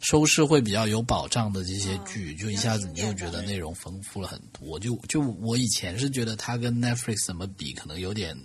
[0.01, 4.79] 收视会比较有保障的这些剧，就一下子你就觉得内容丰富了很多。
[4.79, 8.37] 就就我以前是觉得它跟 Netflix 怎么比，可能有点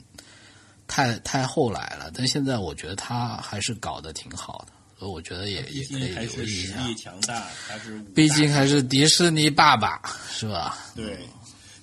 [0.87, 6.87] 太太后来了，但现在我觉得它还是搞得挺好的，所以我觉得也也可以留意一下。
[6.87, 10.01] 是强大，它是五大毕竟还是迪士尼爸爸，
[10.31, 10.77] 是吧？
[10.95, 11.19] 对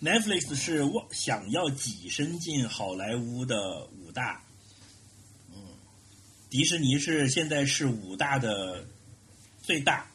[0.02, 4.42] ，Netflix 是望想要跻身进好莱坞的五大，
[5.52, 5.56] 嗯，
[6.50, 8.86] 迪士尼是现在是五大的
[9.62, 10.06] 最大，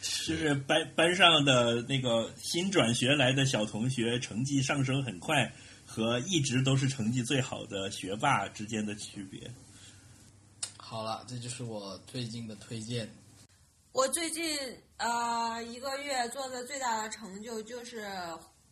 [0.00, 5.52] 就是班班上的那个新转学来的小同学成绩上升很快，
[5.86, 9.50] 和一直都是成绩最好的学霸之间的区别。
[10.76, 13.12] 好了，这就是我最近的推荐。
[13.92, 14.58] 我最近
[14.98, 18.06] 呃一个月做的最大的成就就是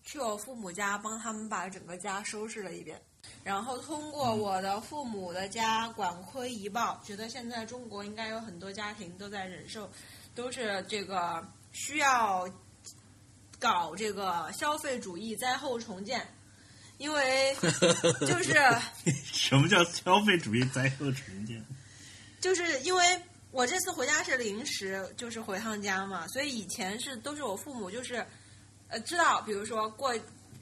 [0.04, 3.00] 去我父母家帮他们把整个家收拾了一遍，
[3.42, 9.90] 然后通过我的父母的家管窥一报，觉得现在中国应该有很多家庭都在忍受，
[10.34, 12.48] 都是这个需要
[13.58, 16.24] 搞这个消费主义灾后重建，
[16.98, 17.56] 因为
[18.20, 18.54] 就是
[19.24, 21.64] 什么叫消费主义灾后重建？
[22.40, 23.20] 就是因为
[23.56, 28.16] 我这次回家是临时，就是回趟家嘛，所以以前是都是我父母就是
[28.88, 30.14] 呃知道，比如说过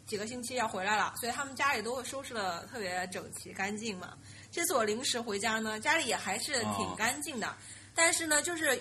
[0.06, 4.16] 几个星期要回来了，所以他们家里都会收拾的特别整齐干净嘛。
[4.48, 7.52] 这次我临时回家呢，家里也还是挺干净的，
[7.96, 8.80] 但是呢，就是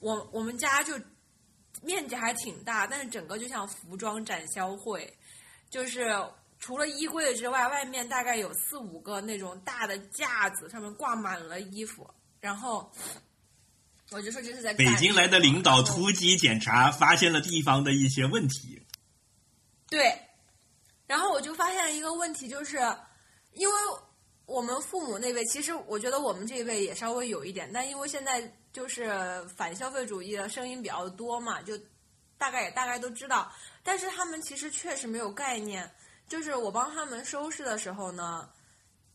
[0.00, 1.00] 我我们家就
[1.80, 5.16] 面积还挺大，但是整个就像服装展销会，
[5.70, 6.12] 就是
[6.58, 12.04] 除了衣柜之外，外面大概有四五个那种大的架子，上面挂满了衣服，
[12.40, 12.90] 然后。
[14.10, 18.82] 我就说这是在北京来的领导突击检查，发现了地方的一些问题。
[19.88, 20.18] 对，
[21.06, 22.78] 然后我就发现一个问题，就是
[23.52, 23.74] 因为
[24.46, 31.78] 我们父母那辈，其实我觉得我们这一辈也稍微有一点，但因为现在就是反消费主义的声音比较多嘛，就
[32.38, 33.52] 大概也大概都知道，
[33.82, 35.90] 但是他们其实确实没有概念。
[36.28, 38.46] 就是我帮他们收拾的时候呢，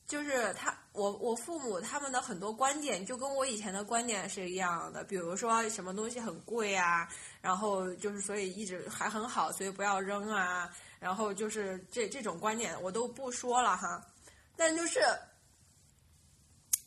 [0.06, 7.08] 就是他我我父母他们的很多观点就跟我以前的观点是一样的，比如说什么东西很贵啊，
[7.42, 10.70] 然后就是所以一直还很好，所以不要扔啊，
[11.00, 14.06] 然后就是这这种观点我都不说了哈，
[14.56, 15.00] 但就是，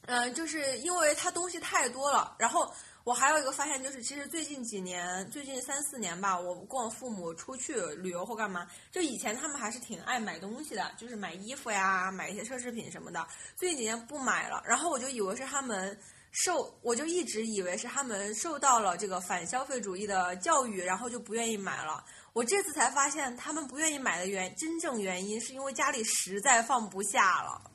[0.03, 2.73] 嗯、就是因为它东西太多了，然后
[3.07, 13.25] 我还有一个发现就是，其实最近几年，最近三四年吧，我跟我父母出去旅游或干嘛，就以前他们还是挺爱买东西的，就是买衣服呀，买一些奢侈品什么的。
[13.55, 15.97] 最近几年不买了，然后我就以为是他们
[16.33, 22.05] 受，我就一直以为是他们受到了这个反消费主义的教育，然后就不愿意买了。
[22.33, 27.71] 我这次才发现，他们不愿意买的原真正原因是因为家里实在放不下了。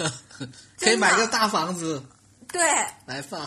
[0.80, 2.02] 可以买个大房子
[2.48, 2.62] 对，
[3.04, 3.46] 来放。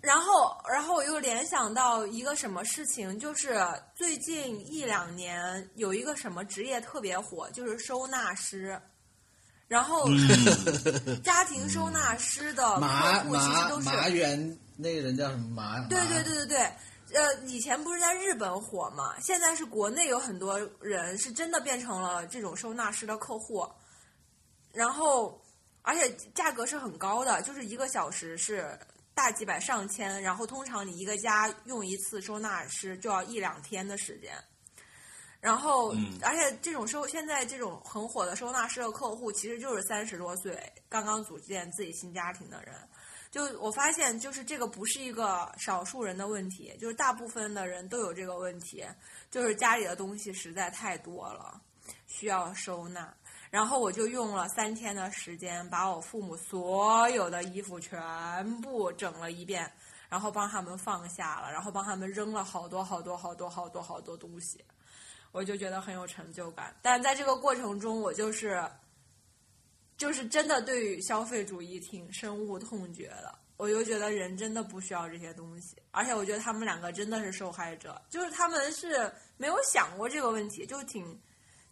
[0.00, 3.60] 然后，然后我又联想到一个什么事情，就是
[3.94, 8.80] 最近一两年有一个什么职业特别火，就是收纳师。
[9.68, 15.86] 然后，嗯， 家庭收纳师的客麻户其实麻都是麻园那个人叫什么麻？
[15.88, 16.58] 对对对对对，
[17.14, 23.64] 呃，以前不是在日本火嘛，现在是国内有很多人是真的变成了这种收纳师的客户，
[24.72, 25.40] 然后
[25.82, 28.76] 而且价格是很高的，就是一个小时是
[29.14, 34.32] 大几百上千，然后通常你一个家用一次收纳师就要一两天的时间。
[35.40, 42.74] 然后，嗯而且这种收现在这种很火的收纳师的客户，其实就是三十多岁刚刚组建自己新家庭的人。
[43.30, 48.84] 就我发现，就是这个不是一个少数人的问题，就是大部分的人都有这个问题，
[49.30, 51.58] 就是家里的东西实在太多了，
[52.06, 53.14] 需要收纳。
[53.50, 59.70] 然后我就用了三天的时间，把我父母所有的衣服全部整了一遍，
[60.08, 64.64] 然后帮他们放下了，然后帮他们扔了好多好多好多好多好多东西，
[65.32, 66.74] 我就觉得很有成就感。
[66.80, 68.64] 但在这个过程中，我就是
[69.96, 73.34] 就是真的对于消费主义挺深恶痛绝的。
[73.56, 81.20] 我就觉得人真的不需要这些东西，而且我觉得他们两个真的是受害者，就是他们是没有想过这个问题，就挺，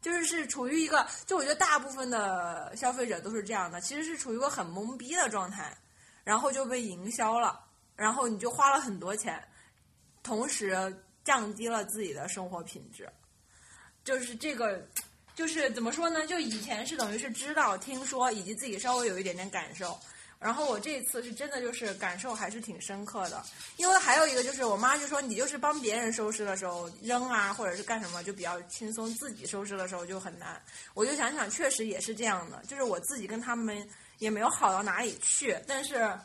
[0.00, 5.76] 就是是处于一个，就我觉得大部分的消费者都是这样的，其实是处于一个很懵逼的状态，
[6.24, 7.60] 然后就被营销了，
[7.96, 9.42] 然后你就花了很多钱，
[10.22, 13.08] 同时降低了自己的生活品质，
[14.04, 14.86] 就是这个。
[15.34, 16.26] 就是怎么说呢？
[16.26, 19.96] 就以前是等于是知道、听说，以及自己稍微有一点点感受。
[20.40, 23.42] 然后我这一次是真的就是感受还是挺深刻的，
[23.76, 30.62] 因为还有一个就是我妈就说你就是帮别人收拾的时候扔啊，或者是干什么就比较轻松，自己收拾的时候就很难。
[30.94, 33.88] 我就想想，确实也是这样的，就是我自己跟他们
[34.18, 36.16] 也没有好到哪里去，但是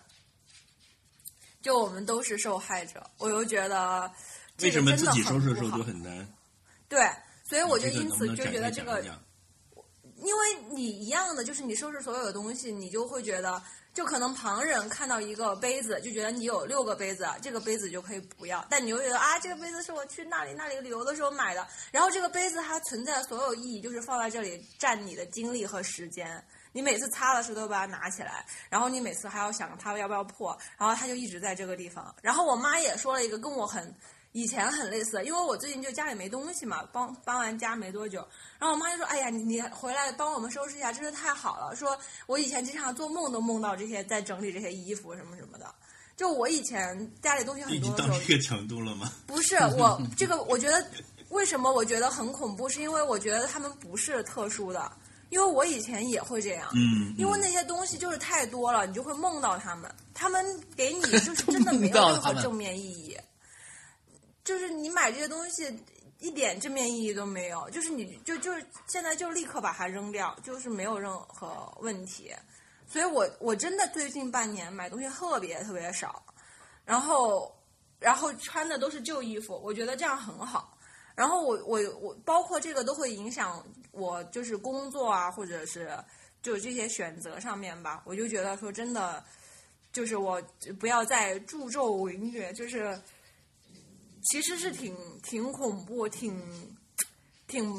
[1.61, 4.11] 就我们都是受害者，我又觉得
[4.57, 6.27] 这为什么个真的自己收拾的时候就很难？
[6.87, 7.09] 对，
[7.43, 9.03] 所以我就因此就觉得这个
[10.23, 10.41] 因为
[10.71, 13.61] 你一样的，就是你收拾所有的东西，你就会觉得，
[13.93, 26.43] 就可能旁人看到一个杯子，就觉得你有六个杯子，这个杯子就可以不要，但你又觉得啊，这个杯子是我去那里那里旅游的时候买的，然后这个杯子它存在的所有意义就是放在这里占你的精力和时间。
[26.75, 32.15] 你每次擦的时候都把它拿起来，然后你每次还要想它要不要破，然后它就一直在这个地方。
[32.19, 33.93] 然后我妈也说了一个跟我很
[34.33, 38.17] 以前很类似，因为我最近就家里没东西嘛，帮搬完家没多久，
[38.59, 45.73] 然后我妈就说：“哎呀，你你回来帮我们收拾一下，真是太好了。”说我以前经常做梦都梦到这些，在整理这些衣服什么什么的。
[46.17, 49.11] 就我以前家里东西很多的时候，到这个程度了吗？
[49.27, 50.83] 不是我这个，我觉得
[51.29, 54.91] 为什么我觉得很恐怖，是因为我觉得他们不是特殊的，
[55.29, 56.69] 因为我以前也会这样。
[56.73, 60.43] 嗯，因为那些东西就是太多了，你就会梦到他们，他们
[60.75, 63.15] 给你 就是真的没有任何正面意义。
[64.43, 65.73] 就是你买这些东西，
[66.19, 72.33] 一点正面意义都没有，就是你就就是现在就立刻把它扔掉，就是没有任何问题。
[72.87, 76.21] 所以我我真的最近半年买东西特别特别少，
[76.83, 77.53] 然后
[77.99, 80.77] 然后穿的都是旧衣服，我觉得这样很好。
[81.15, 85.97] 然后我我我包括这个都会影响我就是工作啊，或者是
[86.41, 88.03] 就这些选择上面吧。
[88.05, 89.23] 我就觉得说真的，
[89.93, 90.41] 就是我
[90.79, 93.01] 不要再助纣为虐，就是。
[94.31, 96.39] 其实是挺挺恐怖、挺
[97.47, 97.73] 挺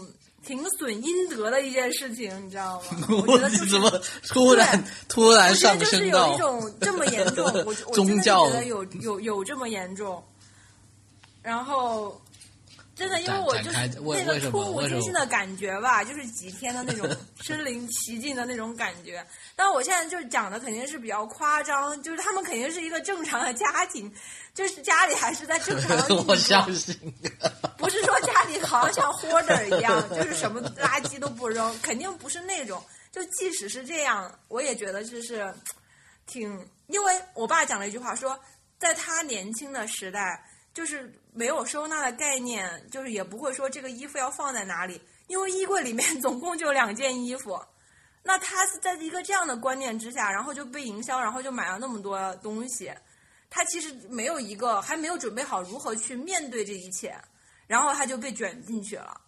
[0.45, 3.07] 挺损阴德的一件事情，你知道吗？
[3.27, 3.91] 我觉得就是怎么
[4.29, 10.23] 突然突然上就是有一种这么严重，我 我真的觉得有有有这么严重。
[11.43, 12.19] 然后，
[12.97, 17.07] 真的，因为我就是那个触目惊心的感觉吧，就是几天的那种
[17.43, 19.23] 身临其境的那种感觉。
[19.55, 24.11] 但我现在就是讲的肯定是比较夸张，就是他们肯定是一个正常的家庭，
[24.55, 26.37] 就是家里还是在正常的。
[26.39, 26.95] 相信。
[27.77, 32.83] 不是说家里好像像 hoarder 一样，就是什么垃圾都不扔，肯定不是那种。
[33.13, 35.53] 就即使是这样，我也觉得就是
[36.27, 38.39] 挺，因为我爸讲了一句话说，
[38.79, 47.61] 在他年轻的时代，就是没有收纳的概念，就是也不会说这个衣服要放在哪里，因为衣柜里面 总共就两件衣服。
[48.23, 52.91] 那他是在一个这样的观念之下，然后就被营销，然后就买了那么多东西。
[53.55, 57.15] 他其实没有一个，还没有准备好如何去面对这一切。
[57.69, 59.21] 然后他就被卷进去了，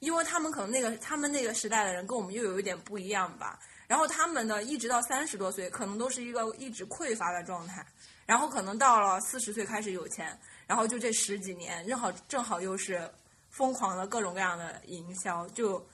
[0.00, 3.58] 因为他们可能那个他们那个时代的人跟我们又有一点不一样吧。
[3.86, 7.84] 然后他们的一直到三十多岁，可能都是一个一直匮乏的状态，
[8.26, 13.10] 然后可能到了四十岁开始有钱，然后就这十几年，正好正好又是
[13.48, 15.84] 疯狂的各种各样的营销，就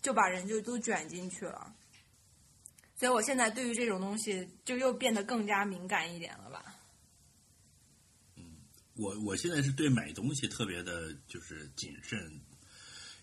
[0.00, 1.70] 就把人就都卷进去了。
[2.96, 6.67] 所以我现在对于这种东西就又变得更加敏感一点了吧。
[8.98, 12.18] 我我现在是对买东西特别的，就是谨慎。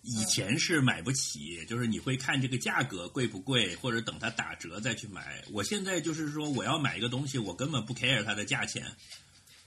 [0.02, 5.44] 以前是买不起，就是你会看这个价格贵不贵，或者等它打折再去买。
[5.52, 8.86] 我现在就是说，我要买一个东西，我根本不 care 它的价钱，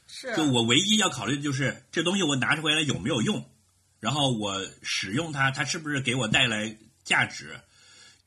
[0.06, 3.44] 是就我唯一要考虑的就是这东西我拿出回来有没有用，
[4.00, 7.60] 然后我使用它，它是不是给我带来价值。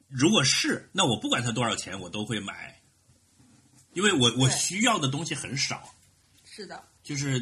[0.10, 2.82] 如果是，那我不管它多少钱，我都会买，
[3.94, 5.96] 因为我我需要的东西很少。
[6.44, 7.40] 是的，就是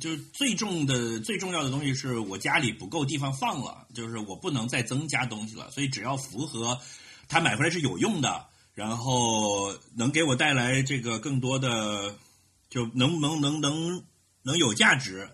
[0.00, 6.80] 就是最重的最重要的东西是我家里不够地方放了，就是我不能再增加东西了，所以只要符合
[7.28, 12.18] 他买回来是有用的，然后能给我带来这个更多的，
[12.68, 14.02] 就能能能能
[14.42, 15.28] 能有价值，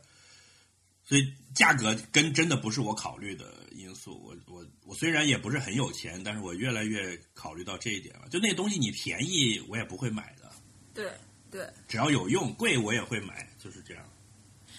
[1.04, 4.20] 所以价格跟真的不是我考虑的因素。
[4.22, 8.28] 我我我虽然也不是很有钱，但是我越来越考虑到这一点了。
[8.28, 10.50] 就那东西你便宜我也不会买的，
[10.92, 11.10] 对
[11.50, 14.04] 对，只要有用，贵我也会买，就是这样。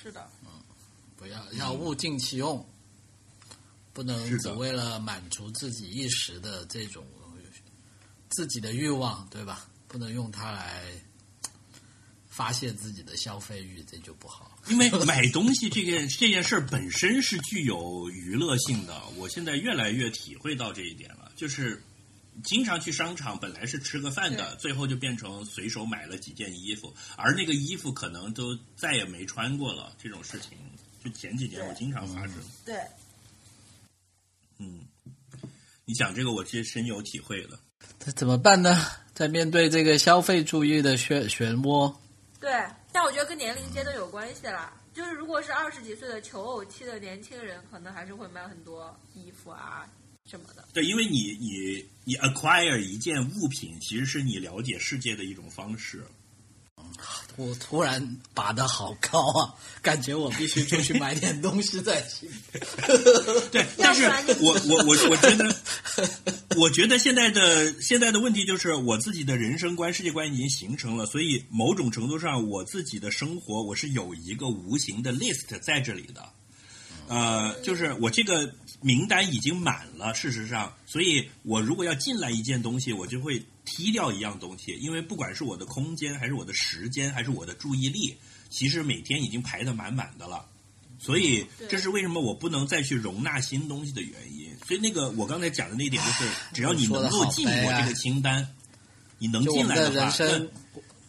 [0.08, 0.26] 是的。
[0.46, 0.52] 嗯
[1.18, 2.64] 不要要物尽其用，
[3.92, 7.04] 不能只为了满足自己一时的这种
[8.30, 9.68] 自己的欲望，对吧？
[9.88, 10.84] 不能用它来
[12.30, 14.58] 发泄自己的消费欲，这就不好。
[14.70, 21.32] 因为买东西这件这件事儿本身是具有娱乐性的，我现在越来越体会到这一点了。
[21.36, 21.84] 就是
[22.44, 29.92] 经常去商场，本来是吃个饭的，最后就变成随手买了几件衣服，而那个衣服可能都再也没穿过了。
[29.98, 30.58] 这种事情，
[31.04, 32.34] 就前几年我经常发生。
[32.64, 32.80] 对，
[34.60, 34.82] 嗯，
[35.86, 37.60] 你讲这个，我其实深有体会了。
[38.00, 38.76] 这怎么办呢？
[39.14, 41.94] 在面对这个消费主义的漩漩涡，
[42.40, 42.52] 对，
[42.92, 44.74] 但我觉得跟年龄阶段有关系啦。
[44.94, 49.88] 就是如果是二十几岁的求偶期的年轻人，可能还是会买很多衣服啊
[50.30, 50.68] 什么的。
[50.74, 56.04] 对，因为你你你 acquire 一件物品，其实是你了解世界的一种方式。
[57.36, 62.28] 我突然拔得好高啊，感觉我必须出去买点东西再行。
[63.52, 64.06] 对，但是
[64.40, 65.56] 我我我我觉得，
[66.58, 76.28] 我觉得现在的现在的问题就是我自己的人生观、世界观已经形成了，所以某种程度上，我自己的生活我是有一个无形的 list 在这里的。
[77.08, 78.54] 呃，就是我这个
[78.88, 88.16] 名单已经满了，事实上，所以我如果要进来一件东西，我就会踢掉一样东西，因为不管是我的空间，还是我的时间，还是我的注意力，
[88.50, 90.46] 其实每天已经排得满满的了。
[91.00, 94.56] 所以这是为什么我不能再去容纳新东西的原因。
[94.66, 98.48] 所以那个我刚才讲的那一点就是，只要你能够进我这个清单，
[99.18, 100.48] 你能进来的话，那，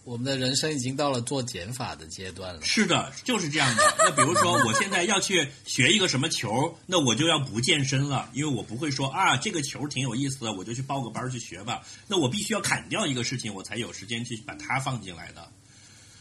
[0.09, 2.63] 我们的人生已经到了做减法的阶段了。
[2.63, 3.95] 是的，就是这样的。
[3.99, 11.87] 那比如说， 我现在要去学一个什么球，那我就要不健身了，因为我不会说啊，这个球挺有意思的，我就去报个班去学吧。
[12.07, 15.47] 那我必须要砍掉一个事情，我才有时间去把它放进来的。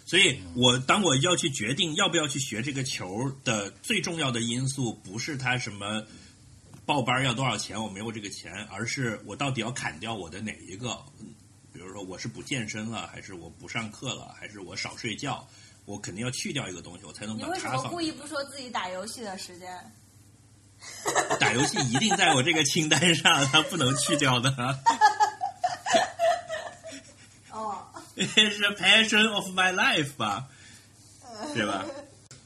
[0.05, 6.03] 所以我当我要去决定要不要去学这个球的最重要的因素，不是他什么
[6.85, 11.01] 报班要多少钱，我没有这个钱，而是我到底要砍掉我的哪一个？
[11.77, 15.47] 比如说我是不健身了，还是我不上课了，还是我少睡觉？
[15.85, 18.01] 我肯定要去掉一个东西，我才能你把它放为什么故。
[18.01, 19.91] 意不说自己打游戏的时间？
[21.39, 24.49] 打游戏一定在我这个清单上，它不能去掉的。
[27.53, 27.85] 哦，
[28.17, 30.47] 是 passion of my life 吧，
[31.53, 31.85] 对吧？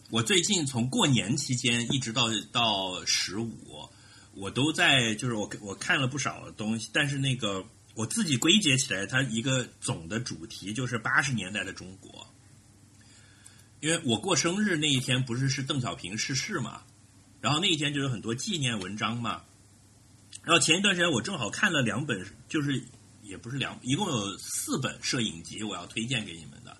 [0.10, 3.88] 我最近从过年期间一直到到十五，
[4.34, 12.27] 我都在就是我我看了不少东西，但是那个我自己归结起来，它一个总的主题就是八十年代的中国。
[13.80, 16.84] 因为我过生日那一天不是是邓小平逝世嘛，
[17.41, 19.41] 然后那一天就有很多纪念文章嘛。
[20.43, 22.84] 然后前一段时间我正好看了两本，就是
[23.23, 26.77] 也不是两，一共有四本摄影集，我要推荐给你们的。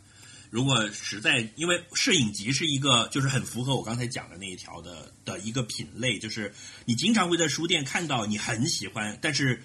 [0.49, 6.53] 如果实在，因为摄影集是一个就是很符合我刚才讲的那一条的的一个品类，就是
[6.85, 9.63] 你经常会在书店看到你很喜欢，但是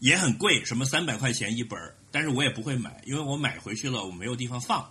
[0.00, 4.90] 也很贵，什么三百块钱一本儿，但是我也不会买，因为我买回去了我没有地方放。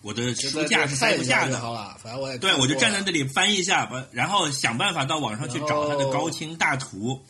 [0.00, 1.96] 我的书架是塞不下的，好了。
[2.02, 7.24] 反正我也对，我就站在那里翻一下，把然后想办法到网上去找它的高清大图。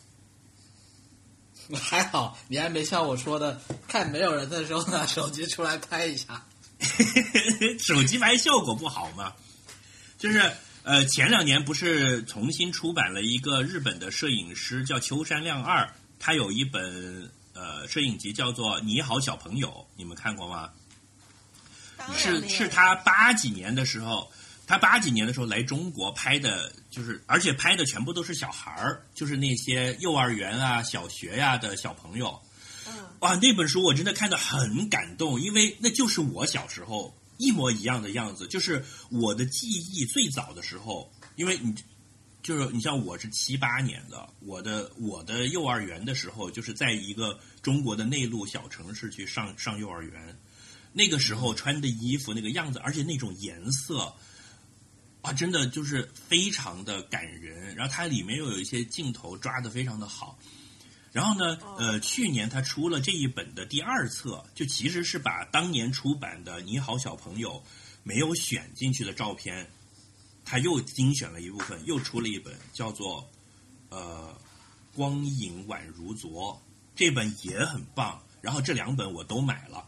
[1.79, 6.43] 还好，你还没像我说的，看没有人的时候拿 手机出来拍一下。
[7.79, 9.33] 手机拍效果不好嘛？
[10.17, 10.51] 就是
[10.81, 15.93] 呃，前两年不是重新出版了一个日本的摄影师叫秋山亮二，
[16.25, 19.67] 他有一本呃摄影集叫做《你好小朋友》，
[19.97, 20.69] 你们看过吗？
[22.15, 24.31] 是是他八几年的时候，
[24.65, 32.41] 他八几年的时候来中国拍的，就是而且拍的全部都是小孩儿，就是那些幼儿园啊、小学呀、的小朋友。
[32.87, 41.75] 嗯，哇，那本书我真的看得很感动，因为那就是我小时候一模一样的样子，就是我的记忆最早的时候，因为你
[42.43, 50.37] 就是你像我是七八年的，我的我的幼儿园的时候，就是在一个中国的内陆小城市去上上幼儿园，
[50.91, 54.13] 那个时候穿的衣服那个样子，而且那种颜色。
[55.21, 60.37] 啊，真的就是非常的感人，然后它里面又有一些镜头抓的非常的好，
[61.13, 67.51] 然后呢，呃，去年他出了这一本的第二册，就其实是把当年出版的《你好小朋友》
[68.03, 69.71] 没有选进去的照片，
[70.53, 73.27] 他又精选了一部分，又出了一本叫做
[73.89, 74.39] 呃
[74.95, 76.53] 《光影宛如昨》，
[76.95, 78.21] 这本也很棒。
[78.39, 79.83] 然后这两本我都买了，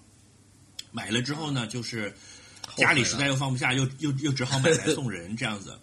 [0.92, 2.18] 买了之后呢，就是
[2.78, 5.80] 家里实在又放不下，又又又只好买来送人这样子。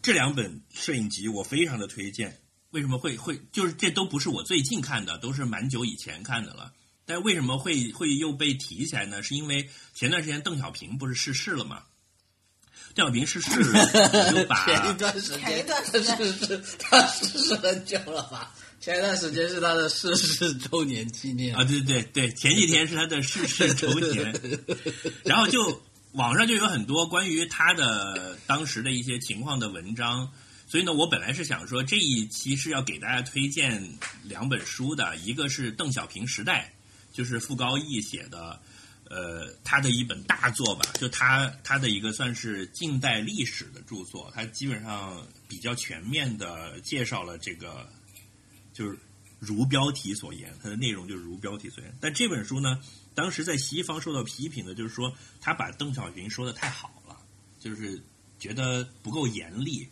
[0.00, 2.40] 这两本摄影集我非常的推荐。
[2.70, 6.72] 为什么会会就是这都不是我最近看的，都是蛮久以前看的了。
[7.04, 9.22] 但为什么会会又被提起来呢？
[9.22, 11.84] 是因为前段时间邓小平不是逝世了嘛？
[12.96, 18.54] 邓小平逝世，我就把 前一段时间，前一段时间是是他逝世很久了吧？
[18.80, 24.40] 前一段时间是他的逝世周年纪念啊，对对对，前几天是他的逝世周年，
[25.24, 25.82] 然后就
[26.12, 30.30] 网上就有很多关于他的当时的一些情况的文章，
[30.66, 36.72] 所以呢，我本来是想说这一期是要给大家推荐两本书的，一个是《邓小平时代》，
[37.16, 38.58] 就是傅高义写的，
[39.10, 47.88] 呃，他的一本大作吧，就他他的一个算是近代历史的著作，他基本上比较全面的介绍了这个。
[48.72, 48.98] 就是
[49.38, 51.96] 如标题所言，它的内容就是如标题所言。
[51.98, 52.78] 但这本书呢，
[53.14, 55.10] 当时在西方受到批评的，就是说
[55.40, 57.16] 他把邓小平说的太好了，
[57.58, 57.98] 就是
[58.38, 59.88] 觉得不够严厉。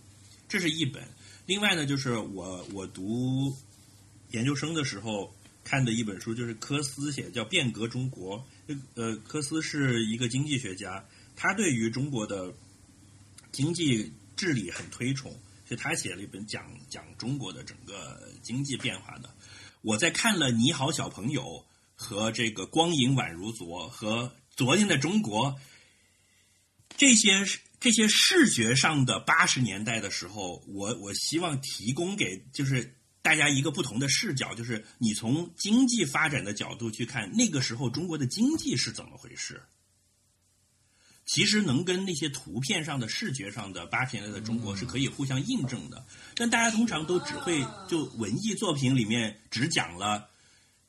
[0.46, 1.02] 这是一本。
[1.46, 3.56] 另外呢，就是我我读
[4.32, 5.34] 研究生的时候
[5.64, 8.38] 看的一本书，就是科斯写的，叫《变革中国》。
[8.94, 11.04] 呃，科斯是一个经济学家，
[11.34, 12.54] 他对于中国的
[13.50, 15.34] 经济治理很推崇。
[15.66, 19.34] 所以他写了一本讲讲中国的整个经济变化的。
[19.80, 21.42] 我在看了《你好，小朋友》
[21.94, 24.24] 和这个《光影宛如昨》和
[24.54, 25.52] 《昨天的中国》
[26.98, 27.46] 这些
[27.80, 32.94] 这些视觉上的八十年代的时候，我我希望提供给就是
[33.24, 39.62] 大家一个不同的视角，就是你从经济发展的角度去看那个时候中国的经济是怎么回事。
[41.24, 46.04] 其实能跟那些图片上的视觉上的八十年代的中国是可以互相印证的，
[46.36, 50.28] 但大家通常都只会就文艺作品里面只讲了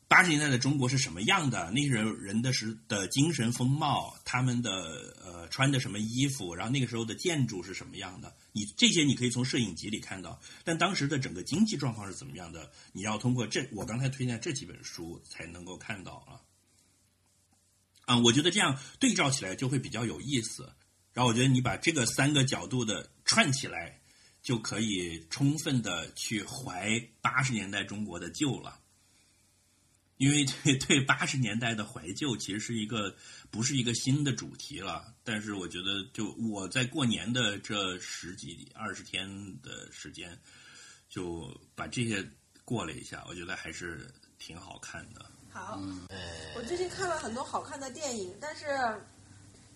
[0.09, 5.15] 八十年代的中国是什么样的，那些人人的是的精神风貌，他们的
[5.55, 16.43] 穿的什么衣服，然后那个时候的建筑是什么样的，你这些你可以从摄影集里看到，但当时的整个经济状况是怎么样的，你要通过这我刚才推荐这几本书才能够看到啊。
[18.01, 20.73] 啊、我觉得这样对照起来就会比较有意思。
[21.13, 24.01] 然后我觉得你把这个三个角度的串起来，
[24.43, 28.81] 就可以充分的去怀八十年代中国的旧了。
[30.17, 33.17] 因为对对八十年代的怀旧，其实是一个
[33.55, 35.05] 不是一个新的主题了。
[35.23, 39.25] 但是我觉得，就我在过年的这十几二十天
[39.61, 40.37] 的时间，
[41.07, 42.21] 就把这些
[42.65, 45.25] 过了一下，我觉得还是挺好看的。
[45.53, 45.79] 好，
[46.57, 48.65] 我最近看了很多好看的电影，但是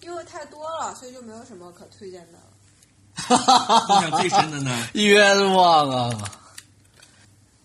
[0.01, 2.43] 因为太多了，所以就没有什么可推荐的了。
[3.95, 4.88] 印象最深的呢？
[4.93, 6.41] 冤枉啊！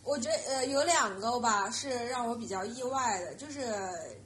[0.05, 3.75] 我觉得呃有两个吧是让我比较意外的，就是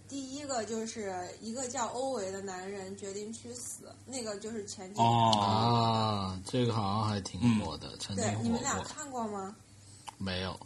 [0.09, 5.07] 第一个就是一个叫欧维的男人决定去死，那个就是前几年。
[5.07, 8.83] 哦，啊，这个好像还挺火的，曾经对，你们俩。
[8.85, 9.55] 看过吗？
[10.17, 10.59] 没有，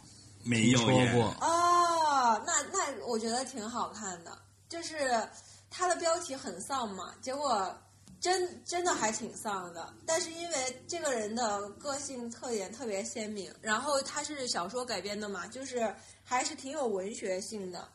[0.43, 0.71] 没。
[0.71, 1.25] 说过。
[1.41, 4.37] 哦，那那我觉得挺好看的，
[4.69, 5.27] 就是
[5.69, 7.75] 它的标题很丧嘛，结果
[8.21, 9.93] 真真的还挺丧的。
[10.05, 15.93] 但是因为这个人的个性特点特别鲜明，然后他是小说改编的嘛，就是
[16.23, 17.87] 还是挺有文学性的。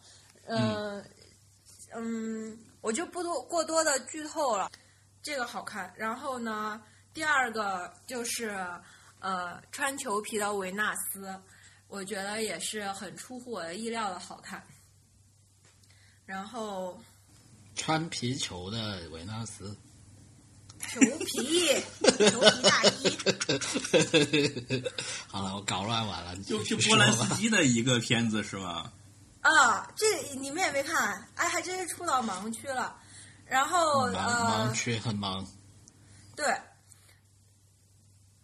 [0.50, 1.04] 嗯
[1.94, 4.70] 嗯，我就不多过多的剧透了，
[5.22, 5.92] 这个好看。
[5.96, 6.80] 然后呢，
[7.12, 8.50] 第二个就是
[9.20, 11.34] 呃穿裘皮的维纳斯。
[11.88, 14.62] 我觉得也是很出乎我的意料的好看。
[16.26, 17.00] 然后
[17.74, 19.74] 穿皮球的维纳斯，
[20.78, 21.68] 裘皮，
[22.02, 23.08] 裘皮大衣
[25.26, 28.92] 好了，我搞乱完了，你就是波兰斯基的一个片子是吗？
[29.56, 32.96] 啊，这你们也没看，哎，还真是出到盲区了。
[33.46, 35.46] 然后盲呃盲，区很忙，
[36.36, 36.54] 对，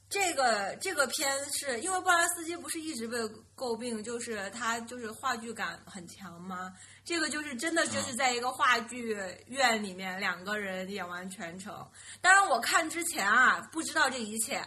[0.09, 3.19] 这个这个片是因为波兰斯基不是一直被
[3.55, 6.73] 诟病，就是他就是话剧感很强吗？
[7.05, 9.15] 这个就是真的就是在一个话剧
[9.49, 11.87] 院里面两个人演完全程。
[12.23, 14.67] 当然我看之前啊不知道这一切，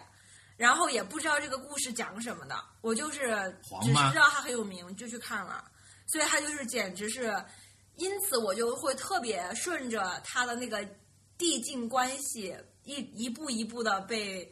[0.56, 5.64] 然后也不知道这个故事讲什么的，我就是只是知道他很有名就去看了，
[6.08, 7.32] 所以他就是简直是，
[7.96, 10.84] 因此我就会特别顺着他的那个
[11.38, 14.52] 递进关系一一步一步的被。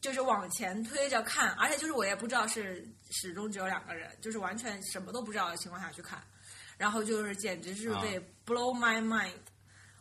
[0.00, 6.22] 就是往前推着看，而且就是我也不知道是始终只有两个人，就是完全什么都不知道的情况下去看，
[6.76, 9.32] 然后就是简直是被 blow my mind。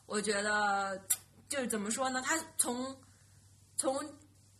[0.05, 1.01] 我觉得
[1.47, 2.21] 就是怎么说呢？
[2.21, 2.93] 他从
[3.77, 3.95] 从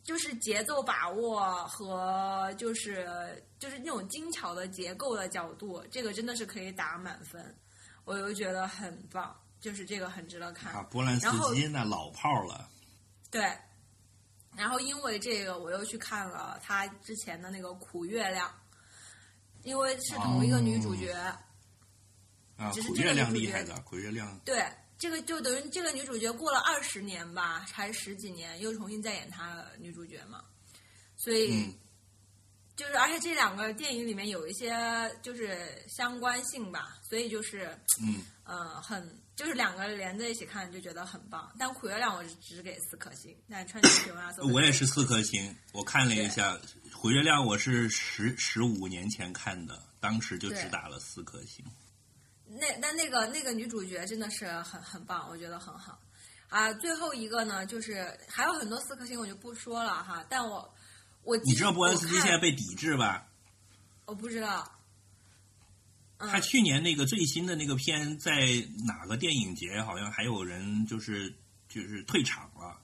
[0.04, 7.56] 就是节奏把握和就是就是那种精巧的结构的角度，这个真的是可以打满分，
[8.04, 10.74] 我又觉得很棒，就是这个很值得看。
[10.74, 12.70] 啊，波兰斯然后基那老炮儿了。
[13.32, 13.58] 对，
[14.56, 18.48] 然后因为这个，我又去看了他之前的那个《苦月亮》，
[19.64, 21.14] 因为是同一个女主角。
[22.58, 24.64] 啊，苦月亮厉害的，苦月亮对，
[25.04, 30.42] 这个就等于这个女主角过了二十年吧，还是十几年，又重新再演她的女主角嘛。
[31.18, 31.74] 所以、嗯
[32.78, 34.74] 就是，而且这两个电影里面有一些
[35.22, 41.54] 就是相关性吧，所以就是嗯，呃，很就是两个连在一起看就觉得很棒。
[41.60, 45.54] 但《苦月亮》我是只给四颗星，但《穿越熊啊，我也是四颗星。
[45.74, 46.56] 我看了一下
[46.94, 51.66] 《苦月亮》，我是十十五年前看的，当时就只打了四颗星。
[52.60, 56.00] 那但那个那个女主角真的是很很棒，我觉得很好
[56.50, 56.72] 啊。
[56.74, 60.24] 最后一个呢，就是还有很多四颗星，我就不说了哈。
[60.30, 60.74] 但我
[61.24, 63.28] 我你知道波恩斯基现在被抵制吧？
[64.06, 64.72] 我不知道，
[66.18, 68.32] 嗯他去年那个最新的那个片，在
[68.86, 71.34] 哪个电影节好像还有人就是
[71.68, 72.80] 就是退场了，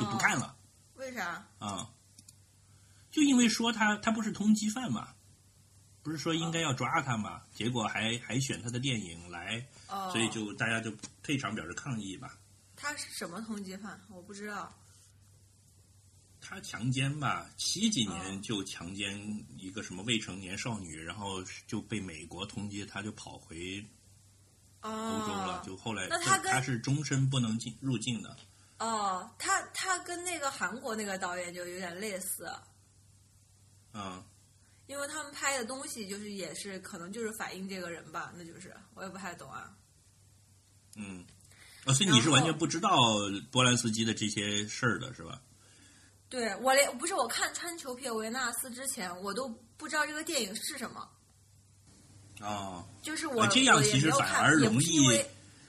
[0.00, 0.56] 就不干了
[0.94, 1.44] 为啥？
[1.58, 1.90] 啊、
[3.10, 5.08] 就因为说他他不是通缉犯嘛，
[6.02, 10.90] 不是说应该要抓他吗，结果还还选他的电影来，哦，所以就大家就
[11.22, 12.38] 退场表示抗议吧。
[12.74, 14.00] 他是什么通缉犯？
[14.08, 14.74] 我不知道。
[16.40, 23.84] 他强奸吧，七几哦年就强奸一个什么未成年少女，然后就被美国通缉，他就跑回
[24.80, 28.34] 欧洲了，哦，就后来那他他是终身不能进入境的。
[28.78, 32.50] 哦，他他跟那个韩国那个导演就有点类似，
[33.92, 34.24] 嗯，
[34.90, 39.72] 因为他们拍的东西就是也是可能就是反映这个人吧，那就是我也不太懂啊。
[40.96, 41.24] 嗯，
[41.84, 42.90] 哦，所以你是完全不知道
[43.52, 45.40] 波兰斯基的这些事儿的是吧？
[46.28, 51.08] 对我连不是我看《穿裘皮维纳斯》之前，我都不知道这个电影是什么，
[52.40, 55.24] 哦，就是我、呃这样其实反而容易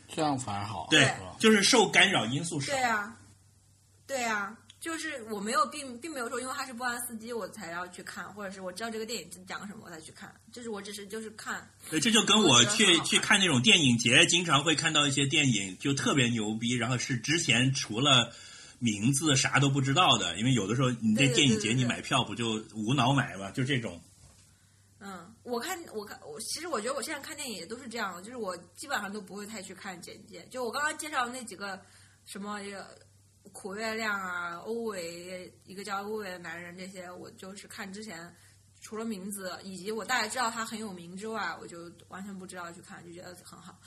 [0.07, 2.81] 这样反而好，对，就是受干扰因素少对。
[2.81, 3.18] 啊，
[4.07, 10.33] 对啊，就是我没有并并没有说，因为他是波兰斯基，我才要去看，或者是我知道这个电影讲什么，我才去看。
[10.51, 18.33] 就是我只是就是看，对，这就跟我去去看那种电影节，经常会看到一些电影就特别牛逼，然后是之前除了
[18.79, 24.01] 名字啥都不知道的，因为有的时候你在电影节你买票不就无脑买嘛，就这种。
[24.99, 30.43] 嗯，我看我看我其实我觉得我现在看电影也都是这样的，就是我基本上都不会太去看简介。
[30.49, 31.79] 就我刚刚介绍的那几个
[32.25, 32.97] 什么这个
[33.51, 38.34] 苦月亮啊、欧维一个叫欧维的男人这些，我就是看之前
[38.80, 43.77] 除了名字以及我大概知道他很有名之外，我就完全不知道去看，就觉得很好。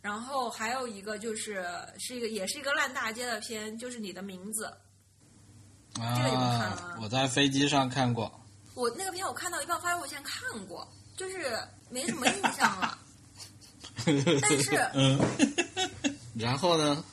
[0.00, 1.66] 然后还有一个就是
[1.98, 4.72] 是一个也是一个烂大街的片，就是你的名字。
[5.94, 8.32] 这个你们看了我在飞机上看过。
[8.74, 10.86] 我那个片我看到一半，发现我以前看过，
[11.16, 11.58] 就是
[11.90, 12.98] 没什么印象了。
[14.06, 15.18] 但是，嗯，
[16.38, 17.04] 然后呢？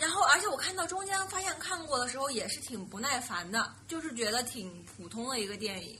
[0.00, 5.98] 然后，而且我看到中间发现看过的时候也是挺不耐烦的，就是觉得挺普通的一个电影。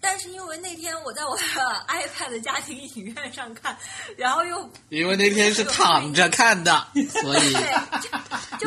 [0.00, 1.42] 但是因为那天我在我的
[1.88, 3.76] iPad 家庭影院上看，
[4.16, 6.86] 然后又因为那天是躺着看的，
[7.20, 7.56] 所以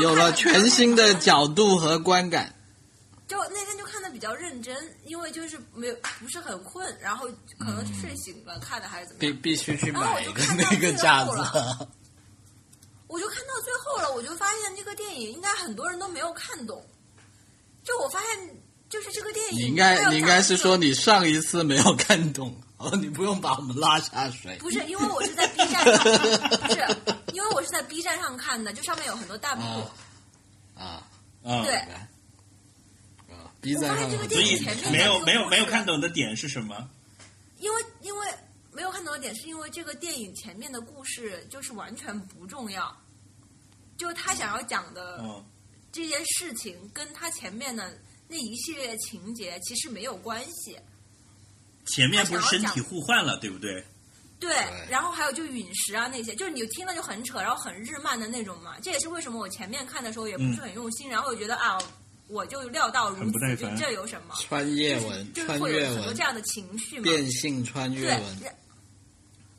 [0.02, 2.54] 有了全新的角度和观感。
[3.30, 4.76] 就那天就看的比较认真，
[5.06, 7.26] 因为就是没有不是很困，然后
[7.58, 9.34] 可能是睡醒了看的还是怎么样。
[9.34, 11.88] 必必须去买一个那个架子。
[13.12, 16.82] 我就看到最后了，我就发现这个电影应该很多人都没有看懂。
[17.84, 18.56] 就我发现，
[18.90, 24.56] 就是这个电影，你应该你应该是说你上一次没有看懂，哦，你不用把我们拉下水。
[24.60, 26.98] 不是，因为我是在 B 站上看，不是，
[27.34, 29.64] 因为我是在 B 站上看的，就上面有很多弹幕。
[29.64, 29.92] 啊
[30.76, 31.04] 啊
[31.44, 36.90] 啊，对，啊！B 站上我发现这个所以电影前面没有没有没有看懂的点是什么？
[37.58, 38.28] 因为因为
[38.72, 42.96] 没有看懂的点，是因为这个电影前面的故事就是完全不重要，
[44.02, 45.46] 就是他想要讲的嗯，
[45.92, 47.96] 这件事情跟他前面的
[48.28, 50.76] 那一系列情节其实没有关系。
[51.86, 53.74] 前面不是身体互换了，对不对？
[54.40, 58.76] 对对，然后还有就陨石啊那些，就是你听了就很扯，然后很日漫的那种嘛。
[58.82, 61.78] 这也是为什么我前面看的时候也不是很用心，然后我觉得啊，
[62.28, 64.34] 我就料到如此，就这有什么？
[64.40, 67.04] 穿越文、就是穿越会有很多文这、样的情绪嘛。
[67.04, 68.38] 变性穿越对文，，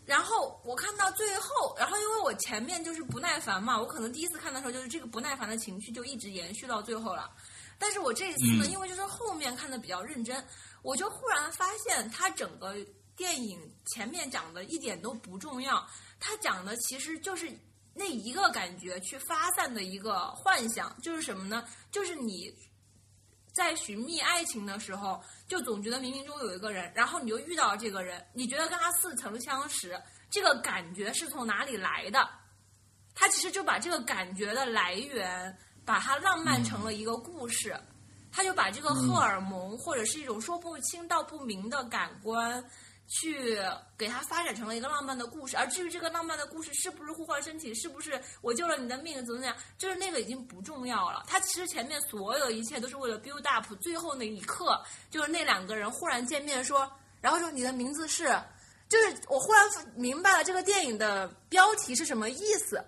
[0.06, 7.28] 然然后我看到最后，然后因为我前面就是不耐烦嘛，我可能第一次看的时候就是这个不耐烦的情绪就一直延续到最后了。
[7.76, 10.46] 但是我这一次呢，嗯因为就是后面看的比较认真，
[10.82, 12.76] 我就忽然发现它整个
[13.16, 15.84] 电影前面讲的一点都不重要，
[16.20, 17.50] 它讲的其实就是
[17.92, 21.66] 那一个感觉去发散的一个幻想，就是什么呢？
[21.90, 22.54] 就是你
[23.52, 30.00] 在寻觅爱情的时候，就总觉得冥冥中有一个人，然后你就遇到了这个人，你觉得跟他似曾相识，
[30.30, 32.28] 这个感觉是从哪里来的？
[33.14, 35.54] 他其实就把这个感觉的来源，
[35.84, 37.78] 把它浪漫成了一个故事，
[38.32, 42.64] 他就把这个荷尔蒙、或者是一种说不清道不明的感官。
[43.14, 43.58] 去
[43.98, 51.22] 给它发展成了一个浪漫的故事，而至于这个浪漫的故事是不是互换身体，是不是我救了你的命，怎么怎么样，就是那个已经不重要了。
[51.26, 56.90] 它其实前面所有的一切都是为了 build up，最后那一刻就是那两个人忽然见面说，
[57.20, 58.34] 然后说你的名字是，
[58.88, 62.82] 就是我忽然明白了这个电影的标题是什么意思。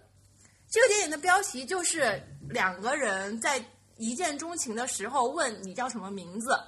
[0.71, 2.19] 这个电影的标题就是
[2.49, 3.63] 两个人在
[3.99, 6.59] 一见钟情的时候问你叫什么名字。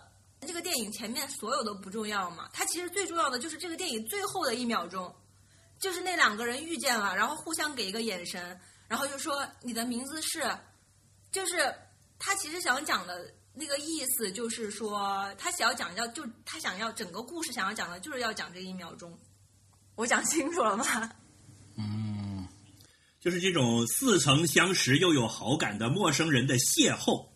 [0.46, 5.14] 这个电影前面所有都不重要嘛，它其实最重要的就是这个电影最后的一秒钟，
[5.78, 8.58] 就是那两个人遇见了，然后互相给一个眼神，
[8.88, 10.48] 然后就说你的名字是，
[11.32, 11.74] 就是
[12.18, 19.18] 他其实想讲的那个意思，就是说他想要讲要就他想要整个故事想要讲的就是要讲这一秒钟，
[19.96, 20.84] 我讲清楚了吗？
[21.78, 22.48] 嗯，
[23.20, 27.26] 就是这种似曾相识又有好感的陌生人的邂逅。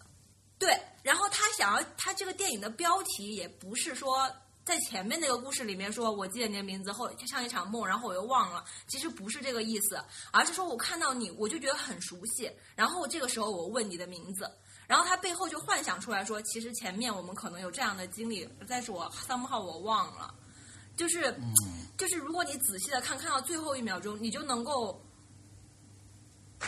[0.59, 0.78] 对，
[1.11, 4.31] 然后他想要他这个电影的标题也不是说
[4.65, 10.01] 在前面那个故事里面说我记得你的名字后像一场梦，然后我又忘了，其实不是这个意思，
[10.31, 14.49] 而是说我看到你我就觉得很熟悉，然后这个时候我问你的名字。
[14.87, 20.32] 然后他背后就幻想出来说，其实前面我们可能有这样的经历，但是我 somehow 我忘了，
[20.97, 21.35] 就是，
[21.99, 25.05] 就是如果你仔细的看，看到最后一秒钟，你就能够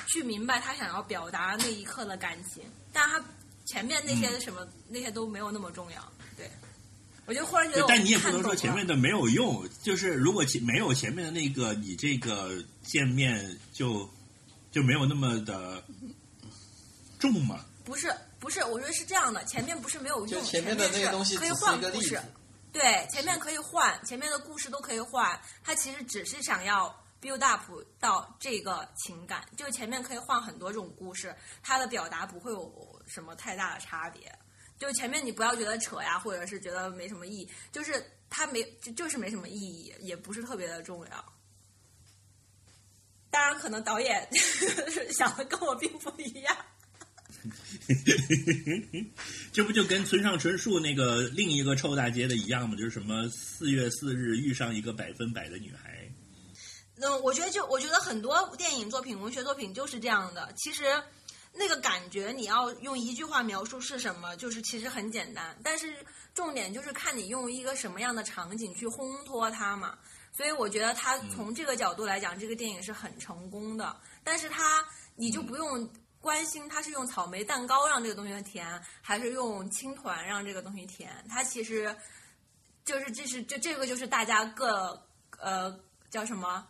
[0.09, 3.25] 去明白他想要表达那一刻的感情，但他
[3.65, 6.13] 前面那些什么、那些都没有那么重要。
[6.37, 6.51] 对，
[7.27, 14.09] 我就忽然觉得但你也不能说前面的没有用，就是如果前没有前面的那个，你这个见面就
[14.71, 15.83] 就没有那么的
[17.19, 17.65] 重嘛。
[17.85, 22.21] 不是不是，我觉得是这样的，前面不是没有用，前面的那个东西可以换故事。
[22.73, 25.39] 对，前面可以换，前面的故事都可以换。
[25.63, 27.63] 他其实只是想要 build up
[28.01, 34.31] 到这个情感，就前面可以换很多种故事，他的表达不会有什么太大的差别。
[34.79, 41.33] 就前面你不要觉得扯呀，或者是觉得没什么意义，就是它没就就是没什么意义，也不是特别的重要。
[43.31, 44.29] 当然，可能导演
[45.13, 46.57] 想的跟我并不一样。
[49.53, 52.77] 这不就跟村上春树那个另一个臭大街的一样吗？
[52.77, 56.11] 就是什么四月四日遇上一个百分百的女孩。
[56.97, 60.53] 嗯，我觉得就我觉得很多电影作品、文学作品就是这样的。
[60.57, 60.85] 其实
[61.53, 65.57] 那个感觉你要用一句话描述是什么，就是其实很简单。
[65.63, 65.95] 但是
[66.35, 69.99] 重点就是看你用一个什么样的场景去烘托它嘛。
[70.33, 73.95] 所以我觉得他从这个角度来讲，这个电影是很成功的。
[74.25, 74.85] 但是他
[75.15, 75.89] 你就不用。
[76.23, 81.13] 关心他是用草莓蛋糕让这个东西甜，还是用青团让这个东西甜？
[81.29, 81.97] 它其实
[82.85, 85.05] 就是这是这这个就是大家各
[85.41, 85.77] 呃
[86.11, 86.65] 叫什么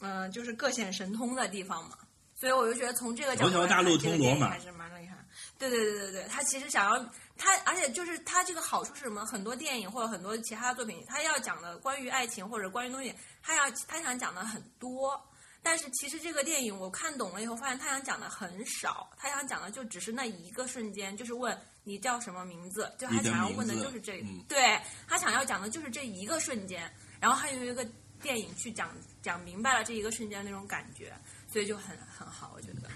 [0.00, 1.98] 嗯，就是各显神通的地方嘛。
[2.40, 5.18] 所以我就觉得从这个角度来看，这个电影还是蛮厉害。
[5.58, 6.98] 对对对对对，他其实想要
[7.36, 9.26] 他，而且就是他这个好处是什么？
[9.26, 15.22] 很多电影或者很多其他作品，他要讲的关于爱情或者关于东西，他要他想讲的很多。
[15.62, 21.54] 但是其实这个电影我看懂了以后，发现他想讲的很少，他想讲的就只是那一个瞬间，就是问
[21.84, 26.90] 你叫什么名字，就他想要问的就是这，对他想要讲的就是这一个瞬间，
[27.20, 27.86] 然后他用一个
[28.22, 28.90] 电影去讲
[29.20, 31.12] 讲明白了这一个瞬间那种感觉，
[31.52, 32.88] 所以就很很好，我觉得。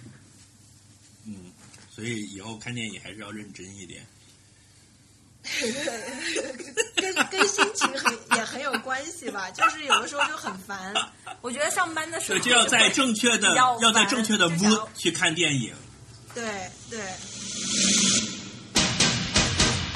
[1.27, 1.53] 嗯，
[1.91, 4.07] 所以以后看电影还是要认真一点。
[6.97, 10.95] 跟跟心情很也很有关系吧，就是有的时候就很烦。
[11.43, 15.75] 我觉得上班的时候就要在正确的要在正确的 mood 去看电影。
[16.35, 17.01] 对对。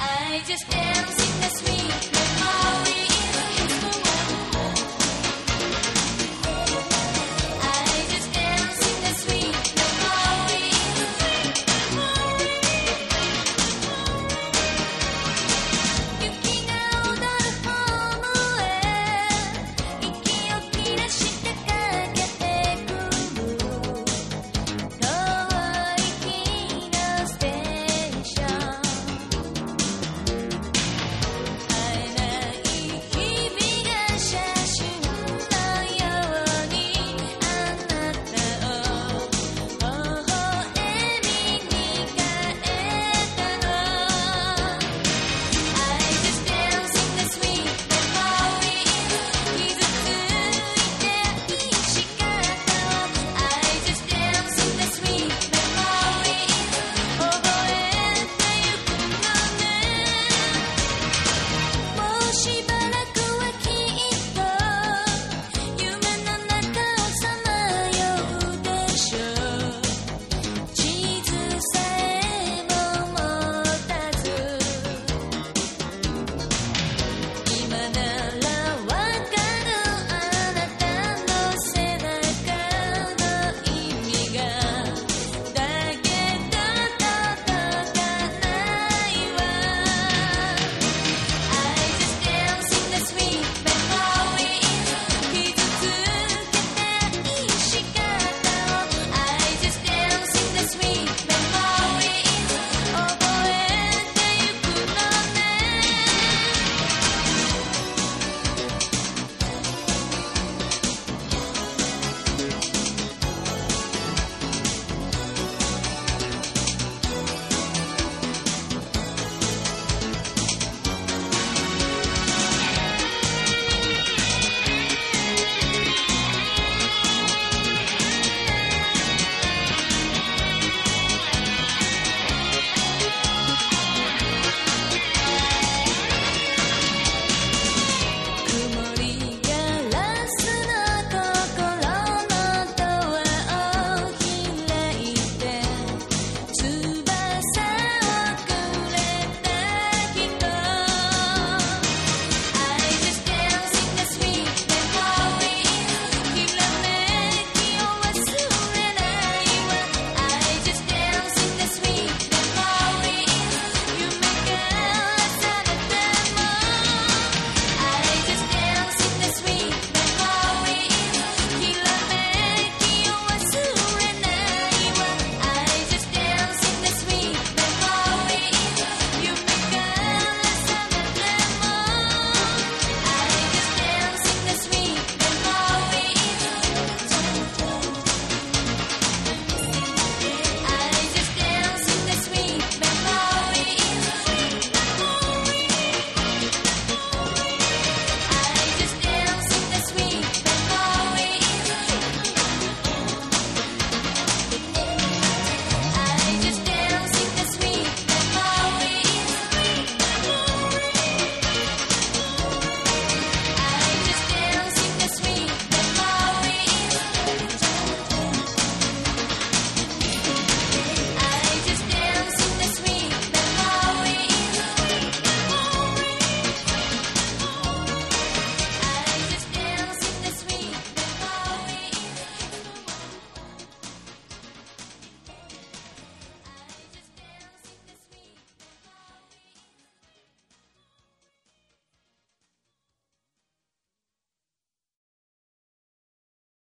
[0.01, 2.13] I just dancing this week,